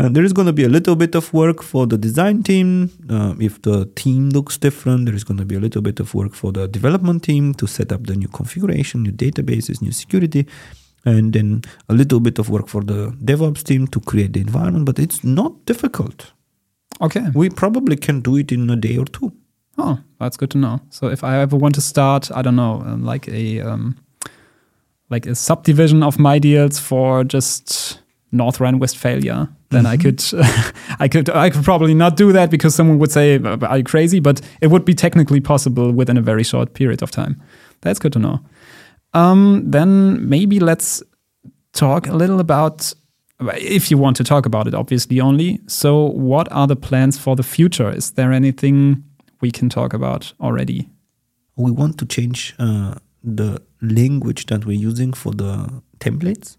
Uh, 0.00 0.08
there 0.08 0.24
is 0.24 0.32
going 0.32 0.46
to 0.46 0.52
be 0.52 0.64
a 0.64 0.68
little 0.68 0.96
bit 0.96 1.14
of 1.14 1.32
work 1.32 1.62
for 1.62 1.86
the 1.86 1.96
design 1.96 2.42
team. 2.42 2.90
Uh, 3.08 3.36
if 3.38 3.62
the 3.62 3.86
team 3.94 4.30
looks 4.30 4.58
different, 4.58 5.06
there 5.06 5.14
is 5.14 5.22
going 5.22 5.38
to 5.38 5.44
be 5.44 5.54
a 5.54 5.60
little 5.60 5.82
bit 5.82 6.00
of 6.00 6.12
work 6.12 6.34
for 6.34 6.50
the 6.50 6.66
development 6.66 7.22
team 7.22 7.54
to 7.54 7.68
set 7.68 7.92
up 7.92 8.04
the 8.08 8.16
new 8.16 8.26
configuration, 8.26 9.04
new 9.04 9.12
databases, 9.12 9.80
new 9.80 9.92
security 9.92 10.48
and 11.04 11.32
then 11.32 11.62
a 11.88 11.94
little 11.94 12.20
bit 12.20 12.38
of 12.38 12.48
work 12.48 12.68
for 12.68 12.82
the 12.82 13.10
DevOps 13.22 13.62
team 13.62 13.86
to 13.88 14.00
create 14.00 14.32
the 14.32 14.40
environment, 14.40 14.86
but 14.86 14.98
it's 14.98 15.22
not 15.22 15.64
difficult. 15.66 16.32
Okay. 17.00 17.26
We 17.34 17.50
probably 17.50 17.96
can 17.96 18.20
do 18.20 18.36
it 18.36 18.52
in 18.52 18.70
a 18.70 18.76
day 18.76 18.96
or 18.96 19.04
two. 19.04 19.32
Oh, 19.76 19.98
that's 20.20 20.36
good 20.36 20.50
to 20.52 20.58
know. 20.58 20.80
So 20.90 21.08
if 21.08 21.24
I 21.24 21.40
ever 21.40 21.56
want 21.56 21.74
to 21.74 21.80
start, 21.80 22.30
I 22.32 22.42
don't 22.42 22.56
know, 22.56 22.82
um, 22.86 23.04
like 23.04 23.28
a 23.28 23.60
um, 23.60 23.96
like 25.10 25.26
a 25.26 25.34
subdivision 25.34 26.02
of 26.02 26.16
mydealz 26.16 26.80
for 26.80 27.24
just 27.24 28.00
North 28.30 28.60
Rhine-Westphalia, 28.60 29.48
then 29.70 29.84
mm 29.84 29.86
-hmm. 29.86 29.94
I 29.94 29.96
could, 29.96 30.22
I 31.04 31.08
could, 31.08 31.28
I 31.28 31.50
could 31.50 31.64
probably 31.64 31.94
not 31.94 32.16
do 32.16 32.32
that 32.32 32.50
because 32.50 32.76
someone 32.76 32.98
would 32.98 33.12
say, 33.12 33.40
"Are 33.42 33.78
you 33.78 33.84
crazy?" 33.84 34.20
But 34.20 34.40
it 34.60 34.68
would 34.68 34.84
be 34.84 34.94
technically 34.94 35.40
possible 35.40 35.92
within 35.92 36.16
a 36.18 36.22
very 36.22 36.44
short 36.44 36.72
period 36.72 37.02
of 37.02 37.10
time. 37.10 37.36
That's 37.80 37.98
good 37.98 38.12
to 38.12 38.18
know. 38.18 38.40
Um, 39.14 39.70
then 39.70 40.28
maybe 40.28 40.60
let's 40.60 41.02
talk 41.72 42.06
a 42.06 42.12
little 42.12 42.40
about, 42.40 42.92
if 43.40 43.90
you 43.90 43.98
want 43.98 44.16
to 44.16 44.24
talk 44.24 44.46
about 44.46 44.66
it, 44.66 44.74
obviously 44.74 45.20
only. 45.20 45.60
So, 45.66 46.06
what 46.06 46.50
are 46.52 46.66
the 46.66 46.76
plans 46.76 47.18
for 47.18 47.36
the 47.36 47.42
future? 47.42 47.90
Is 47.90 48.12
there 48.12 48.32
anything 48.32 49.04
we 49.40 49.50
can 49.50 49.68
talk 49.68 49.94
about 49.94 50.32
already? 50.40 50.88
We 51.56 51.70
want 51.70 51.98
to 51.98 52.06
change 52.06 52.54
uh, 52.58 52.96
the 53.22 53.62
language 53.80 54.46
that 54.46 54.66
we're 54.66 54.78
using 54.78 55.12
for 55.12 55.32
the 55.32 55.82
templates 56.00 56.56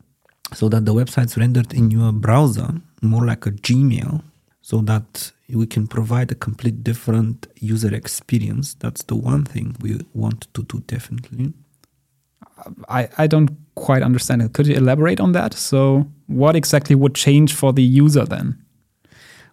so 0.54 0.70
that 0.70 0.86
the 0.86 0.94
website's 0.94 1.38
rendered 1.38 1.74
in 1.74 1.92
your 1.92 2.12
browser 2.12 2.70
more 3.02 3.26
like 3.26 3.46
a 3.46 3.52
Gmail 3.52 4.24
so 4.62 4.82
that 4.82 5.32
we 5.50 5.68
can 5.68 5.88
provide 5.88 6.32
a 6.32 6.36
complete 6.36 6.84
different 6.84 7.48
user 7.60 7.94
experience. 7.94 8.74
That's 8.76 9.04
the 9.04 9.16
one 9.16 9.44
thing 9.44 9.76
we 9.82 10.00
want 10.14 10.48
to 10.54 10.64
do 10.64 10.82
definitely. 10.88 11.54
I, 12.90 13.10
I 13.18 13.28
don't 13.28 13.52
quite 13.76 14.04
understand 14.04 14.42
it. 14.42 14.54
Could 14.54 14.68
you 14.68 14.76
elaborate 14.76 15.20
on 15.20 15.34
that? 15.34 15.54
So, 15.54 16.10
what 16.28 16.56
exactly 16.56 16.96
would 16.96 17.16
change 17.16 17.54
for 17.54 17.74
the 17.74 17.84
user 17.84 18.26
then? 18.26 18.64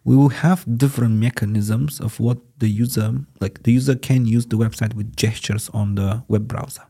We 0.04 0.16
will 0.16 0.30
have 0.30 0.64
different 0.78 1.14
mechanisms 1.14 2.00
of 2.00 2.18
what 2.18 2.38
the 2.58 2.68
user, 2.68 3.14
like 3.40 3.62
the 3.62 3.72
user 3.72 3.94
can 3.94 4.26
use 4.26 4.46
the 4.46 4.56
website 4.56 4.94
with 4.94 5.14
gestures 5.16 5.68
on 5.72 5.94
the 5.94 6.24
web 6.28 6.48
browser. 6.48 6.82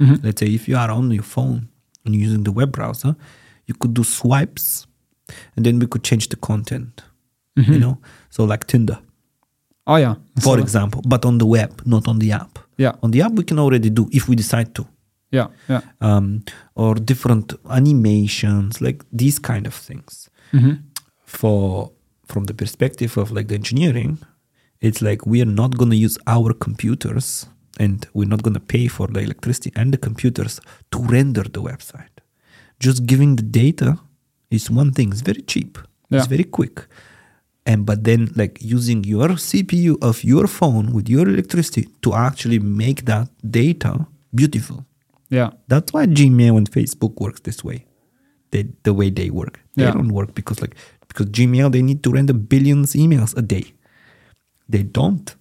Mm-hmm. 0.00 0.26
Let's 0.26 0.40
say 0.40 0.46
if 0.46 0.68
you 0.68 0.76
are 0.76 0.90
on 0.90 1.10
your 1.10 1.22
phone 1.22 1.68
and 2.04 2.14
using 2.14 2.42
the 2.42 2.52
web 2.52 2.72
browser, 2.72 3.14
you 3.66 3.74
could 3.74 3.94
do 3.94 4.02
swipes 4.02 4.86
and 5.54 5.64
then 5.64 5.78
we 5.78 5.86
could 5.86 6.02
change 6.02 6.28
the 6.28 6.36
content, 6.36 7.02
mm-hmm. 7.56 7.72
you 7.72 7.78
know? 7.78 7.98
So, 8.30 8.44
like 8.44 8.66
Tinder. 8.66 8.98
Oh, 9.86 9.96
yeah. 9.96 10.14
For 10.36 10.56
so, 10.56 10.62
example, 10.62 11.02
but 11.06 11.24
on 11.24 11.38
the 11.38 11.46
web, 11.46 11.82
not 11.84 12.08
on 12.08 12.18
the 12.18 12.32
app. 12.32 12.58
Yeah. 12.76 12.92
On 13.02 13.10
the 13.10 13.22
app, 13.22 13.32
we 13.32 13.44
can 13.44 13.58
already 13.58 13.90
do 13.90 14.08
if 14.12 14.28
we 14.28 14.36
decide 14.36 14.74
to. 14.74 14.86
Yeah, 15.30 15.48
yeah. 15.68 15.82
Um, 16.00 16.44
or 16.74 16.94
different 16.94 17.54
animations, 17.70 18.80
like 18.80 19.04
these 19.12 19.38
kind 19.38 19.66
of 19.66 19.74
things. 19.74 20.28
Mm-hmm. 20.52 20.72
For 21.24 21.92
from 22.26 22.44
the 22.44 22.54
perspective 22.54 23.16
of 23.16 23.30
like 23.30 23.48
the 23.48 23.54
engineering, 23.54 24.18
it's 24.80 25.02
like 25.02 25.26
we 25.26 25.40
are 25.42 25.52
not 25.62 25.76
going 25.76 25.90
to 25.90 25.96
use 25.96 26.18
our 26.26 26.52
computers 26.52 27.46
and 27.78 28.06
we're 28.14 28.28
not 28.28 28.42
going 28.42 28.54
to 28.54 28.60
pay 28.60 28.88
for 28.88 29.06
the 29.06 29.20
electricity 29.20 29.72
and 29.76 29.92
the 29.92 29.98
computers 29.98 30.60
to 30.90 30.98
render 30.98 31.42
the 31.42 31.62
website. 31.62 32.14
Just 32.78 33.06
giving 33.06 33.36
the 33.36 33.42
data 33.42 33.98
is 34.50 34.70
one 34.70 34.92
thing. 34.92 35.10
It's 35.12 35.20
very 35.20 35.42
cheap. 35.42 35.78
Yeah. 36.08 36.18
It's 36.18 36.26
very 36.26 36.44
quick. 36.44 36.86
And 37.66 37.86
but 37.86 38.04
then 38.04 38.32
like 38.36 38.58
using 38.60 39.04
your 39.04 39.28
CPU 39.28 39.96
of 40.02 40.24
your 40.24 40.46
phone 40.46 40.92
with 40.92 41.08
your 41.08 41.28
electricity 41.28 41.88
to 42.02 42.14
actually 42.14 42.58
make 42.58 43.04
that 43.04 43.28
data 43.48 44.06
beautiful. 44.34 44.86
Yeah. 45.30 45.50
That's 45.68 45.92
why 45.92 46.06
Gmail 46.06 46.56
and 46.56 46.70
Facebook 46.70 47.14
works 47.20 47.40
this 47.40 47.64
way. 47.64 47.86
They, 48.50 48.66
the 48.82 48.92
way 48.92 49.10
they 49.10 49.30
work. 49.30 49.60
They 49.76 49.84
yeah. 49.84 49.92
don't 49.92 50.12
work 50.12 50.34
because 50.34 50.60
like 50.60 50.74
because 51.08 51.26
Gmail 51.26 51.70
they 51.72 51.82
need 51.82 52.02
to 52.02 52.10
render 52.10 52.32
billions 52.34 52.94
emails 52.94 53.36
a 53.36 53.42
day. 53.42 53.72
They 54.68 54.82
don't. 54.82 55.34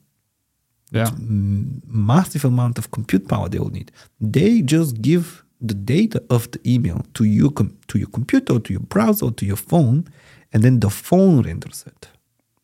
Yeah. 0.91 1.09
m- 1.09 1.81
massive 1.85 2.45
amount 2.45 2.77
of 2.79 2.89
compute 2.91 3.27
power 3.27 3.49
they 3.49 3.59
will 3.59 3.69
need. 3.71 3.91
They 4.19 4.61
just 4.61 5.01
give 5.01 5.43
the 5.61 5.73
data 5.75 6.23
of 6.29 6.49
the 6.51 6.59
email 6.65 7.03
to 7.15 7.23
your 7.25 7.51
com- 7.51 7.77
to 7.87 7.97
your 7.99 8.07
computer, 8.09 8.59
to 8.59 8.73
your 8.73 8.81
browser, 8.81 9.31
to 9.31 9.45
your 9.45 9.57
phone, 9.57 10.05
and 10.53 10.63
then 10.63 10.79
the 10.79 10.89
phone 10.89 11.41
renders 11.41 11.83
it. 11.87 12.07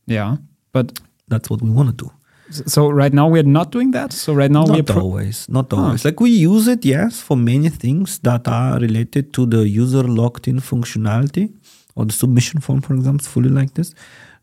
Yeah. 0.07 0.37
But 0.71 0.99
That's 1.27 1.49
what 1.49 1.61
we 1.61 1.69
want 1.69 1.89
to 1.89 2.05
do. 2.05 2.11
So 2.49 2.89
right 2.89 3.13
now 3.13 3.27
we're 3.27 3.43
not 3.43 3.71
doing 3.71 3.91
that. 3.91 4.13
So 4.13 4.33
right 4.33 4.51
now 4.51 4.65
we're 4.65 4.77
Not 4.77 4.87
pro- 4.87 5.01
always, 5.01 5.47
not 5.49 5.73
ah. 5.73 5.77
always. 5.85 6.05
Like 6.05 6.19
we 6.19 6.29
use 6.29 6.67
it, 6.67 6.85
yes, 6.85 7.21
for 7.21 7.37
many 7.37 7.69
things 7.69 8.19
that 8.19 8.47
are 8.47 8.79
related 8.79 9.33
to 9.33 9.45
the 9.45 9.67
user 9.67 10.03
logged 10.03 10.47
in 10.47 10.59
functionality 10.59 11.53
or 11.95 12.05
the 12.05 12.13
submission 12.13 12.61
form, 12.61 12.81
for 12.81 12.93
example, 12.93 13.25
fully 13.25 13.49
like 13.49 13.73
this. 13.73 13.93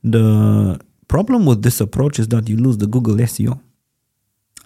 The 0.02 0.78
problem 1.08 1.46
with 1.46 1.62
this 1.62 1.80
approach 1.80 2.18
is 2.18 2.28
that 2.28 2.48
you 2.48 2.56
lose 2.56 2.78
the 2.78 2.86
Google 2.86 3.16
SEO. 3.16 3.60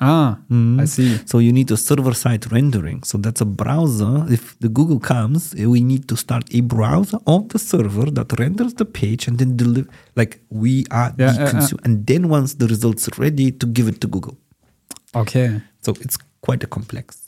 Ah, 0.01 0.38
I 0.78 0.84
see. 0.86 1.18
So 1.26 1.38
you 1.38 1.53
need 1.53 1.70
a 1.70 1.76
server 1.76 2.14
side 2.14 2.51
rendering. 2.53 3.03
So 3.05 3.18
that's 3.18 3.40
a 3.40 3.44
browser. 3.47 4.26
If 4.28 4.59
the 4.61 4.68
Google 4.68 5.01
comes, 5.01 5.55
eh, 5.55 5.66
we 5.66 5.80
need 5.82 6.07
to 6.09 6.16
start 6.16 6.44
a 6.55 6.61
browser 6.61 7.18
on 7.26 7.49
the 7.49 7.59
server 7.59 8.11
that 8.11 8.38
renders 8.38 8.74
the 8.74 8.84
page 8.84 9.26
and 9.28 9.38
then 9.38 9.57
deliver. 9.57 9.88
Like 10.14 10.40
we 10.51 10.84
are 10.90 11.12
Yeah, 11.18 11.32
the 11.32 11.40
yeah. 11.42 11.51
consumer, 11.51 11.80
and 11.84 12.07
then 12.07 12.28
once 12.28 12.55
the 12.55 12.66
results 12.66 13.09
are 13.09 13.20
ready, 13.20 13.51
to 13.53 13.66
give 13.66 13.88
it 13.88 14.01
to 14.03 14.07
Google. 14.09 14.36
Okay. 15.14 15.61
So 15.82 15.92
it's 16.01 16.18
quite 16.42 16.62
a 16.62 16.66
complex. 16.66 17.22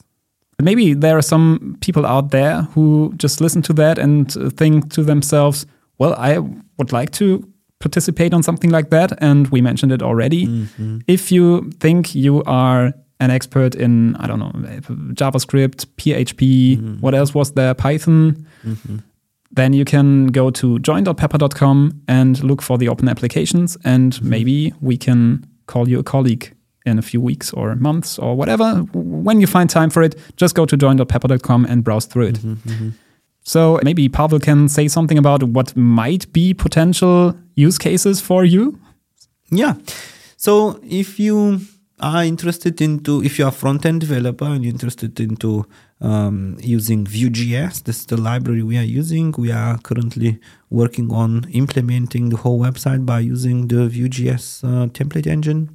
Maybe 0.60 0.92
there 0.94 1.16
are 1.16 1.22
some 1.22 1.76
people 1.80 2.04
out 2.04 2.30
there 2.32 2.62
who 2.74 3.12
just 3.16 3.40
listen 3.40 3.62
to 3.62 3.72
that 3.74 3.98
and 3.98 4.36
uh, 4.36 4.50
think 4.50 4.90
to 4.94 5.04
themselves, 5.04 5.66
well, 5.98 6.14
I 6.18 6.38
would 6.78 6.92
like 6.92 7.10
to 7.12 7.44
participate 7.80 8.34
on 8.34 8.42
something 8.42 8.70
like 8.70 8.90
that. 8.90 9.12
And 9.22 9.48
we 9.48 9.60
mentioned 9.60 9.92
it 9.92 10.02
already. 10.02 10.46
Mm-hmm. 10.46 10.98
If 11.06 11.30
you 11.32 11.70
think 11.80 12.14
you 12.14 12.42
are 12.44 12.92
an 13.20 13.30
expert 13.30 13.74
in, 13.74 14.14
I 14.16 14.26
don't 14.26 14.38
know, 14.38 14.52
JavaScript, 15.14 15.86
PHP, 15.96 16.76
Mm-hmm. 16.78 17.00
what 17.00 17.14
else 17.14 17.34
was 17.34 17.52
there, 17.52 17.74
Python, 17.74 18.46
then 19.50 19.72
you 19.72 19.84
can 19.84 20.26
go 20.26 20.50
to 20.50 20.78
join.pepper.com 20.80 22.02
and 22.06 22.42
look 22.44 22.62
for 22.62 22.78
the 22.78 22.88
open 22.88 23.08
applications. 23.08 23.76
And 23.84 24.12
Mm-hmm. 24.12 24.28
maybe 24.28 24.72
we 24.80 24.96
can 24.96 25.44
call 25.66 25.88
you 25.88 25.98
a 25.98 26.02
colleague 26.04 26.54
in 26.86 26.98
a 26.98 27.02
few 27.02 27.20
weeks 27.20 27.52
or 27.52 27.74
months 27.76 28.18
or 28.18 28.34
whatever. 28.36 28.74
When 28.94 29.40
you 29.40 29.46
find 29.46 29.68
time 29.68 29.90
for 29.90 30.02
it, 30.02 30.14
just 30.36 30.54
go 30.54 30.64
to 30.64 30.76
join.pepper.com 30.76 31.64
and 31.66 31.84
browse 31.84 32.06
through 32.06 32.26
it. 32.28 32.38
So 33.48 33.80
maybe 33.82 34.10
Pavel 34.10 34.40
can 34.40 34.68
say 34.68 34.88
something 34.88 35.16
about 35.16 35.42
what 35.42 35.74
might 35.74 36.30
be 36.34 36.52
potential 36.52 37.34
use 37.54 37.78
cases 37.78 38.20
for 38.20 38.44
you. 38.44 38.78
Yeah. 39.50 39.76
So 40.36 40.78
if 40.82 41.18
you 41.18 41.60
are 41.98 42.24
interested 42.24 42.82
into, 42.82 43.24
if 43.24 43.38
you 43.38 43.46
are 43.46 43.50
front 43.50 43.86
end 43.86 44.02
developer 44.02 44.44
and 44.44 44.62
you're 44.62 44.72
interested 44.74 45.18
into 45.18 45.64
um, 46.02 46.58
using 46.60 47.06
Vue.js, 47.06 47.84
this 47.84 48.00
is 48.00 48.06
the 48.06 48.18
library 48.18 48.62
we 48.62 48.76
are 48.76 48.82
using. 48.82 49.34
We 49.38 49.50
are 49.50 49.78
currently 49.78 50.38
working 50.68 51.10
on 51.10 51.48
implementing 51.50 52.28
the 52.28 52.36
whole 52.36 52.60
website 52.60 53.06
by 53.06 53.20
using 53.20 53.68
the 53.68 53.88
Vue.js 53.88 54.62
uh, 54.62 54.88
template 54.88 55.26
engine. 55.26 55.70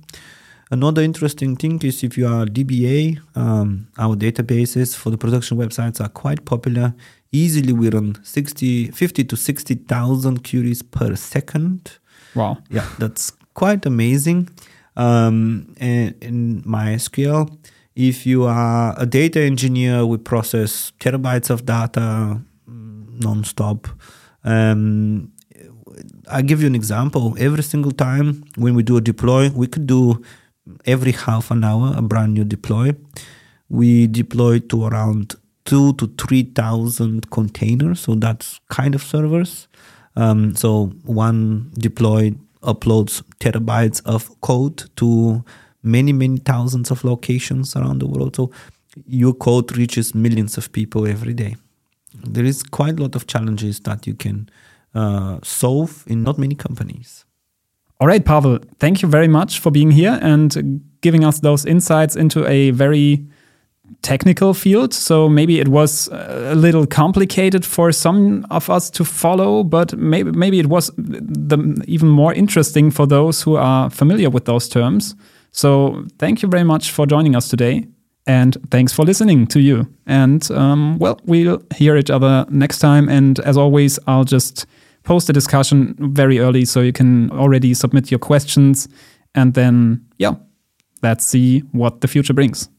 Another 0.74 1.03
interesting 1.03 1.55
thing 1.55 1.80
is 1.84 2.03
if 2.03 2.17
you 2.17 2.26
are 2.26 2.47
DBA, 2.47 3.19
um, 3.36 3.88
our 3.99 4.15
databases 4.15 4.95
for 4.95 5.11
the 5.11 5.19
production 5.19 5.55
websites 5.55 6.01
are 6.01 6.09
quite 6.09 6.45
popular. 6.45 6.95
Easily 7.32 7.74
we 7.74 7.91
run 7.91 8.17
60, 8.24 8.89
50 8.89 9.24
to 9.26 9.36
60,000 9.36 10.43
queries 10.43 10.82
per 10.82 11.15
second. 11.15 11.99
Wow. 12.34 12.57
Yeah, 12.71 12.88
that's 12.97 13.34
quite 13.53 13.86
amazing. 13.86 14.49
Um, 14.97 15.76
and 15.80 16.15
in 16.24 16.63
MySQL, 16.63 17.55
if 17.95 18.26
you 18.26 18.45
are 18.45 18.95
a 18.97 19.05
data 19.05 19.41
engineer, 19.41 20.07
we 20.07 20.17
process 20.17 20.91
terabytes 20.99 21.51
of 21.51 21.67
data 21.67 22.41
mm, 22.67 23.19
nonstop. 23.19 23.91
Um, 24.43 25.32
I 26.32 26.41
give 26.41 26.61
you 26.61 26.67
an 26.67 26.74
example. 26.74 27.36
Every 27.38 27.61
single 27.61 27.91
time 27.91 28.43
when 28.55 28.74
we 28.74 28.82
do 28.82 28.97
a 28.97 29.01
deploy, 29.01 29.51
we 29.51 29.67
could 29.67 29.86
do 29.86 30.24
every 30.86 31.11
half 31.11 31.51
an 31.51 31.64
hour 31.64 31.93
a 31.95 32.01
brand 32.01 32.34
new 32.34 32.43
deploy. 32.43 32.95
We 33.70 34.07
deploy 34.07 34.59
to 34.59 34.86
around 34.86 35.36
two 35.66 35.93
to 35.93 36.07
three 36.18 36.43
thousand 36.43 37.30
containers, 37.32 38.01
so 38.01 38.16
that's 38.16 38.59
kind 38.70 38.95
of 38.95 39.03
servers. 39.03 39.68
Um, 40.16 40.55
so 40.55 40.88
one 41.03 41.72
deploy 41.74 42.34
uploads 42.61 43.24
terabytes 43.39 44.01
of 44.05 44.30
code 44.41 44.89
to 44.95 45.43
many 45.82 46.14
many 46.14 46.38
thousands 46.38 46.91
of 46.91 47.03
locations 47.03 47.76
around 47.76 47.99
the 47.99 48.07
world. 48.07 48.36
So 48.36 48.51
your 49.07 49.34
code 49.34 49.76
reaches 49.76 50.14
millions 50.14 50.57
of 50.57 50.72
people 50.72 51.07
every 51.07 51.34
day. 51.34 51.55
There 52.24 52.45
is 52.45 52.64
quite 52.64 52.99
a 52.99 53.01
lot 53.01 53.16
of 53.16 53.26
challenges 53.26 53.80
that 53.82 54.05
you 54.05 54.14
can 54.14 54.49
uh, 54.93 55.39
solve 55.43 56.03
in 56.07 56.24
not 56.24 56.38
many 56.38 56.55
companies. 56.55 57.26
All 58.00 58.08
right, 58.08 58.24
Pavel, 58.24 58.60
thank 58.80 59.02
you 59.02 59.08
very 59.08 59.28
much 59.28 59.60
for 59.60 59.72
being 59.72 59.91
here 59.91 60.20
and 60.22 60.82
giving 61.02 61.24
us 61.24 61.39
those 61.39 61.66
insights 61.66 62.16
into 62.16 62.46
a 62.48 62.72
very 62.72 63.26
technical 64.02 64.54
field. 64.54 64.94
So 64.94 65.30
maybe 65.30 65.60
it 65.60 65.68
was 65.68 66.10
a 66.12 66.56
little 66.56 66.86
complicated 66.86 67.66
for 67.66 67.91
some 67.91 68.46
of 68.50 68.70
us 68.70 68.89
to 68.91 69.06
follow, 69.06 69.64
but 69.64 69.98
maybe 69.98 70.32
maybe 70.32 70.60
it 70.60 70.68
was 70.68 70.91
the, 70.98 71.84
even 71.88 72.10
more 72.10 72.34
interesting 72.34 72.91
for 72.91 73.08
those 73.08 73.41
who 73.41 73.56
are 73.56 73.89
familiar 73.89 74.30
with 74.30 74.46
those 74.46 74.68
terms. 74.68 75.16
So 75.52 76.06
thank 76.20 76.41
you 76.41 76.50
very 76.50 76.64
much 76.64 76.91
for 76.91 77.06
joining 77.06 77.36
us 77.36 77.48
today. 77.48 77.88
And 78.26 78.58
thanks 78.72 78.94
for 78.94 79.04
listening 79.06 79.48
to 79.48 79.60
you. 79.60 79.88
And 80.06 80.50
um, 80.52 80.98
well, 80.98 81.20
we'll 81.26 81.62
hear 81.76 81.98
each 81.98 82.10
other 82.10 82.46
next 82.50 82.80
time. 82.80 83.10
And 83.10 83.39
as 83.39 83.58
always, 83.58 84.00
I'll 84.08 84.24
just 84.24 84.66
post 85.04 85.30
a 85.30 85.34
discussion 85.34 85.95
very 85.99 86.39
early 86.39 86.66
so 86.66 86.82
you 86.82 86.93
can 86.93 87.30
already 87.32 87.74
submit 87.74 88.12
your 88.12 88.20
questions. 88.20 88.88
And 89.36 89.54
then, 89.54 90.06
yeah, 90.18 90.36
let's 91.01 91.26
see 91.26 91.60
what 91.72 92.01
the 92.01 92.08
future 92.08 92.34
brings. 92.34 92.70